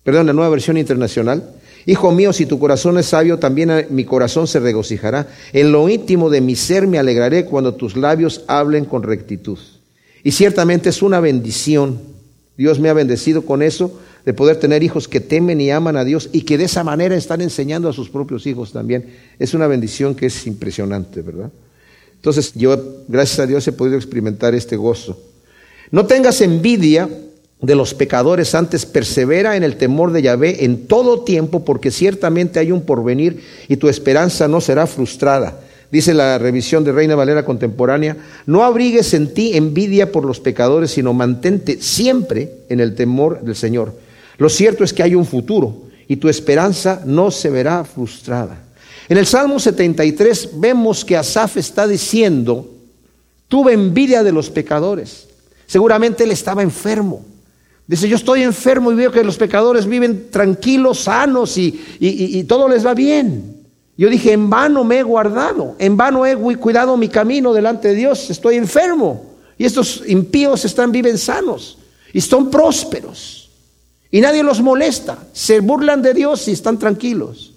perdón, 0.04 0.28
la 0.28 0.34
nueva 0.34 0.50
versión 0.50 0.78
internacional, 0.78 1.56
Hijo 1.88 2.12
mío, 2.12 2.34
si 2.34 2.48
tu 2.48 2.58
corazón 2.58 2.98
es 2.98 3.08
sabio, 3.08 3.38
también 3.38 3.88
mi 3.91 4.06
corazón 4.06 4.48
se 4.48 4.60
regocijará. 4.60 5.28
En 5.54 5.71
lo 5.71 5.88
íntimo 5.88 6.32
de 6.32 6.41
mi 6.41 6.56
ser 6.56 6.88
me 6.88 6.98
alegraré 6.98 7.45
cuando 7.45 7.76
tus 7.76 7.95
labios 7.95 8.43
hablen 8.48 8.86
con 8.86 9.04
rectitud. 9.04 9.60
Y 10.24 10.32
ciertamente 10.32 10.89
es 10.89 11.04
una 11.04 11.19
bendición. 11.19 12.00
Dios 12.58 12.80
me 12.80 12.89
ha 12.89 12.93
bendecido 12.93 13.43
con 13.43 13.62
eso, 13.62 14.00
de 14.26 14.34
poder 14.34 14.56
tener 14.58 14.82
hijos 14.82 15.08
que 15.08 15.19
temen 15.19 15.62
y 15.62 15.69
aman 15.69 15.98
a 15.98 16.04
Dios 16.04 16.30
y 16.32 16.41
que 16.41 16.58
de 16.58 16.63
esa 16.63 16.84
manera 16.84 17.15
están 17.15 17.41
enseñando 17.41 17.88
a 17.88 17.93
sus 17.93 18.10
propios 18.10 18.48
hijos 18.48 18.71
también. 18.71 19.13
Es 19.38 19.54
una 19.54 19.67
bendición 19.67 20.15
que 20.15 20.26
es 20.26 20.48
impresionante, 20.48 21.21
¿verdad? 21.21 21.52
Entonces 22.15 22.54
yo, 22.56 23.04
gracias 23.08 23.39
a 23.41 23.45
Dios, 23.45 23.67
he 23.67 23.71
podido 23.71 23.98
experimentar 23.98 24.56
este 24.56 24.76
gozo. 24.76 25.21
No 25.91 26.08
tengas 26.08 26.41
envidia 26.41 27.08
de 27.65 27.75
los 27.75 27.93
pecadores, 27.93 28.56
antes 28.56 28.86
persevera 28.86 29.56
en 29.56 29.63
el 29.63 29.78
temor 29.78 30.12
de 30.12 30.21
Yahvé 30.21 30.65
en 30.65 30.88
todo 30.88 31.23
tiempo, 31.23 31.65
porque 31.65 31.91
ciertamente 31.91 32.60
hay 32.60 32.71
un 32.71 32.82
porvenir 32.82 33.43
y 33.67 33.78
tu 33.78 33.89
esperanza 33.89 34.47
no 34.47 34.62
será 34.62 34.88
frustrada. 34.88 35.60
Dice 35.91 36.13
la 36.13 36.38
revisión 36.38 36.84
de 36.84 36.91
Reina 36.91 37.15
Valera 37.15 37.45
contemporánea, 37.45 38.17
no 38.45 38.63
abrigues 38.63 39.13
en 39.13 39.34
ti 39.34 39.56
envidia 39.56 40.12
por 40.12 40.25
los 40.25 40.39
pecadores, 40.39 40.91
sino 40.91 41.13
mantente 41.13 41.82
siempre 41.82 42.51
en 42.69 42.80
el 42.80 42.95
temor 42.95 43.41
del 43.41 43.56
Señor. 43.56 43.93
Lo 44.38 44.49
cierto 44.49 44.84
es 44.84 44.93
que 44.93 45.04
hay 45.04 45.15
un 45.15 45.25
futuro 45.25 45.84
y 46.08 46.17
tu 46.17 46.28
esperanza 46.28 47.01
no 47.06 47.32
se 47.32 47.49
verá 47.49 47.84
frustrada. 47.86 48.58
En 49.08 49.17
el 49.17 49.25
Salmo 49.25 49.60
73 49.60 50.49
vemos 50.56 51.06
que 51.06 51.15
Asaf 51.15 51.58
está 51.58 51.88
diciendo, 51.88 52.67
tuve 53.47 53.73
envidia 53.73 54.23
de 54.23 54.32
los 54.32 54.49
pecadores. 54.49 55.28
Seguramente 55.67 56.23
él 56.23 56.32
estaba 56.32 56.63
enfermo. 56.63 57.23
Dice, 57.88 58.10
yo 58.10 58.15
estoy 58.15 58.41
enfermo 58.41 58.91
y 58.91 58.95
veo 58.95 59.12
que 59.12 59.24
los 59.24 59.38
pecadores 59.38 59.86
viven 59.86 60.32
tranquilos, 60.32 61.02
sanos 61.02 61.58
y, 61.58 62.43
todo 62.48 62.67
les 62.67 62.86
va 62.86 62.93
bien. 62.93 63.63
Yo 63.98 64.10
dije, 64.10 64.34
en 64.34 64.50
vano 64.50 64.84
me 64.84 65.00
he 65.00 65.04
guardado, 65.04 65.76
en 65.78 65.95
vano 65.95 66.26
he 66.26 66.36
cuidado 66.58 66.98
mi 66.98 67.10
camino 67.10 67.54
delante 67.54 67.89
de 67.89 67.95
Dios, 67.95 68.30
estoy 68.30 68.56
enfermo. 68.56 69.36
Y 69.58 69.65
estos 69.65 70.04
impíos 70.08 70.65
están, 70.65 70.91
viven 70.91 71.17
sanos 71.17 71.78
y 72.12 72.21
son 72.21 72.50
prósperos. 72.50 73.50
Y 74.12 74.19
nadie 74.19 74.43
los 74.43 74.62
molesta, 74.62 75.19
se 75.32 75.60
burlan 75.60 76.02
de 76.02 76.13
Dios 76.13 76.48
y 76.48 76.52
están 76.52 76.80
tranquilos. 76.80 77.54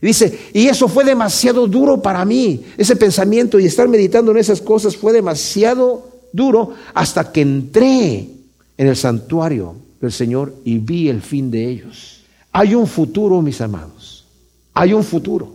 Y 0.00 0.06
dice, 0.06 0.38
y 0.52 0.68
eso 0.68 0.88
fue 0.88 1.04
demasiado 1.04 1.66
duro 1.66 2.00
para 2.00 2.24
mí, 2.24 2.64
ese 2.76 2.96
pensamiento 2.96 3.58
y 3.58 3.66
estar 3.66 3.88
meditando 3.88 4.30
en 4.30 4.38
esas 4.38 4.60
cosas 4.60 4.96
fue 4.96 5.12
demasiado 5.12 6.08
duro 6.32 6.74
hasta 6.94 7.30
que 7.30 7.42
entré 7.42 8.28
en 8.76 8.88
el 8.88 8.96
santuario 8.96 9.76
del 10.00 10.12
Señor 10.12 10.54
y 10.64 10.78
vi 10.78 11.08
el 11.08 11.22
fin 11.22 11.50
de 11.50 11.68
ellos. 11.68 12.22
Hay 12.52 12.74
un 12.74 12.86
futuro, 12.86 13.40
mis 13.40 13.60
amados. 13.60 14.26
Hay 14.74 14.92
un 14.92 15.04
futuro. 15.04 15.54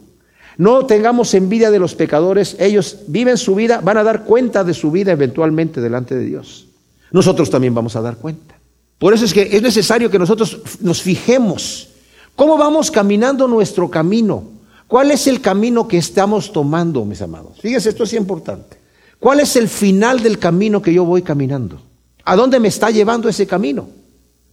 No 0.57 0.85
tengamos 0.85 1.33
envidia 1.33 1.69
de 1.69 1.79
los 1.79 1.93
pecadores. 1.93 2.55
Ellos 2.59 2.99
viven 3.07 3.37
su 3.37 3.53
vida, 3.53 3.81
van 3.81 3.97
a 3.97 4.03
dar 4.03 4.23
cuenta 4.23 4.63
de 4.63 4.73
su 4.73 4.89
vida 4.91 5.11
eventualmente 5.11 5.81
delante 5.81 6.15
de 6.15 6.25
Dios. 6.25 6.67
Nosotros 7.11 7.49
también 7.49 7.75
vamos 7.75 7.95
a 7.95 8.01
dar 8.01 8.17
cuenta. 8.17 8.55
Por 8.97 9.13
eso 9.13 9.25
es 9.25 9.33
que 9.33 9.43
es 9.51 9.61
necesario 9.61 10.09
que 10.09 10.17
nosotros 10.17 10.59
nos 10.81 11.01
fijemos 11.01 11.89
cómo 12.35 12.57
vamos 12.57 12.89
caminando 12.89 13.47
nuestro 13.47 13.89
camino. 13.89 14.43
¿Cuál 14.87 15.11
es 15.11 15.27
el 15.27 15.41
camino 15.41 15.87
que 15.87 15.97
estamos 15.97 16.51
tomando, 16.51 17.05
mis 17.05 17.21
amados? 17.21 17.59
Fíjense, 17.61 17.89
esto 17.89 18.05
es 18.05 18.13
importante. 18.13 18.77
¿Cuál 19.19 19.41
es 19.41 19.55
el 19.55 19.67
final 19.67 20.23
del 20.23 20.39
camino 20.39 20.81
que 20.81 20.93
yo 20.93 21.05
voy 21.05 21.21
caminando? 21.21 21.81
¿A 22.27 22.35
dónde 22.35 22.59
me 22.59 22.67
está 22.67 22.91
llevando 22.91 23.29
ese 23.29 23.47
camino? 23.47 23.87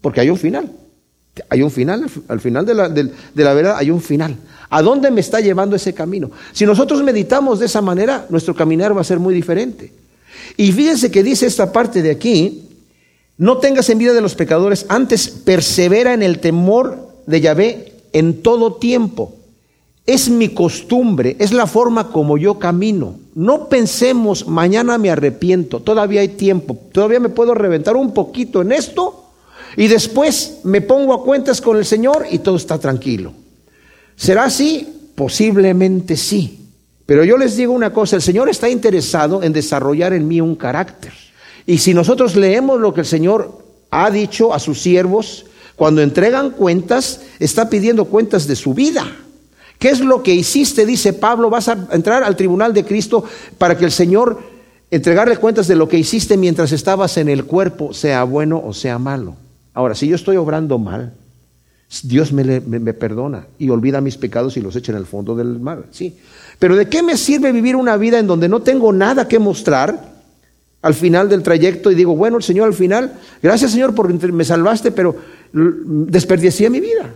Porque 0.00 0.20
hay 0.20 0.30
un 0.30 0.36
final. 0.38 0.70
Hay 1.48 1.60
un 1.60 1.72
final, 1.72 2.06
al 2.28 2.40
final 2.40 2.64
de 2.64 2.72
la, 2.72 2.88
de, 2.88 3.10
la, 3.34 3.52
verdad 3.52 3.76
hay 3.76 3.90
un 3.90 4.00
final. 4.00 4.36
¿A 4.70 4.80
dónde 4.80 5.10
me 5.10 5.20
está 5.20 5.40
llevando 5.40 5.74
ese 5.74 5.92
camino? 5.92 6.30
Si 6.52 6.64
nosotros 6.64 7.02
meditamos 7.02 7.58
de 7.58 7.66
esa 7.66 7.82
manera, 7.82 8.26
nuestro 8.30 8.54
caminar 8.54 8.96
va 8.96 9.00
a 9.00 9.04
ser 9.04 9.18
muy 9.18 9.34
diferente. 9.34 9.92
Y 10.56 10.70
fíjense 10.70 11.10
que 11.10 11.24
dice 11.24 11.46
esta 11.46 11.72
parte 11.72 12.00
de 12.00 12.12
aquí, 12.12 12.68
no 13.38 13.58
tengas 13.58 13.90
envidia 13.90 14.12
de 14.12 14.20
los 14.20 14.36
pecadores, 14.36 14.86
antes 14.88 15.28
persevera 15.28 16.14
en 16.14 16.22
el 16.22 16.38
temor 16.38 17.08
de 17.26 17.40
Yahvé 17.40 17.92
en 18.12 18.40
todo 18.40 18.74
tiempo. 18.74 19.34
Es 20.06 20.28
mi 20.28 20.50
costumbre, 20.50 21.36
es 21.38 21.52
la 21.52 21.66
forma 21.66 22.10
como 22.10 22.36
yo 22.36 22.58
camino. 22.58 23.18
No 23.34 23.68
pensemos, 23.68 24.46
mañana 24.46 24.98
me 24.98 25.10
arrepiento, 25.10 25.80
todavía 25.80 26.20
hay 26.20 26.28
tiempo, 26.28 26.78
todavía 26.92 27.20
me 27.20 27.30
puedo 27.30 27.54
reventar 27.54 27.96
un 27.96 28.12
poquito 28.12 28.60
en 28.60 28.72
esto 28.72 29.24
y 29.76 29.88
después 29.88 30.58
me 30.64 30.82
pongo 30.82 31.14
a 31.14 31.24
cuentas 31.24 31.60
con 31.62 31.78
el 31.78 31.86
Señor 31.86 32.26
y 32.30 32.38
todo 32.40 32.56
está 32.56 32.78
tranquilo. 32.78 33.32
¿Será 34.14 34.44
así? 34.44 34.86
Posiblemente 35.14 36.16
sí. 36.16 36.60
Pero 37.06 37.24
yo 37.24 37.38
les 37.38 37.56
digo 37.56 37.72
una 37.72 37.92
cosa, 37.92 38.16
el 38.16 38.22
Señor 38.22 38.50
está 38.50 38.68
interesado 38.68 39.42
en 39.42 39.52
desarrollar 39.52 40.12
en 40.12 40.28
mí 40.28 40.40
un 40.40 40.54
carácter. 40.54 41.12
Y 41.66 41.78
si 41.78 41.94
nosotros 41.94 42.36
leemos 42.36 42.78
lo 42.78 42.92
que 42.92 43.00
el 43.00 43.06
Señor 43.06 43.64
ha 43.90 44.10
dicho 44.10 44.52
a 44.52 44.58
sus 44.58 44.80
siervos, 44.80 45.46
cuando 45.76 46.02
entregan 46.02 46.50
cuentas, 46.50 47.22
está 47.38 47.68
pidiendo 47.70 48.04
cuentas 48.04 48.46
de 48.46 48.56
su 48.56 48.74
vida. 48.74 49.23
¿Qué 49.84 49.90
es 49.90 50.00
lo 50.00 50.22
que 50.22 50.34
hiciste? 50.34 50.86
Dice 50.86 51.12
Pablo, 51.12 51.50
vas 51.50 51.68
a 51.68 51.88
entrar 51.92 52.24
al 52.24 52.36
tribunal 52.36 52.72
de 52.72 52.86
Cristo 52.86 53.22
para 53.58 53.76
que 53.76 53.84
el 53.84 53.90
Señor 53.90 54.40
entregarle 54.90 55.36
cuentas 55.36 55.68
de 55.68 55.76
lo 55.76 55.90
que 55.90 55.98
hiciste 55.98 56.38
mientras 56.38 56.72
estabas 56.72 57.18
en 57.18 57.28
el 57.28 57.44
cuerpo, 57.44 57.92
sea 57.92 58.24
bueno 58.24 58.62
o 58.64 58.72
sea 58.72 58.98
malo. 58.98 59.36
Ahora, 59.74 59.94
si 59.94 60.08
yo 60.08 60.16
estoy 60.16 60.38
obrando 60.38 60.78
mal, 60.78 61.12
Dios 62.02 62.32
me, 62.32 62.94
perdona 62.94 63.44
y 63.58 63.68
olvida 63.68 64.00
mis 64.00 64.16
pecados 64.16 64.56
y 64.56 64.62
los 64.62 64.74
echa 64.74 64.90
en 64.90 64.96
el 64.96 65.04
fondo 65.04 65.36
del 65.36 65.60
mar. 65.60 65.84
Sí. 65.90 66.16
Pero 66.58 66.76
¿de 66.76 66.88
qué 66.88 67.02
me 67.02 67.18
sirve 67.18 67.52
vivir 67.52 67.76
una 67.76 67.98
vida 67.98 68.18
en 68.18 68.26
donde 68.26 68.48
no 68.48 68.62
tengo 68.62 68.90
nada 68.90 69.28
que 69.28 69.38
mostrar 69.38 70.14
al 70.80 70.94
final 70.94 71.28
del 71.28 71.42
trayecto 71.42 71.90
y 71.90 71.94
digo, 71.94 72.16
bueno, 72.16 72.38
el 72.38 72.42
Señor 72.42 72.68
al 72.68 72.74
final, 72.74 73.12
gracias 73.42 73.72
Señor 73.72 73.94
por 73.94 74.10
me 74.32 74.44
salvaste, 74.46 74.92
pero 74.92 75.14
desperdicié 75.52 76.70
mi 76.70 76.80
vida? 76.80 77.12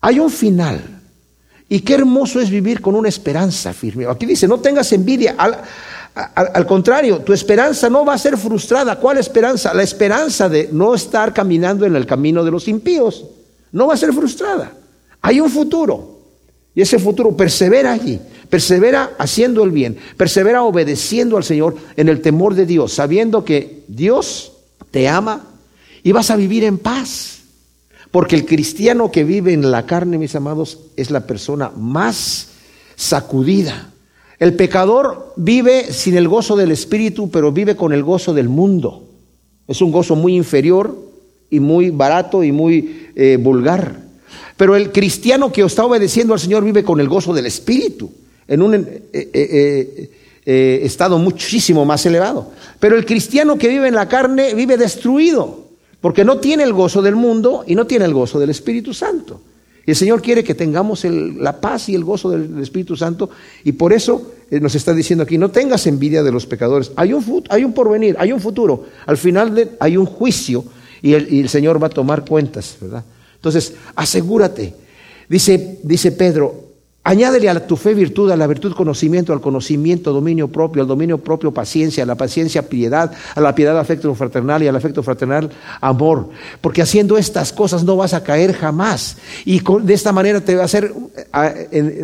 Hay 0.00 0.18
un 0.18 0.28
final. 0.28 0.99
Y 1.72 1.82
qué 1.82 1.94
hermoso 1.94 2.40
es 2.40 2.50
vivir 2.50 2.80
con 2.80 2.96
una 2.96 3.08
esperanza 3.08 3.72
firme. 3.72 4.04
Aquí 4.04 4.26
dice, 4.26 4.48
no 4.48 4.58
tengas 4.58 4.92
envidia. 4.92 5.36
Al, 5.38 6.66
contrario, 6.66 7.20
tu 7.20 7.32
esperanza 7.32 7.88
no 7.88 8.04
va 8.04 8.14
a 8.14 8.18
ser 8.18 8.36
frustrada. 8.36 8.96
¿Cuál 8.96 9.18
esperanza? 9.18 9.72
La 9.72 9.84
esperanza 9.84 10.48
de 10.48 10.68
no 10.72 10.96
estar 10.96 11.32
caminando 11.32 11.86
en 11.86 11.94
el 11.94 12.06
camino 12.06 12.42
de 12.42 12.50
los 12.50 12.66
impíos. 12.66 13.24
No 13.70 13.86
va 13.86 13.94
a 13.94 13.96
ser 13.96 14.12
frustrada. 14.12 14.72
Hay 15.22 15.38
un 15.38 15.48
futuro. 15.48 16.18
Y 16.74 16.82
ese 16.82 16.98
futuro 16.98 17.36
persevera 17.36 17.92
allí. 17.92 18.18
Persevera 18.48 19.12
haciendo 19.16 19.62
el 19.62 19.70
bien. 19.70 19.96
Persevera 20.16 20.64
obedeciendo 20.64 21.36
al 21.36 21.44
Señor 21.44 21.76
en 21.96 22.08
el 22.08 22.20
temor 22.20 22.56
de 22.56 22.66
Dios, 22.66 22.94
sabiendo 22.94 23.44
que 23.44 23.84
Dios 23.86 24.54
te 24.90 25.08
ama 25.08 25.46
y 26.02 26.10
vas 26.10 26.32
a 26.32 26.36
vivir 26.36 26.64
en 26.64 26.78
paz. 26.78 27.39
Porque 28.10 28.34
el 28.36 28.44
cristiano 28.44 29.10
que 29.10 29.24
vive 29.24 29.52
en 29.52 29.70
la 29.70 29.86
carne, 29.86 30.18
mis 30.18 30.34
amados, 30.34 30.78
es 30.96 31.10
la 31.10 31.26
persona 31.26 31.70
más 31.76 32.48
sacudida. 32.96 33.90
El 34.38 34.54
pecador 34.54 35.32
vive 35.36 35.92
sin 35.92 36.16
el 36.16 36.26
gozo 36.26 36.56
del 36.56 36.72
Espíritu, 36.72 37.30
pero 37.30 37.52
vive 37.52 37.76
con 37.76 37.92
el 37.92 38.02
gozo 38.02 38.34
del 38.34 38.48
mundo. 38.48 39.04
Es 39.68 39.80
un 39.80 39.92
gozo 39.92 40.16
muy 40.16 40.34
inferior 40.34 40.96
y 41.50 41.60
muy 41.60 41.90
barato 41.90 42.42
y 42.42 42.50
muy 42.50 43.10
eh, 43.14 43.38
vulgar. 43.40 44.00
Pero 44.56 44.74
el 44.74 44.90
cristiano 44.90 45.52
que 45.52 45.62
está 45.62 45.84
obedeciendo 45.84 46.34
al 46.34 46.40
Señor 46.40 46.64
vive 46.64 46.82
con 46.82 47.00
el 47.00 47.08
gozo 47.08 47.32
del 47.32 47.46
Espíritu, 47.46 48.10
en 48.48 48.62
un 48.62 48.74
eh, 48.74 50.10
eh, 50.44 50.80
estado 50.82 51.18
muchísimo 51.18 51.84
más 51.84 52.04
elevado. 52.06 52.50
Pero 52.80 52.96
el 52.96 53.06
cristiano 53.06 53.56
que 53.56 53.68
vive 53.68 53.86
en 53.86 53.94
la 53.94 54.08
carne 54.08 54.54
vive 54.54 54.76
destruido 54.76 55.69
porque 56.00 56.24
no 56.24 56.38
tiene 56.38 56.62
el 56.62 56.72
gozo 56.72 57.02
del 57.02 57.16
mundo 57.16 57.64
y 57.66 57.74
no 57.74 57.86
tiene 57.86 58.04
el 58.04 58.14
gozo 58.14 58.38
del 58.38 58.50
Espíritu 58.50 58.94
Santo. 58.94 59.40
Y 59.86 59.90
el 59.90 59.96
Señor 59.96 60.22
quiere 60.22 60.44
que 60.44 60.54
tengamos 60.54 61.04
la 61.04 61.60
paz 61.60 61.88
y 61.88 61.94
el 61.94 62.04
gozo 62.04 62.30
del 62.30 62.60
Espíritu 62.62 62.96
Santo 62.96 63.30
y 63.64 63.72
por 63.72 63.92
eso 63.92 64.32
eh, 64.50 64.60
nos 64.60 64.74
está 64.74 64.94
diciendo 64.94 65.24
aquí, 65.24 65.38
no 65.38 65.50
tengas 65.50 65.86
envidia 65.86 66.22
de 66.22 66.32
los 66.32 66.46
pecadores. 66.46 66.92
Hay 66.96 67.12
un, 67.12 67.44
hay 67.48 67.64
un 67.64 67.72
porvenir, 67.72 68.16
hay 68.18 68.32
un 68.32 68.40
futuro. 68.40 68.84
Al 69.06 69.16
final 69.16 69.70
hay 69.78 69.96
un 69.96 70.06
juicio 70.06 70.64
y 71.02 71.14
el, 71.14 71.48
Señor 71.48 71.82
va 71.82 71.86
a 71.86 71.90
tomar 71.90 72.24
cuentas, 72.24 72.76
¿verdad? 72.80 73.04
Entonces, 73.36 73.74
asegúrate. 73.94 74.74
Dice, 75.28 75.78
dice 75.82 76.12
Pedro, 76.12 76.69
Añádele 77.02 77.48
a 77.48 77.66
tu 77.66 77.76
fe 77.76 77.94
virtud, 77.94 78.30
a 78.30 78.36
la 78.36 78.46
virtud 78.46 78.74
conocimiento, 78.74 79.32
al 79.32 79.40
conocimiento 79.40 80.12
dominio 80.12 80.48
propio, 80.48 80.82
al 80.82 80.88
dominio 80.88 81.16
propio 81.16 81.50
paciencia, 81.50 82.02
a 82.02 82.06
la 82.06 82.14
paciencia 82.14 82.68
piedad, 82.68 83.10
a 83.34 83.40
la 83.40 83.54
piedad 83.54 83.78
afecto 83.78 84.14
fraternal 84.14 84.62
y 84.62 84.68
al 84.68 84.76
afecto 84.76 85.02
fraternal 85.02 85.50
amor. 85.80 86.28
Porque 86.60 86.82
haciendo 86.82 87.16
estas 87.16 87.54
cosas 87.54 87.84
no 87.84 87.96
vas 87.96 88.12
a 88.12 88.22
caer 88.22 88.52
jamás. 88.52 89.16
Y 89.46 89.62
de 89.82 89.94
esta 89.94 90.12
manera 90.12 90.42
te 90.42 90.54
va 90.54 90.62
a 90.62 90.64
hacer, 90.66 90.92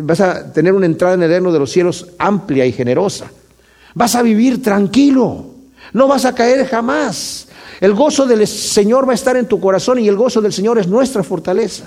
vas 0.01 0.19
a 0.19 0.51
tener 0.51 0.73
una 0.73 0.87
entrada 0.87 1.13
en 1.13 1.21
el 1.21 1.29
reino 1.29 1.51
de 1.51 1.59
los 1.59 1.71
cielos 1.71 2.07
amplia 2.17 2.65
y 2.65 2.71
generosa. 2.71 3.27
Vas 3.93 4.15
a 4.15 4.23
vivir 4.23 4.63
tranquilo. 4.63 5.45
No 5.93 6.07
vas 6.07 6.25
a 6.25 6.33
caer 6.33 6.65
jamás. 6.65 7.47
El 7.79 7.93
gozo 7.93 8.25
del 8.25 8.47
Señor 8.47 9.07
va 9.07 9.11
a 9.11 9.15
estar 9.15 9.37
en 9.37 9.45
tu 9.45 9.59
corazón 9.59 9.99
y 9.99 10.07
el 10.07 10.15
gozo 10.15 10.41
del 10.41 10.53
Señor 10.53 10.79
es 10.79 10.87
nuestra 10.87 11.21
fortaleza 11.21 11.85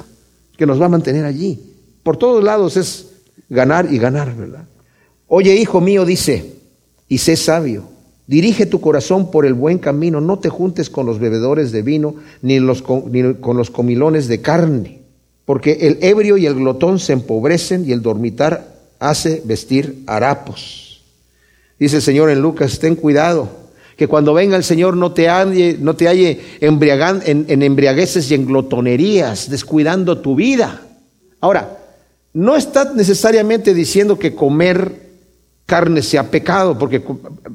que 0.57 0.65
nos 0.65 0.81
va 0.81 0.87
a 0.87 0.91
mantener 0.91 1.25
allí. 1.25 1.70
Por 2.03 2.17
todos 2.17 2.43
lados 2.43 2.77
es 2.77 3.11
ganar 3.49 3.93
y 3.93 3.99
ganar, 3.99 4.35
¿verdad? 4.35 4.65
Oye, 5.27 5.55
hijo 5.57 5.81
mío, 5.81 6.05
dice, 6.05 6.55
y 7.09 7.19
sé 7.19 7.37
sabio, 7.37 7.85
dirige 8.27 8.67
tu 8.67 8.81
corazón 8.81 9.31
por 9.31 9.45
el 9.45 9.55
buen 9.55 9.79
camino, 9.79 10.21
no 10.21 10.39
te 10.39 10.49
juntes 10.49 10.89
con 10.89 11.07
los 11.07 11.19
bebedores 11.19 11.73
de 11.73 11.83
vino, 11.83 12.15
ni, 12.43 12.59
con 13.41 13.57
los 13.57 13.71
comilones 13.71 14.29
de 14.29 14.41
carne, 14.41 15.01
porque 15.45 15.73
el 15.83 15.99
ebrio 16.01 16.37
y 16.37 16.47
el 16.47 16.55
glotón 16.55 16.99
se 16.99 17.13
empobrecen 17.13 17.89
y 17.89 17.93
el 17.93 18.03
dormitar 18.03 18.75
hace 18.99 19.43
vestir 19.45 20.05
harapos. 20.07 21.03
Dice 21.79 21.97
el 21.97 22.03
Señor 22.03 22.31
en 22.31 22.41
Lucas, 22.41 22.79
ten 22.79 22.95
cuidado, 22.95 23.49
que 23.97 24.07
cuando 24.07 24.33
venga 24.33 24.57
el 24.57 24.65
Señor 24.65 24.97
no 24.97 25.13
te 25.13 25.29
halle, 25.29 25.77
no 25.81 25.97
te 25.97 26.07
halle 26.07 26.41
en 26.61 27.63
embriagueces 27.63 28.31
y 28.31 28.35
en 28.35 28.47
glotonerías, 28.47 29.51
descuidando 29.51 30.19
tu 30.19 30.35
vida. 30.35 30.83
Ahora, 31.41 31.80
no 32.33 32.57
está 32.57 32.93
necesariamente 32.95 33.75
diciendo 33.75 34.19
que 34.19 34.35
comer 34.35 35.11
carne 35.67 36.03
sea 36.03 36.31
pecado, 36.31 36.79
porque 36.79 37.01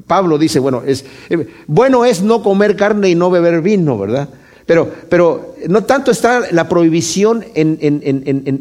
Pablo 0.06 0.38
dice, 0.38 0.58
bueno, 0.58 0.82
es, 0.86 1.04
eh, 1.28 1.46
bueno 1.66 2.04
es 2.04 2.22
no 2.22 2.42
comer 2.42 2.76
carne 2.76 3.10
y 3.10 3.14
no 3.14 3.30
beber 3.30 3.60
vino, 3.60 3.98
¿verdad? 3.98 4.28
Pero, 4.64 4.90
pero 5.08 5.54
no 5.68 5.84
tanto 5.84 6.10
está 6.10 6.50
la 6.50 6.68
prohibición 6.68 7.44
en, 7.54 7.78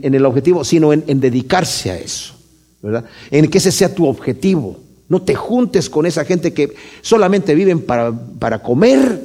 el 0.04 0.26
objetivo, 0.26 0.64
sino 0.64 0.94
en, 0.94 1.20
dedicarse 1.20 1.90
a 1.90 1.98
eso, 1.98 2.36
¿verdad? 2.82 3.06
En 3.32 3.50
que 3.50 3.58
ese 3.58 3.72
sea 3.72 3.94
tu 3.94 4.06
objetivo. 4.06 4.78
No 5.08 5.22
te 5.22 5.36
juntes 5.36 5.90
con 5.90 6.06
esa 6.06 6.26
gente 6.26 6.54
que 6.54 6.76
solamente 7.02 7.56
viven 7.56 7.82
para, 7.82 8.12
para 8.40 8.62
comer, 8.62 9.20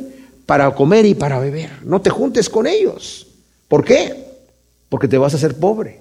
para 0.46 0.74
comer 0.74 1.06
y 1.06 1.14
para 1.14 1.38
beber. 1.38 1.70
No 1.84 2.00
te 2.00 2.10
juntes 2.10 2.48
con 2.48 2.66
ellos. 2.66 3.26
¿Por 3.68 3.84
qué? 3.84 4.14
Porque 4.88 5.08
te 5.08 5.18
vas 5.18 5.34
a 5.34 5.36
hacer 5.36 5.56
pobre 5.56 6.00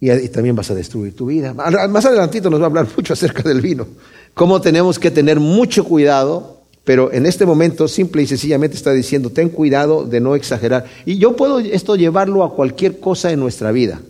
y, 0.00 0.28
también 0.28 0.54
vas 0.54 0.70
a 0.70 0.74
destruir 0.74 1.14
tu 1.14 1.26
vida. 1.26 1.54
Más 1.54 2.04
adelantito 2.04 2.50
nos 2.50 2.60
va 2.60 2.64
a 2.64 2.68
hablar 2.68 2.88
mucho 2.96 3.12
acerca 3.12 3.42
del 3.42 3.60
vino, 3.60 3.86
cómo 4.34 4.60
tenemos 4.60 4.98
que 4.98 5.10
tener 5.10 5.40
mucho 5.40 5.84
cuidado, 5.84 6.60
pero 6.84 7.12
en 7.12 7.26
este 7.26 7.46
momento 7.46 7.88
simple 7.88 8.22
y 8.22 8.26
sencillamente 8.26 8.76
está 8.76 8.92
diciendo, 8.92 9.30
ten 9.30 9.48
cuidado 9.48 10.04
de 10.04 10.20
no 10.20 10.34
exagerar. 10.34 10.86
Y 11.04 11.18
yo 11.18 11.34
puedo 11.34 11.58
esto 11.58 11.96
llevarlo 11.96 12.44
a 12.44 12.54
cualquier 12.54 13.00
cosa 13.00 13.32
en 13.32 13.40
nuestra 13.40 13.72
vida, 13.72 14.00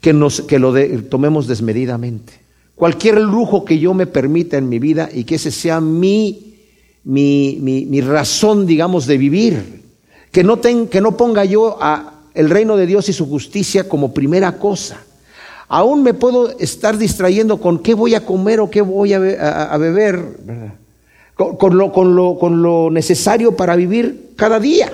que, 0.00 0.12
nos, 0.12 0.40
que 0.42 0.58
lo 0.58 0.72
tomemos 1.08 1.46
desmedidamente. 1.46 2.32
Cualquier 2.74 3.20
lujo 3.20 3.64
que 3.64 3.78
yo 3.78 3.92
me 3.94 4.06
permita 4.06 4.56
en 4.56 4.68
mi 4.68 4.78
vida 4.78 5.10
y 5.12 5.24
que 5.24 5.34
ese 5.34 5.50
sea 5.50 5.80
mi, 5.80 6.54
mi, 7.04 7.58
mi, 7.60 8.00
razón, 8.00 8.66
digamos, 8.66 9.06
de 9.06 9.18
vivir. 9.18 9.82
Que 10.32 10.42
no, 10.42 10.58
ten, 10.58 10.88
que 10.88 11.02
no 11.02 11.16
ponga 11.16 11.44
yo 11.44 11.76
a 11.80 12.20
el 12.34 12.48
reino 12.48 12.78
de 12.78 12.86
Dios 12.86 13.10
y 13.10 13.12
su 13.12 13.28
justicia 13.28 13.86
como 13.86 14.14
primera 14.14 14.58
cosa 14.58 15.04
aún 15.72 16.02
me 16.02 16.12
puedo 16.12 16.58
estar 16.58 16.98
distrayendo 16.98 17.56
con 17.56 17.78
qué 17.78 17.94
voy 17.94 18.14
a 18.14 18.26
comer 18.26 18.60
o 18.60 18.68
qué 18.68 18.82
voy 18.82 19.14
a, 19.14 19.18
beber, 19.18 20.22
Con, 21.34 21.76
lo, 22.62 22.90
necesario 22.90 23.56
para 23.56 23.74
vivir 23.74 24.32
cada 24.36 24.60
día, 24.60 24.92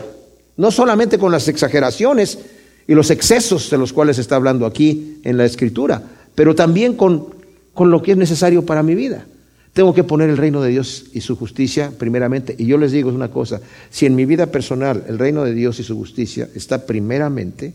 no 0.56 0.70
solamente 0.70 1.18
con 1.18 1.32
las 1.32 1.48
exageraciones 1.48 2.38
y 2.86 2.94
los 2.94 3.10
excesos 3.10 3.70
de 3.70 3.76
los 3.76 3.92
cuales 3.92 4.18
está 4.18 4.36
hablando 4.36 4.66
aquí 4.66 5.18
en 5.24 5.36
la 5.36 5.46
escritura, 5.46 6.00
pero 6.36 6.54
también 6.54 6.94
con, 6.94 7.26
con 7.74 7.90
lo 7.90 8.00
que 8.00 8.12
es 8.12 8.16
necesario 8.16 8.64
para 8.64 8.84
mi 8.84 8.94
vida. 8.94 9.26
Tengo 9.72 9.92
que 9.92 10.04
poner 10.04 10.30
el 10.30 10.36
reino 10.36 10.62
de 10.62 10.70
Dios 10.70 11.06
y 11.12 11.22
su 11.22 11.34
justicia 11.34 11.90
primeramente. 11.98 12.54
Y 12.56 12.66
yo 12.66 12.78
les 12.78 12.92
digo 12.92 13.10
una 13.10 13.32
cosa, 13.32 13.60
si 13.90 14.06
en 14.06 14.14
mi 14.14 14.26
vida 14.26 14.46
personal 14.46 15.02
el 15.08 15.18
reino 15.18 15.42
de 15.42 15.54
Dios 15.54 15.80
y 15.80 15.82
su 15.82 15.96
justicia 15.96 16.48
está 16.54 16.86
primeramente, 16.86 17.74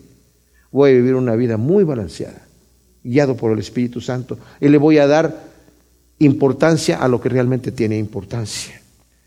voy 0.71 0.91
a 0.91 0.93
vivir 0.93 1.15
una 1.15 1.35
vida 1.35 1.57
muy 1.57 1.83
balanceada 1.83 2.52
guiado 3.03 3.35
por 3.35 3.51
el 3.51 3.59
Espíritu 3.59 4.01
Santo, 4.01 4.37
y 4.59 4.69
le 4.69 4.77
voy 4.77 4.97
a 4.97 5.07
dar 5.07 5.51
importancia 6.19 6.97
a 6.97 7.07
lo 7.07 7.19
que 7.19 7.29
realmente 7.29 7.71
tiene 7.71 7.97
importancia. 7.97 8.81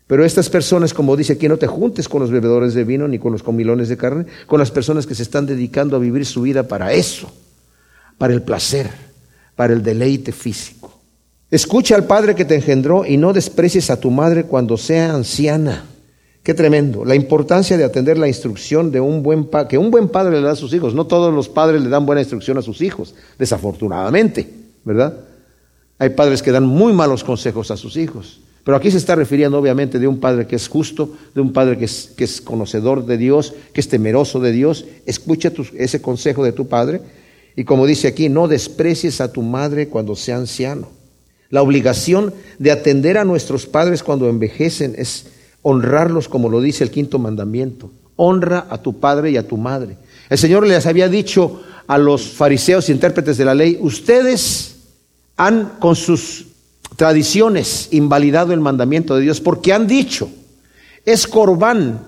Pero 0.07 0.23
estas 0.23 0.49
personas, 0.49 0.93
como 0.93 1.17
dice 1.17 1.33
aquí, 1.33 1.47
no 1.47 1.57
te 1.57 1.67
juntes 1.67 2.07
con 2.07 2.21
los 2.21 2.31
bebedores 2.31 2.73
de 2.73 2.85
vino 2.85 3.07
ni 3.07 3.19
con 3.19 3.33
los 3.33 3.43
comilones 3.43 3.89
de 3.89 3.97
carne, 3.97 4.25
con 4.47 4.59
las 4.59 4.71
personas 4.71 5.05
que 5.05 5.15
se 5.15 5.23
están 5.23 5.45
dedicando 5.45 5.97
a 5.97 5.99
vivir 5.99 6.25
su 6.25 6.41
vida 6.41 6.63
para 6.67 6.93
eso, 6.93 7.31
para 8.17 8.33
el 8.33 8.41
placer, 8.41 8.89
para 9.55 9.73
el 9.73 9.83
deleite 9.83 10.31
físico. 10.31 10.97
Escucha 11.51 11.95
al 11.95 12.05
Padre 12.05 12.35
que 12.35 12.45
te 12.45 12.55
engendró 12.55 13.05
y 13.05 13.17
no 13.17 13.33
desprecies 13.33 13.89
a 13.89 13.99
tu 13.99 14.09
madre 14.09 14.45
cuando 14.45 14.77
sea 14.77 15.13
anciana 15.13 15.83
Qué 16.47 16.53
tremendo. 16.53 17.03
La 17.03 17.13
importancia 17.13 17.77
de 17.77 17.83
atender 17.83 18.17
la 18.17 18.29
instrucción 18.29 18.89
de 18.89 19.01
un 19.01 19.21
buen 19.21 19.47
padre, 19.47 19.67
que 19.67 19.77
un 19.77 19.91
buen 19.91 20.07
padre 20.07 20.37
le 20.37 20.41
da 20.41 20.51
a 20.51 20.55
sus 20.55 20.73
hijos. 20.73 20.93
No 20.93 21.05
todos 21.05 21.33
los 21.33 21.49
padres 21.49 21.81
le 21.81 21.89
dan 21.89 22.05
buena 22.05 22.21
instrucción 22.21 22.57
a 22.57 22.61
sus 22.61 22.79
hijos, 22.79 23.15
desafortunadamente, 23.37 24.49
¿verdad? 24.85 25.25
Hay 25.99 26.11
padres 26.11 26.41
que 26.41 26.53
dan 26.53 26.65
muy 26.65 26.93
malos 26.93 27.25
consejos 27.25 27.69
a 27.69 27.75
sus 27.75 27.97
hijos. 27.97 28.39
Pero 28.63 28.77
aquí 28.77 28.89
se 28.89 28.97
está 28.97 29.13
refiriendo 29.13 29.59
obviamente 29.59 29.99
de 29.99 30.07
un 30.07 30.21
padre 30.21 30.47
que 30.47 30.55
es 30.55 30.69
justo, 30.69 31.17
de 31.35 31.41
un 31.41 31.51
padre 31.51 31.77
que 31.77 31.83
es, 31.83 32.13
que 32.15 32.23
es 32.23 32.39
conocedor 32.39 33.05
de 33.05 33.17
Dios, 33.17 33.53
que 33.73 33.81
es 33.81 33.89
temeroso 33.89 34.39
de 34.39 34.53
Dios. 34.53 34.85
Escucha 35.05 35.51
ese 35.77 36.01
consejo 36.01 36.45
de 36.45 36.53
tu 36.53 36.69
padre. 36.69 37.01
Y 37.57 37.65
como 37.65 37.85
dice 37.85 38.07
aquí, 38.07 38.29
no 38.29 38.47
desprecies 38.47 39.19
a 39.19 39.33
tu 39.33 39.41
madre 39.41 39.89
cuando 39.89 40.15
sea 40.15 40.37
anciano. 40.37 40.87
La 41.49 41.61
obligación 41.61 42.33
de 42.57 42.71
atender 42.71 43.17
a 43.17 43.25
nuestros 43.25 43.65
padres 43.65 44.01
cuando 44.01 44.29
envejecen 44.29 44.95
es 44.97 45.25
honrarlos 45.61 46.27
como 46.27 46.49
lo 46.49 46.61
dice 46.61 46.83
el 46.83 46.91
quinto 46.91 47.19
mandamiento. 47.19 47.91
Honra 48.15 48.67
a 48.69 48.81
tu 48.81 48.99
padre 48.99 49.31
y 49.31 49.37
a 49.37 49.47
tu 49.47 49.57
madre. 49.57 49.97
El 50.29 50.37
Señor 50.37 50.65
les 50.65 50.85
había 50.85 51.09
dicho 51.09 51.61
a 51.87 51.97
los 51.97 52.29
fariseos 52.29 52.89
y 52.89 52.91
intérpretes 52.91 53.37
de 53.37 53.45
la 53.45 53.55
ley, 53.55 53.77
ustedes 53.79 54.75
han 55.37 55.73
con 55.79 55.95
sus 55.95 56.47
tradiciones 56.95 57.89
invalidado 57.91 58.53
el 58.53 58.59
mandamiento 58.59 59.15
de 59.15 59.21
Dios 59.21 59.39
porque 59.39 59.71
han 59.71 59.87
dicho, 59.87 60.29
es 61.05 61.27
corbán 61.27 62.01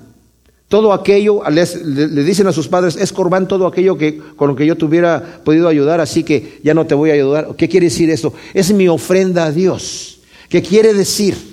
todo 0.68 0.94
aquello, 0.94 1.42
le 1.50 2.24
dicen 2.24 2.46
a 2.46 2.52
sus 2.52 2.68
padres, 2.68 2.96
es 2.96 3.12
corbán 3.12 3.48
todo 3.48 3.66
aquello 3.66 3.98
que, 3.98 4.20
con 4.36 4.50
lo 4.50 4.56
que 4.56 4.68
yo 4.68 4.78
te 4.78 4.86
hubiera 4.86 5.42
podido 5.44 5.68
ayudar, 5.68 6.00
así 6.00 6.24
que 6.24 6.60
ya 6.64 6.76
no 6.76 6.86
te 6.86 6.94
voy 6.94 7.10
a 7.10 7.14
ayudar. 7.14 7.56
¿Qué 7.58 7.68
quiere 7.68 7.88
decir 7.88 8.10
esto? 8.12 8.34
Es 8.54 8.72
mi 8.72 8.88
ofrenda 8.88 9.46
a 9.46 9.52
Dios. 9.52 10.20
¿Qué 10.48 10.62
quiere 10.62 10.94
decir? 10.94 11.49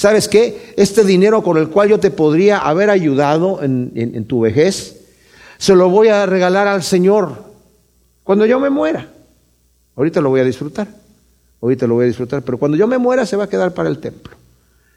¿Sabes 0.00 0.28
qué? 0.28 0.72
Este 0.78 1.04
dinero 1.04 1.42
con 1.42 1.58
el 1.58 1.68
cual 1.68 1.90
yo 1.90 2.00
te 2.00 2.10
podría 2.10 2.56
haber 2.56 2.88
ayudado 2.88 3.62
en, 3.62 4.24
tu 4.24 4.40
vejez, 4.40 4.98
se 5.58 5.74
lo 5.74 5.90
voy 5.90 6.08
a 6.08 6.24
regalar 6.24 6.66
al 6.68 6.82
Señor 6.82 7.44
cuando 8.24 8.46
yo 8.46 8.58
me 8.58 8.70
muera. 8.70 9.10
Ahorita 9.94 10.22
lo 10.22 10.30
voy 10.30 10.40
a 10.40 10.44
disfrutar, 10.44 10.88
ahorita 11.60 11.86
lo 11.86 11.96
voy 11.96 12.04
a 12.04 12.06
disfrutar, 12.06 12.40
pero 12.40 12.56
cuando 12.56 12.78
yo 12.78 12.86
me 12.86 12.96
muera 12.96 13.26
se 13.26 13.36
va 13.36 13.44
a 13.44 13.46
quedar 13.46 13.74
para 13.74 13.90
el 13.90 13.98
templo. 13.98 14.32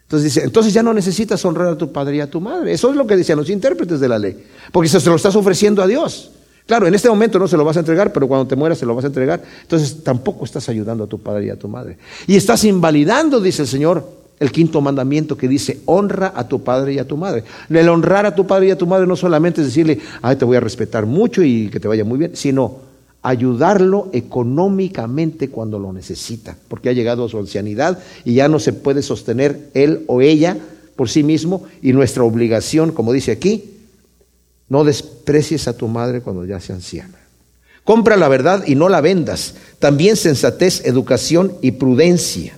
Entonces 0.04 0.34
dice, 0.34 0.46
entonces 0.46 0.72
ya 0.72 0.82
no 0.82 0.94
necesitas 0.94 1.44
honrar 1.44 1.68
a 1.68 1.78
tu 1.78 1.92
padre 1.92 2.16
y 2.16 2.20
a 2.22 2.32
tu 2.32 2.40
madre. 2.40 2.72
Eso 2.72 2.90
es 2.90 2.96
lo 2.96 3.06
que 3.06 3.18
decían 3.18 3.38
los 3.38 3.50
intérpretes 3.50 4.00
de 4.00 4.08
la 4.08 4.18
ley, 4.18 4.42
porque 4.72 4.88
se 4.88 5.06
lo 5.10 5.18
estás 5.18 5.36
ofreciendo 5.36 5.84
a 5.84 5.88
Dios. 5.88 6.32
Claro, 6.66 6.88
en 6.88 6.96
este 6.96 7.10
momento 7.10 7.40
no 7.40 7.50
se 7.50 7.58
lo 7.58 7.66
vas 7.66 7.76
a 7.76 7.82
entregar, 7.82 8.14
pero 8.14 8.26
cuando 8.30 8.48
te 8.48 8.56
mueras 8.56 8.78
se 8.78 8.86
lo 8.86 8.96
vas 8.96 9.04
a 9.04 9.08
entregar. 9.08 9.44
Entonces 9.64 10.02
tampoco 10.02 10.46
estás 10.46 10.70
ayudando 10.70 11.04
a 11.04 11.08
tu 11.08 11.20
padre 11.20 11.48
y 11.48 11.50
a 11.50 11.60
tu 11.60 11.68
madre. 11.68 11.98
Y 12.26 12.38
estás 12.38 12.64
invalidando, 12.64 13.42
dice 13.42 13.64
el 13.64 13.68
Señor, 13.68 14.23
el 14.40 14.52
quinto 14.52 14.82
mandamiento 14.82 15.38
que 15.38 15.48
dice, 15.48 15.80
honra 15.86 16.34
a 16.36 16.48
tu 16.48 16.64
padre 16.64 16.94
y 16.94 17.00
a 17.00 17.08
tu 17.08 17.18
madre. 17.18 17.44
El 17.70 17.90
honrar 17.90 18.26
a 18.26 18.36
tu 18.36 18.46
padre 18.46 18.68
y 18.68 18.72
a 18.72 18.78
tu 18.78 18.88
madre 18.88 19.08
no 19.08 19.16
solamente 19.16 19.62
es 19.62 19.68
decirle, 19.68 20.00
ay, 20.22 20.36
te 20.36 20.46
voy 20.46 20.58
a 20.58 20.60
respetar 20.60 21.06
mucho 21.06 21.44
y 21.44 21.70
que 21.70 21.80
te 21.80 21.88
vaya 21.88 22.04
muy 22.04 22.18
bien, 22.18 22.36
sino 22.36 22.78
ayudarlo 23.22 24.10
económicamente 24.12 25.50
cuando 25.50 25.80
lo 25.80 25.94
necesita, 25.94 26.58
porque 26.68 26.90
ha 26.90 26.94
llegado 26.94 27.26
a 27.26 27.30
su 27.30 27.40
ancianidad 27.40 28.00
y 28.26 28.34
ya 28.34 28.50
no 28.50 28.60
se 28.60 28.74
puede 28.74 29.02
sostener 29.02 29.70
él 29.74 30.04
o 30.08 30.22
ella 30.22 30.58
por 30.98 31.10
sí 31.10 31.24
mismo 31.24 31.64
y 31.82 31.94
nuestra 31.94 32.24
obligación, 32.24 32.92
como 32.92 33.14
dice 33.14 33.32
aquí, 33.32 33.72
no 34.68 34.84
desprecies 34.84 35.68
a 35.68 35.78
tu 35.78 35.88
madre 35.88 36.22
cuando 36.22 36.46
ya 36.46 36.60
sea 36.60 36.76
anciana. 36.76 37.18
Compra 37.84 38.18
la 38.18 38.28
verdad 38.28 38.64
y 38.66 38.76
no 38.76 38.90
la 38.90 39.02
vendas. 39.02 39.56
También 39.80 40.16
sensatez, 40.16 40.86
educación 40.86 41.54
y 41.62 41.72
prudencia. 41.72 42.58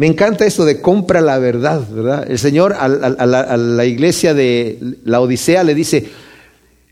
Me 0.00 0.06
encanta 0.06 0.46
esto 0.46 0.64
de 0.64 0.80
compra 0.80 1.20
la 1.20 1.38
verdad, 1.38 1.86
¿verdad? 1.90 2.24
El 2.26 2.38
Señor 2.38 2.72
a, 2.72 2.88
la, 2.88 3.84
iglesia 3.84 4.32
de 4.32 4.96
la 5.04 5.20
Odisea 5.20 5.62
le 5.62 5.74
dice, 5.74 6.08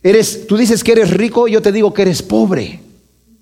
eres, 0.03 0.47
tú 0.47 0.59
dices 0.59 0.85
que 0.85 0.93
eres 0.93 1.11
rico, 1.13 1.49
yo 1.49 1.63
te 1.63 1.73
digo 1.73 1.95
que 1.95 2.03
eres 2.03 2.21
pobre, 2.21 2.81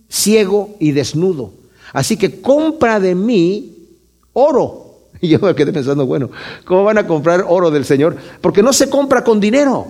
ciego 0.09 0.77
y 0.79 0.93
desnudo. 0.93 1.53
Así 1.93 2.17
que 2.17 2.41
compra 2.41 3.01
de 3.01 3.17
mí 3.17 3.89
oro. 4.35 4.85
Y 5.21 5.31
yo 5.31 5.41
me 5.41 5.53
quedé 5.57 5.73
pensando, 5.73 6.07
bueno, 6.07 6.31
¿cómo 6.65 6.85
van 6.85 6.99
a 6.99 7.07
comprar 7.09 7.45
oro 7.49 7.73
del 7.73 7.85
Señor? 7.85 8.17
Porque 8.41 8.63
no 8.63 8.73
se 8.73 8.89
compra 8.89 9.25
con 9.25 9.41
dinero. 9.41 9.89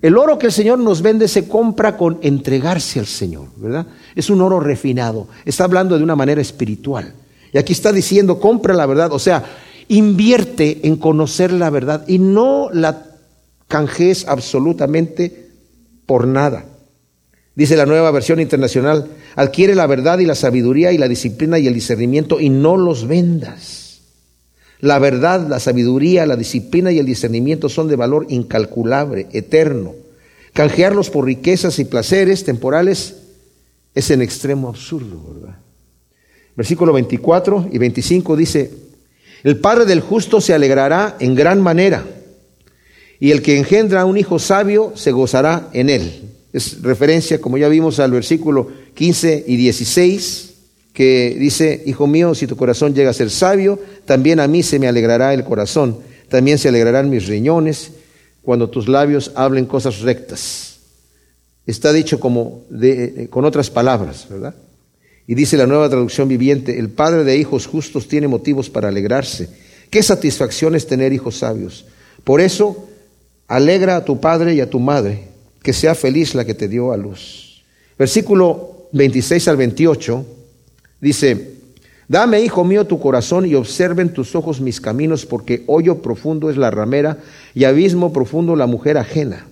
El 0.00 0.16
oro 0.16 0.38
que 0.38 0.46
el 0.46 0.52
Señor 0.52 0.78
nos 0.78 1.02
vende 1.02 1.28
se 1.28 1.46
compra 1.46 1.98
con 1.98 2.20
entregarse 2.22 3.00
al 3.00 3.06
Señor, 3.06 3.48
¿verdad? 3.56 3.86
Es 4.14 4.30
un 4.30 4.40
oro 4.40 4.60
refinado. 4.60 5.28
Está 5.44 5.64
hablando 5.64 5.98
de 5.98 6.04
una 6.04 6.16
manera 6.16 6.40
espiritual. 6.40 7.12
Y 7.52 7.58
aquí 7.58 7.72
está 7.72 7.92
diciendo, 7.92 8.38
compra 8.38 8.74
la 8.74 8.86
verdad. 8.86 9.12
O 9.12 9.18
sea, 9.18 9.44
invierte 9.88 10.80
en 10.84 10.96
conocer 10.96 11.52
la 11.52 11.70
verdad 11.70 12.04
y 12.06 12.18
no 12.18 12.70
la 12.72 13.06
canjees 13.68 14.26
absolutamente 14.28 15.50
por 16.06 16.26
nada. 16.26 16.64
Dice 17.54 17.76
la 17.76 17.86
nueva 17.86 18.10
versión 18.10 18.40
internacional, 18.40 19.08
adquiere 19.36 19.74
la 19.74 19.86
verdad 19.86 20.18
y 20.18 20.26
la 20.26 20.34
sabiduría 20.34 20.92
y 20.92 20.98
la 20.98 21.08
disciplina 21.08 21.58
y 21.58 21.66
el 21.66 21.74
discernimiento 21.74 22.40
y 22.40 22.48
no 22.48 22.76
los 22.76 23.06
vendas. 23.06 24.00
La 24.80 24.98
verdad, 24.98 25.46
la 25.46 25.60
sabiduría, 25.60 26.24
la 26.24 26.36
disciplina 26.36 26.90
y 26.90 26.98
el 26.98 27.06
discernimiento 27.06 27.68
son 27.68 27.88
de 27.88 27.96
valor 27.96 28.26
incalculable, 28.30 29.26
eterno. 29.32 29.94
Canjearlos 30.52 31.10
por 31.10 31.26
riquezas 31.26 31.78
y 31.78 31.84
placeres 31.84 32.44
temporales 32.44 33.16
es 33.94 34.10
en 34.10 34.22
extremo 34.22 34.68
absurdo, 34.68 35.34
¿verdad? 35.34 35.58
Versículo 36.60 36.92
24 36.92 37.70
y 37.72 37.78
25 37.78 38.36
dice, 38.36 38.70
el 39.44 39.60
Padre 39.60 39.86
del 39.86 40.02
justo 40.02 40.42
se 40.42 40.52
alegrará 40.52 41.16
en 41.18 41.34
gran 41.34 41.62
manera, 41.62 42.04
y 43.18 43.30
el 43.30 43.40
que 43.40 43.56
engendra 43.56 44.04
un 44.04 44.18
hijo 44.18 44.38
sabio 44.38 44.92
se 44.94 45.10
gozará 45.10 45.70
en 45.72 45.88
él. 45.88 46.20
Es 46.52 46.82
referencia, 46.82 47.40
como 47.40 47.56
ya 47.56 47.66
vimos, 47.70 47.98
al 47.98 48.10
versículo 48.10 48.68
15 48.92 49.44
y 49.46 49.56
16, 49.56 50.50
que 50.92 51.34
dice, 51.38 51.82
Hijo 51.86 52.06
mío, 52.06 52.34
si 52.34 52.46
tu 52.46 52.58
corazón 52.58 52.92
llega 52.94 53.08
a 53.08 53.14
ser 53.14 53.30
sabio, 53.30 53.78
también 54.04 54.38
a 54.38 54.46
mí 54.46 54.62
se 54.62 54.78
me 54.78 54.86
alegrará 54.86 55.32
el 55.32 55.44
corazón, 55.44 56.00
también 56.28 56.58
se 56.58 56.68
alegrarán 56.68 57.08
mis 57.08 57.26
riñones 57.26 57.92
cuando 58.42 58.68
tus 58.68 58.86
labios 58.86 59.32
hablen 59.34 59.64
cosas 59.64 60.00
rectas. 60.00 60.76
Está 61.64 61.90
dicho 61.90 62.20
como 62.20 62.64
de, 62.68 63.28
con 63.30 63.46
otras 63.46 63.70
palabras, 63.70 64.26
¿verdad? 64.28 64.54
Y 65.30 65.36
dice 65.36 65.56
la 65.56 65.68
nueva 65.68 65.88
traducción 65.88 66.26
viviente, 66.26 66.80
el 66.80 66.88
padre 66.88 67.22
de 67.22 67.36
hijos 67.36 67.68
justos 67.68 68.08
tiene 68.08 68.26
motivos 68.26 68.68
para 68.68 68.88
alegrarse. 68.88 69.48
Qué 69.88 70.02
satisfacción 70.02 70.74
es 70.74 70.88
tener 70.88 71.12
hijos 71.12 71.38
sabios. 71.38 71.86
Por 72.24 72.40
eso, 72.40 72.88
alegra 73.46 73.94
a 73.94 74.04
tu 74.04 74.18
padre 74.18 74.54
y 74.54 74.60
a 74.60 74.68
tu 74.68 74.80
madre, 74.80 75.28
que 75.62 75.72
sea 75.72 75.94
feliz 75.94 76.34
la 76.34 76.44
que 76.44 76.54
te 76.54 76.66
dio 76.66 76.90
a 76.90 76.96
luz. 76.96 77.62
Versículo 77.96 78.88
26 78.90 79.46
al 79.46 79.56
28 79.56 80.26
dice, 81.00 81.52
Dame, 82.08 82.40
hijo 82.40 82.64
mío, 82.64 82.88
tu 82.88 82.98
corazón 82.98 83.46
y 83.46 83.54
observen 83.54 84.12
tus 84.12 84.34
ojos 84.34 84.60
mis 84.60 84.80
caminos, 84.80 85.26
porque 85.26 85.62
hoyo 85.68 86.02
profundo 86.02 86.50
es 86.50 86.56
la 86.56 86.72
ramera 86.72 87.18
y 87.54 87.62
abismo 87.62 88.12
profundo 88.12 88.56
la 88.56 88.66
mujer 88.66 88.98
ajena. 88.98 89.46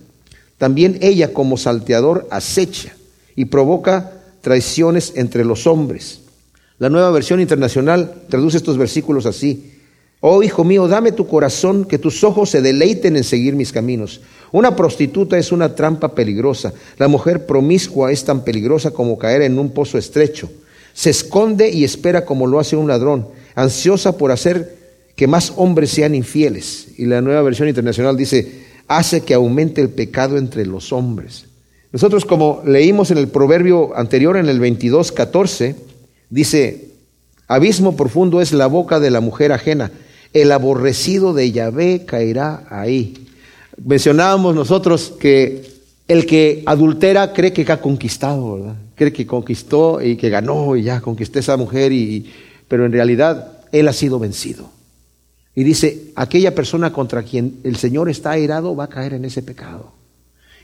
También 0.57 0.97
ella 0.99 1.31
como 1.31 1.55
salteador 1.55 2.27
acecha 2.31 2.93
y 3.33 3.45
provoca 3.45 4.18
traiciones 4.41 5.13
entre 5.15 5.45
los 5.45 5.67
hombres. 5.67 6.21
La 6.77 6.89
nueva 6.89 7.11
versión 7.11 7.41
internacional 7.41 8.23
traduce 8.29 8.57
estos 8.57 8.77
versículos 8.77 9.25
así. 9.25 9.73
Oh 10.21 10.43
hijo 10.43 10.63
mío, 10.63 10.87
dame 10.87 11.11
tu 11.11 11.27
corazón, 11.27 11.85
que 11.85 11.97
tus 11.97 12.23
ojos 12.23 12.49
se 12.49 12.61
deleiten 12.61 13.17
en 13.17 13.23
seguir 13.23 13.55
mis 13.55 13.71
caminos. 13.71 14.21
Una 14.51 14.75
prostituta 14.75 15.37
es 15.37 15.51
una 15.51 15.75
trampa 15.75 16.15
peligrosa. 16.15 16.73
La 16.97 17.07
mujer 17.07 17.45
promiscua 17.45 18.11
es 18.11 18.23
tan 18.23 18.43
peligrosa 18.43 18.91
como 18.91 19.17
caer 19.17 19.41
en 19.41 19.59
un 19.59 19.71
pozo 19.71 19.97
estrecho. 19.97 20.49
Se 20.93 21.09
esconde 21.09 21.69
y 21.69 21.83
espera 21.83 22.25
como 22.25 22.47
lo 22.47 22.59
hace 22.59 22.75
un 22.75 22.87
ladrón, 22.87 23.27
ansiosa 23.55 24.17
por 24.17 24.31
hacer 24.31 24.77
que 25.15 25.27
más 25.27 25.53
hombres 25.57 25.89
sean 25.89 26.15
infieles. 26.15 26.87
Y 26.97 27.05
la 27.05 27.21
nueva 27.21 27.41
versión 27.41 27.67
internacional 27.67 28.15
dice, 28.15 28.65
hace 28.87 29.21
que 29.21 29.33
aumente 29.33 29.81
el 29.81 29.89
pecado 29.89 30.37
entre 30.37 30.65
los 30.65 30.93
hombres. 30.93 31.48
Nosotros 31.91 32.25
como 32.25 32.61
leímos 32.65 33.09
en 33.11 33.17
el 33.17 33.29
proverbio 33.29 33.97
anterior, 33.97 34.37
en 34.37 34.47
el 34.47 34.59
22, 34.59 35.11
14, 35.11 35.75
dice, 36.29 36.91
abismo 37.47 37.95
profundo 37.95 38.41
es 38.41 38.51
la 38.53 38.67
boca 38.67 38.99
de 38.99 39.09
la 39.09 39.21
mujer 39.21 39.51
ajena, 39.51 39.91
el 40.33 40.51
aborrecido 40.51 41.33
de 41.33 41.51
Yahvé 41.51 42.05
caerá 42.05 42.67
ahí. 42.69 43.27
Mencionábamos 43.83 44.53
nosotros 44.53 45.13
que 45.19 45.79
el 46.07 46.25
que 46.25 46.63
adultera 46.65 47.33
cree 47.33 47.53
que 47.53 47.71
ha 47.71 47.81
conquistado, 47.81 48.55
¿verdad? 48.55 48.75
Cree 48.95 49.13
que 49.13 49.25
conquistó 49.25 50.01
y 50.01 50.15
que 50.15 50.29
ganó 50.29 50.75
y 50.75 50.83
ya 50.83 51.01
conquisté 51.01 51.39
esa 51.39 51.57
mujer, 51.57 51.91
y, 51.91 52.31
pero 52.67 52.85
en 52.85 52.91
realidad 52.91 53.59
él 53.71 53.87
ha 53.87 53.93
sido 53.93 54.19
vencido. 54.19 54.69
Y 55.55 55.63
dice, 55.63 56.11
aquella 56.15 56.53
persona 56.53 56.93
contra 56.93 57.23
quien 57.23 57.59
el 57.63 57.77
Señor 57.77 58.09
está 58.09 58.31
airado 58.31 58.75
va 58.75 58.85
a 58.85 58.89
caer 58.89 59.13
en 59.13 59.25
ese 59.25 59.41
pecado. 59.41 59.98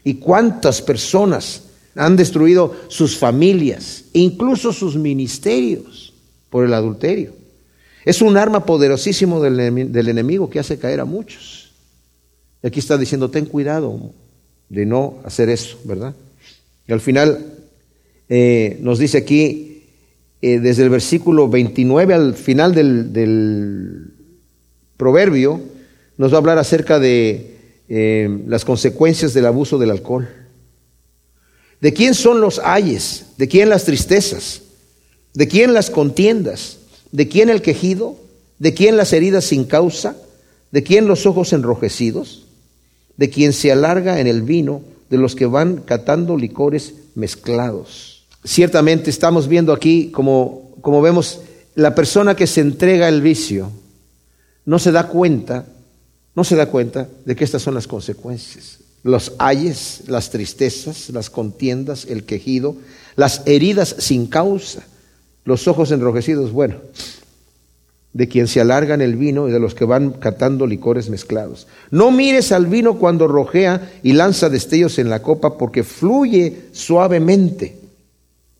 ¿Y 0.06 0.14
cuántas 0.14 0.84
personas 0.84 1.64
han 1.96 2.16
destruido 2.16 2.76
sus 2.90 3.18
familias, 3.18 4.06
incluso 4.14 4.72
sus 4.72 4.96
ministerios, 4.96 6.14
por 6.52 6.64
el 6.64 6.76
adulterio? 6.76 7.34
Es 8.06 8.22
un 8.22 8.38
arma 8.38 8.66
poderosísimo 8.66 9.42
del, 9.42 9.60
enemigo 10.08 10.48
que 10.48 10.60
hace 10.60 10.78
caer 10.78 11.00
a 11.00 11.06
muchos. 11.06 11.72
Y 12.62 12.68
aquí 12.68 12.80
está 12.80 13.00
diciendo, 13.00 13.32
ten 13.32 13.46
cuidado 13.46 14.14
de 14.70 14.86
no 14.86 15.16
hacer 15.26 15.50
eso, 15.50 15.80
¿verdad? 15.86 16.14
Y 16.88 16.94
al 16.94 17.02
final 17.02 17.44
eh, 18.30 18.78
nos 18.82 19.00
dice 19.00 19.18
aquí, 19.18 19.86
eh, 20.40 20.60
desde 20.60 20.84
el 20.84 20.92
versículo 20.92 21.50
29 21.50 22.14
al 22.14 22.36
final 22.36 22.76
del, 22.76 23.12
del 23.12 24.14
proverbio, 24.98 25.62
nos 26.18 26.32
va 26.32 26.36
a 26.36 26.40
hablar 26.42 26.60
acerca 26.60 27.00
de 27.00 27.55
eh, 27.88 28.44
las 28.48 28.66
consecuencias 28.66 29.34
del 29.34 29.46
abuso 29.46 29.78
del 29.78 29.92
alcohol. 29.92 30.28
¿De 31.82 31.94
quién 31.94 32.14
son 32.14 32.42
los 32.42 32.60
ayes? 32.60 33.28
¿De 33.38 33.48
quién 33.48 33.70
las 33.70 33.84
tristezas? 33.86 34.62
¿De 35.34 35.48
quién 35.48 35.74
las 35.74 35.90
contiendas? 35.90 36.80
¿De 37.12 37.28
quién 37.28 37.50
el 37.50 37.62
quejido? 37.62 38.18
¿De 38.58 38.74
quién 38.74 38.98
las 38.98 39.14
heridas 39.14 39.46
sin 39.46 39.66
causa? 39.66 40.16
¿De 40.72 40.84
quién 40.84 41.08
los 41.08 41.26
ojos 41.26 41.54
enrojecidos? 41.54 42.46
¿De 43.18 43.30
quién 43.30 43.54
se 43.54 43.72
alarga 43.72 44.20
en 44.20 44.28
el 44.28 44.42
vino? 44.42 44.82
De 45.10 45.18
los 45.18 45.36
que 45.36 45.46
van 45.46 45.78
catando 45.78 46.38
licores 46.38 46.94
mezclados. 47.14 48.26
Ciertamente 48.44 49.10
estamos 49.10 49.48
viendo 49.48 49.74
aquí, 49.74 50.10
como, 50.12 50.72
como 50.82 51.02
vemos, 51.02 51.42
la 51.76 51.94
persona 51.94 52.36
que 52.36 52.48
se 52.48 52.62
entrega 52.62 53.08
al 53.08 53.22
vicio 53.22 53.70
no 54.66 54.80
se 54.80 54.92
da 54.92 55.08
cuenta 55.08 55.66
no 56.36 56.44
se 56.44 56.56
da 56.56 56.68
cuenta 56.68 57.08
de 57.26 57.36
que 57.36 57.44
estas 57.44 57.62
son 57.62 57.74
las 57.74 57.88
consecuencias. 57.88 58.80
Los 59.04 59.34
ayes, 59.38 60.04
las 60.08 60.30
tristezas, 60.30 61.10
las 61.10 61.30
contiendas, 61.30 62.06
el 62.10 62.26
quejido, 62.26 62.76
las 63.16 63.44
heridas 63.46 63.96
sin 64.00 64.28
causa, 64.28 64.84
los 65.46 65.68
ojos 65.68 65.92
enrojecidos, 65.92 66.52
bueno, 66.52 66.76
de 68.14 68.28
quien 68.28 68.48
se 68.48 68.62
alargan 68.62 69.02
el 69.02 69.16
vino 69.16 69.48
y 69.48 69.52
de 69.52 69.60
los 69.60 69.76
que 69.76 69.86
van 69.86 70.12
catando 70.12 70.66
licores 70.68 71.10
mezclados. 71.10 71.68
No 71.92 72.12
mires 72.12 72.52
al 72.52 72.66
vino 72.66 72.98
cuando 72.98 73.28
rojea 73.28 73.92
y 74.04 74.14
lanza 74.14 74.50
destellos 74.50 75.00
en 75.00 75.10
la 75.10 75.22
copa 75.22 75.58
porque 75.58 75.84
fluye 75.84 76.64
suavemente, 76.72 77.78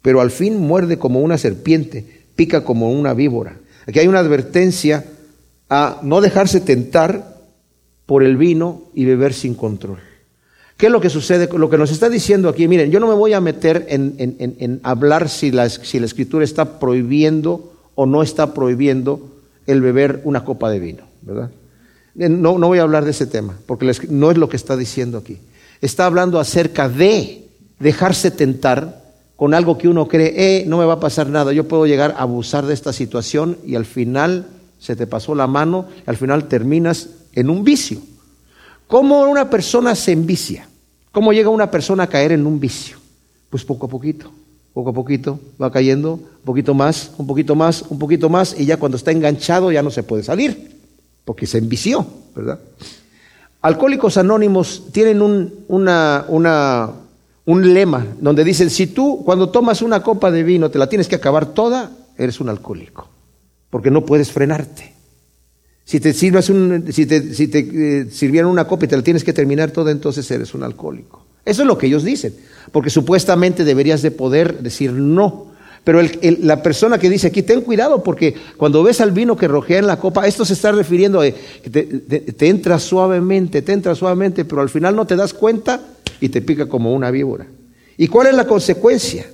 pero 0.02 0.22
al 0.22 0.32
fin 0.32 0.60
muerde 0.60 1.00
como 1.00 1.22
una 1.22 1.38
serpiente, 1.38 2.24
pica 2.36 2.64
como 2.64 2.92
una 2.92 3.14
víbora. 3.14 3.58
Aquí 3.88 4.00
hay 4.00 4.08
una 4.08 4.20
advertencia 4.20 5.06
a 5.70 6.00
no 6.04 6.22
dejarse 6.22 6.60
tentar 6.60 7.35
por 8.06 8.24
el 8.24 8.38
vino 8.38 8.84
y 8.94 9.06
beber 9.06 9.34
sin 9.34 9.56
control. 9.56 10.00
¿Qué 10.78 10.88
es 10.88 10.92
lo 10.92 11.00
que 11.00 11.10
sucede? 11.10 11.48
Lo 11.58 11.70
que 11.70 11.78
nos 11.78 11.92
está 11.92 12.10
diciendo 12.10 12.50
aquí, 12.50 12.68
miren, 12.68 12.92
yo 12.92 13.00
no 13.00 13.08
me 13.08 13.14
voy 13.14 13.34
a 13.34 13.40
meter 13.40 13.86
en, 13.90 14.80
hablar 14.84 15.30
si 15.30 15.52
la, 15.52 15.70
si 15.70 16.00
la, 16.00 16.06
escritura 16.06 16.44
está 16.44 16.80
prohibiendo 16.80 17.74
o 17.96 18.06
no 18.06 18.22
está 18.22 18.54
prohibiendo 18.54 19.30
el 19.68 19.82
beber 19.82 20.22
una 20.26 20.44
copa 20.44 20.70
de 20.70 20.80
vino, 20.80 21.04
¿verdad? 21.22 21.50
Eh, 22.20 22.30
no, 22.30 22.58
no 22.58 22.68
voy 22.68 22.80
a 22.80 22.84
hablar 22.84 23.06
de 23.06 23.12
ese 23.12 23.26
tema, 23.26 23.58
porque 23.66 23.90
no 24.10 24.32
es 24.32 24.38
lo 24.38 24.50
que 24.50 24.58
está 24.58 24.76
diciendo 24.76 25.18
aquí. 25.18 25.38
Está 25.82 26.06
hablando 26.06 26.40
acerca 26.40 26.90
de 26.90 27.48
dejarse 27.80 28.32
tentar 28.32 29.04
con 29.36 29.54
algo 29.54 29.78
que 29.78 29.88
uno 29.88 30.08
cree, 30.08 30.34
eh, 30.36 30.66
no 30.66 30.78
me 30.78 30.86
va 30.86 30.94
a 30.94 31.00
pasar 31.00 31.30
nada, 31.30 31.52
yo 31.52 31.68
puedo 31.68 31.86
llegar 31.86 32.16
a 32.18 32.22
abusar 32.22 32.66
de 32.66 32.74
esta 32.74 32.94
situación 32.94 33.58
y 33.66 33.76
al 33.76 33.86
final 33.86 34.48
se 34.80 34.96
te 34.96 35.08
pasó 35.08 35.36
la 35.36 35.48
mano, 35.48 35.88
al 36.06 36.16
final 36.16 36.48
terminas 36.48 37.10
en 37.36 37.50
un 37.50 37.64
vicio. 37.64 38.00
¿Cómo 38.88 39.24
una 39.24 39.50
persona 39.50 39.94
se 39.94 40.14
envicia? 40.14 40.68
¿Cómo 41.12 41.34
llega 41.34 41.50
una 41.50 41.70
persona 41.70 42.04
a 42.04 42.08
caer 42.08 42.32
en 42.32 42.46
un 42.46 42.60
vicio? 42.60 42.98
Pues 43.50 43.64
poco 43.64 43.86
a 43.86 43.90
poquito, 43.90 44.32
poco 44.74 44.90
a 44.90 44.94
poquito 44.94 45.40
va 45.62 45.72
cayendo, 45.72 46.14
un 46.14 46.44
poquito 46.44 46.74
más, 46.74 47.12
un 47.18 47.28
poquito 47.28 47.56
más, 47.56 47.84
un 47.90 48.00
poquito 48.00 48.30
más, 48.30 48.56
y 48.60 48.66
ya 48.66 48.78
cuando 48.78 48.98
está 48.98 49.12
enganchado 49.12 49.72
ya 49.72 49.82
no 49.82 49.92
se 49.92 50.04
puede 50.04 50.24
salir, 50.24 50.78
porque 51.24 51.48
se 51.48 51.58
envició, 51.58 52.06
¿verdad? 52.36 52.60
Alcohólicos 53.62 54.18
Anónimos 54.18 54.84
tienen 54.92 55.22
un, 55.22 55.66
una, 55.68 56.26
un 57.46 57.74
lema 57.74 58.06
donde 58.20 58.44
dicen, 58.44 58.70
si 58.70 58.88
tú 58.88 59.24
cuando 59.26 59.50
tomas 59.50 59.82
una 59.82 60.04
copa 60.04 60.30
de 60.30 60.44
vino 60.44 60.70
te 60.70 60.78
la 60.78 60.88
tienes 60.88 61.08
que 61.08 61.16
acabar 61.16 61.48
toda, 61.48 61.92
eres 62.18 62.40
un 62.40 62.50
alcohólico, 62.50 63.08
porque 63.70 63.90
no 63.90 64.06
puedes 64.06 64.32
frenarte. 64.32 64.95
Si 65.86 66.00
te, 66.00 66.10
un, 66.52 66.92
si 66.92 67.06
te, 67.06 67.22
te 67.22 67.60
eh, 67.60 68.08
sirvieron 68.12 68.50
una 68.50 68.68
copa 68.68 68.86
y 68.86 68.88
te 68.88 68.98
la 68.98 69.04
tienes 69.04 69.24
que 69.24 69.34
terminar 69.34 69.70
toda, 69.70 69.92
entonces 69.92 70.30
eres 70.32 70.56
un 70.56 70.64
alcohólico. 70.64 71.24
Eso 71.46 71.62
es 71.62 71.68
lo 71.68 71.78
que 71.78 71.86
ellos 71.86 72.04
dicen, 72.04 72.34
porque 72.72 72.90
supuestamente 72.90 73.64
deberías 73.64 74.02
de 74.02 74.10
poder 74.10 74.64
decir 74.64 74.92
no. 74.92 75.54
Pero 75.84 76.02
la 76.40 76.64
persona 76.64 76.98
que 76.98 77.12
dice 77.12 77.28
aquí, 77.28 77.44
ten 77.44 77.62
cuidado 77.62 78.02
porque 78.02 78.34
cuando 78.58 78.82
ves 78.82 79.00
al 79.00 79.12
vino 79.12 79.38
que 79.38 79.48
rojea 79.48 79.78
en 79.78 79.86
la 79.86 80.00
copa, 80.00 80.26
esto 80.26 80.44
se 80.44 80.54
está 80.54 80.72
refiriendo 80.72 81.22
a 81.22 81.26
que 81.26 81.70
te, 81.70 81.84
te 81.84 82.48
entra 82.48 82.80
suavemente, 82.80 83.62
te 83.62 83.72
entra 83.72 83.94
suavemente, 83.94 84.46
pero 84.46 84.64
al 84.64 84.70
final 84.70 84.96
no 84.96 85.06
te 85.06 85.16
das 85.16 85.36
cuenta 85.36 85.80
y 86.20 86.30
te 86.30 86.42
pica 86.42 86.66
como 86.66 86.92
una 86.96 87.12
víbora. 87.12 87.46
¿Y 87.98 88.08
cuál 88.08 88.28
es 88.28 88.34
la 88.34 88.48
consecuencia? 88.48 89.28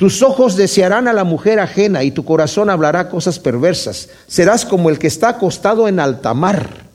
Tus 0.00 0.22
ojos 0.22 0.56
desearán 0.56 1.08
a 1.08 1.12
la 1.12 1.24
mujer 1.24 1.60
ajena 1.60 2.02
y 2.04 2.10
tu 2.10 2.24
corazón 2.24 2.70
hablará 2.70 3.10
cosas 3.10 3.38
perversas. 3.38 4.08
Serás 4.26 4.64
como 4.64 4.88
el 4.88 4.98
que 4.98 5.08
está 5.08 5.28
acostado 5.28 5.88
en 5.88 6.00
alta 6.00 6.32
mar, 6.32 6.86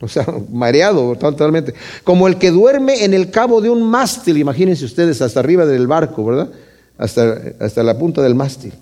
o 0.00 0.08
sea, 0.08 0.26
mareado 0.52 1.14
totalmente, 1.14 1.72
como 2.02 2.26
el 2.26 2.36
que 2.36 2.50
duerme 2.50 3.04
en 3.04 3.14
el 3.14 3.30
cabo 3.30 3.60
de 3.60 3.70
un 3.70 3.84
mástil, 3.84 4.38
imagínense 4.38 4.84
ustedes, 4.84 5.22
hasta 5.22 5.38
arriba 5.38 5.66
del 5.66 5.86
barco, 5.86 6.24
¿verdad? 6.24 6.50
Hasta, 6.98 7.40
hasta 7.60 7.84
la 7.84 7.96
punta 7.96 8.22
del 8.22 8.34
mástil. 8.34 8.72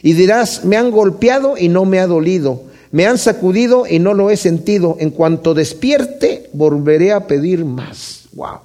Y 0.00 0.14
dirás, 0.14 0.64
me 0.64 0.78
han 0.78 0.90
golpeado 0.90 1.58
y 1.58 1.68
no 1.68 1.84
me 1.84 2.00
ha 2.00 2.06
dolido, 2.06 2.62
me 2.92 3.06
han 3.06 3.18
sacudido 3.18 3.84
y 3.86 3.98
no 3.98 4.14
lo 4.14 4.30
he 4.30 4.38
sentido, 4.38 4.96
en 5.00 5.10
cuanto 5.10 5.52
despierte 5.52 6.48
volveré 6.54 7.12
a 7.12 7.26
pedir 7.26 7.66
más. 7.66 8.22
Wow. 8.32 8.60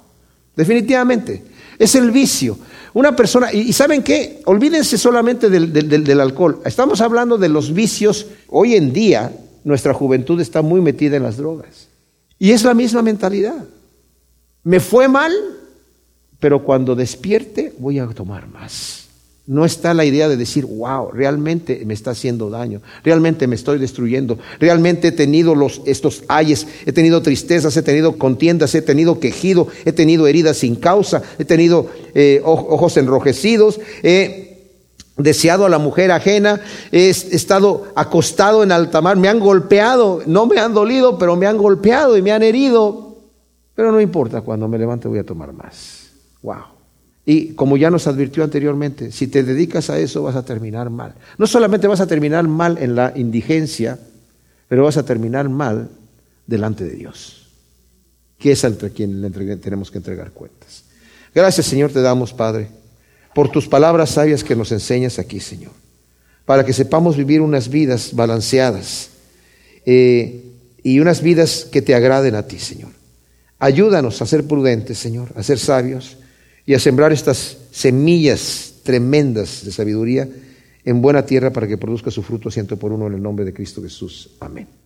Definitivamente, 0.56 1.42
es 1.78 1.94
el 1.94 2.10
vicio. 2.10 2.56
Una 2.94 3.16
persona, 3.16 3.52
y 3.52 3.72
¿saben 3.72 4.04
qué? 4.04 4.40
Olvídense 4.44 4.96
solamente 4.96 5.50
del, 5.50 6.20
alcohol. 6.20 6.60
Estamos 6.64 7.00
hablando 7.00 7.36
de 7.36 7.48
los 7.48 7.74
vicios. 7.74 8.28
Hoy 8.48 8.76
en 8.76 8.92
día 8.92 9.32
nuestra 9.64 9.92
juventud 9.92 10.40
está 10.40 10.62
muy 10.62 10.80
metida 10.80 11.16
en 11.16 11.24
las 11.24 11.36
drogas. 11.36 11.88
Y 12.38 12.52
es 12.52 12.62
la 12.62 12.72
misma 12.72 13.02
mentalidad. 13.02 13.64
Me 14.62 14.78
fue 14.78 15.08
mal, 15.08 15.32
pero 16.38 16.62
cuando 16.62 16.94
despierte 16.94 17.74
voy 17.78 17.98
a 17.98 18.06
tomar 18.06 18.46
más. 18.46 19.03
No 19.46 19.66
está 19.66 19.92
la 19.92 20.06
idea 20.06 20.26
de 20.26 20.38
decir, 20.38 20.64
wow, 20.64 21.10
realmente 21.12 21.82
me 21.84 21.92
está 21.92 22.12
haciendo 22.12 22.48
daño, 22.48 22.80
realmente 23.02 23.46
me 23.46 23.56
estoy 23.56 23.78
destruyendo, 23.78 24.38
realmente 24.58 25.08
he 25.08 25.12
tenido 25.12 25.54
los, 25.54 25.82
estos 25.84 26.24
ayes, 26.28 26.66
he 26.86 26.92
tenido 26.92 27.20
tristezas, 27.20 27.76
he 27.76 27.82
tenido 27.82 28.16
contiendas, 28.16 28.74
he 28.74 28.80
tenido 28.80 29.20
quejido, 29.20 29.68
he 29.84 29.92
tenido 29.92 30.26
heridas 30.26 30.56
sin 30.56 30.76
causa, 30.76 31.22
he 31.38 31.44
tenido 31.44 31.90
eh, 32.14 32.40
ojos 32.42 32.96
enrojecidos, 32.96 33.80
he 34.02 34.72
deseado 35.18 35.66
a 35.66 35.68
la 35.68 35.78
mujer 35.78 36.10
ajena, 36.10 36.62
he 36.90 37.10
estado 37.10 37.88
acostado 37.94 38.62
en 38.62 38.72
alta 38.72 39.02
mar, 39.02 39.18
me 39.18 39.28
han 39.28 39.40
golpeado, 39.40 40.22
no 40.24 40.46
me 40.46 40.58
han 40.58 40.72
dolido, 40.72 41.18
pero 41.18 41.36
me 41.36 41.46
han 41.46 41.58
golpeado 41.58 42.16
y 42.16 42.22
me 42.22 42.32
han 42.32 42.42
herido, 42.42 43.18
pero 43.74 43.92
no 43.92 44.00
importa, 44.00 44.40
cuando 44.40 44.68
me 44.68 44.78
levante 44.78 45.06
voy 45.06 45.18
a 45.18 45.24
tomar 45.24 45.52
más. 45.52 46.08
Wow. 46.40 46.73
Y 47.26 47.54
como 47.54 47.76
ya 47.76 47.90
nos 47.90 48.06
advirtió 48.06 48.44
anteriormente, 48.44 49.10
si 49.10 49.28
te 49.28 49.42
dedicas 49.42 49.88
a 49.88 49.98
eso 49.98 50.22
vas 50.22 50.36
a 50.36 50.44
terminar 50.44 50.90
mal. 50.90 51.14
No 51.38 51.46
solamente 51.46 51.86
vas 51.86 52.00
a 52.00 52.06
terminar 52.06 52.46
mal 52.46 52.76
en 52.78 52.94
la 52.94 53.12
indigencia, 53.16 53.98
pero 54.68 54.84
vas 54.84 54.98
a 54.98 55.04
terminar 55.04 55.48
mal 55.48 55.88
delante 56.46 56.84
de 56.84 56.96
Dios, 56.96 57.48
que 58.38 58.52
es 58.52 58.62
entre 58.64 58.90
quien 58.90 59.32
tenemos 59.60 59.90
que 59.90 59.98
entregar 59.98 60.32
cuentas. 60.32 60.84
Gracias 61.34 61.66
Señor 61.66 61.90
te 61.90 62.02
damos, 62.02 62.34
Padre, 62.34 62.68
por 63.34 63.50
tus 63.50 63.66
palabras 63.68 64.10
sabias 64.10 64.44
que 64.44 64.54
nos 64.54 64.70
enseñas 64.70 65.18
aquí, 65.18 65.40
Señor, 65.40 65.72
para 66.44 66.64
que 66.64 66.74
sepamos 66.74 67.16
vivir 67.16 67.40
unas 67.40 67.68
vidas 67.70 68.14
balanceadas 68.14 69.08
eh, 69.86 70.44
y 70.82 71.00
unas 71.00 71.22
vidas 71.22 71.66
que 71.72 71.80
te 71.80 71.94
agraden 71.94 72.34
a 72.34 72.46
ti, 72.46 72.58
Señor. 72.58 72.90
Ayúdanos 73.58 74.20
a 74.20 74.26
ser 74.26 74.46
prudentes, 74.46 74.98
Señor, 74.98 75.32
a 75.36 75.42
ser 75.42 75.58
sabios 75.58 76.18
y 76.66 76.74
a 76.74 76.78
sembrar 76.78 77.12
estas 77.12 77.58
semillas 77.70 78.74
tremendas 78.82 79.64
de 79.64 79.72
sabiduría 79.72 80.28
en 80.84 81.02
buena 81.02 81.24
tierra 81.24 81.52
para 81.52 81.66
que 81.66 81.78
produzca 81.78 82.10
su 82.10 82.22
fruto 82.22 82.50
ciento 82.50 82.78
por 82.78 82.92
uno 82.92 83.06
en 83.06 83.14
el 83.14 83.22
nombre 83.22 83.44
de 83.44 83.52
Cristo 83.52 83.82
Jesús. 83.82 84.30
Amén. 84.40 84.83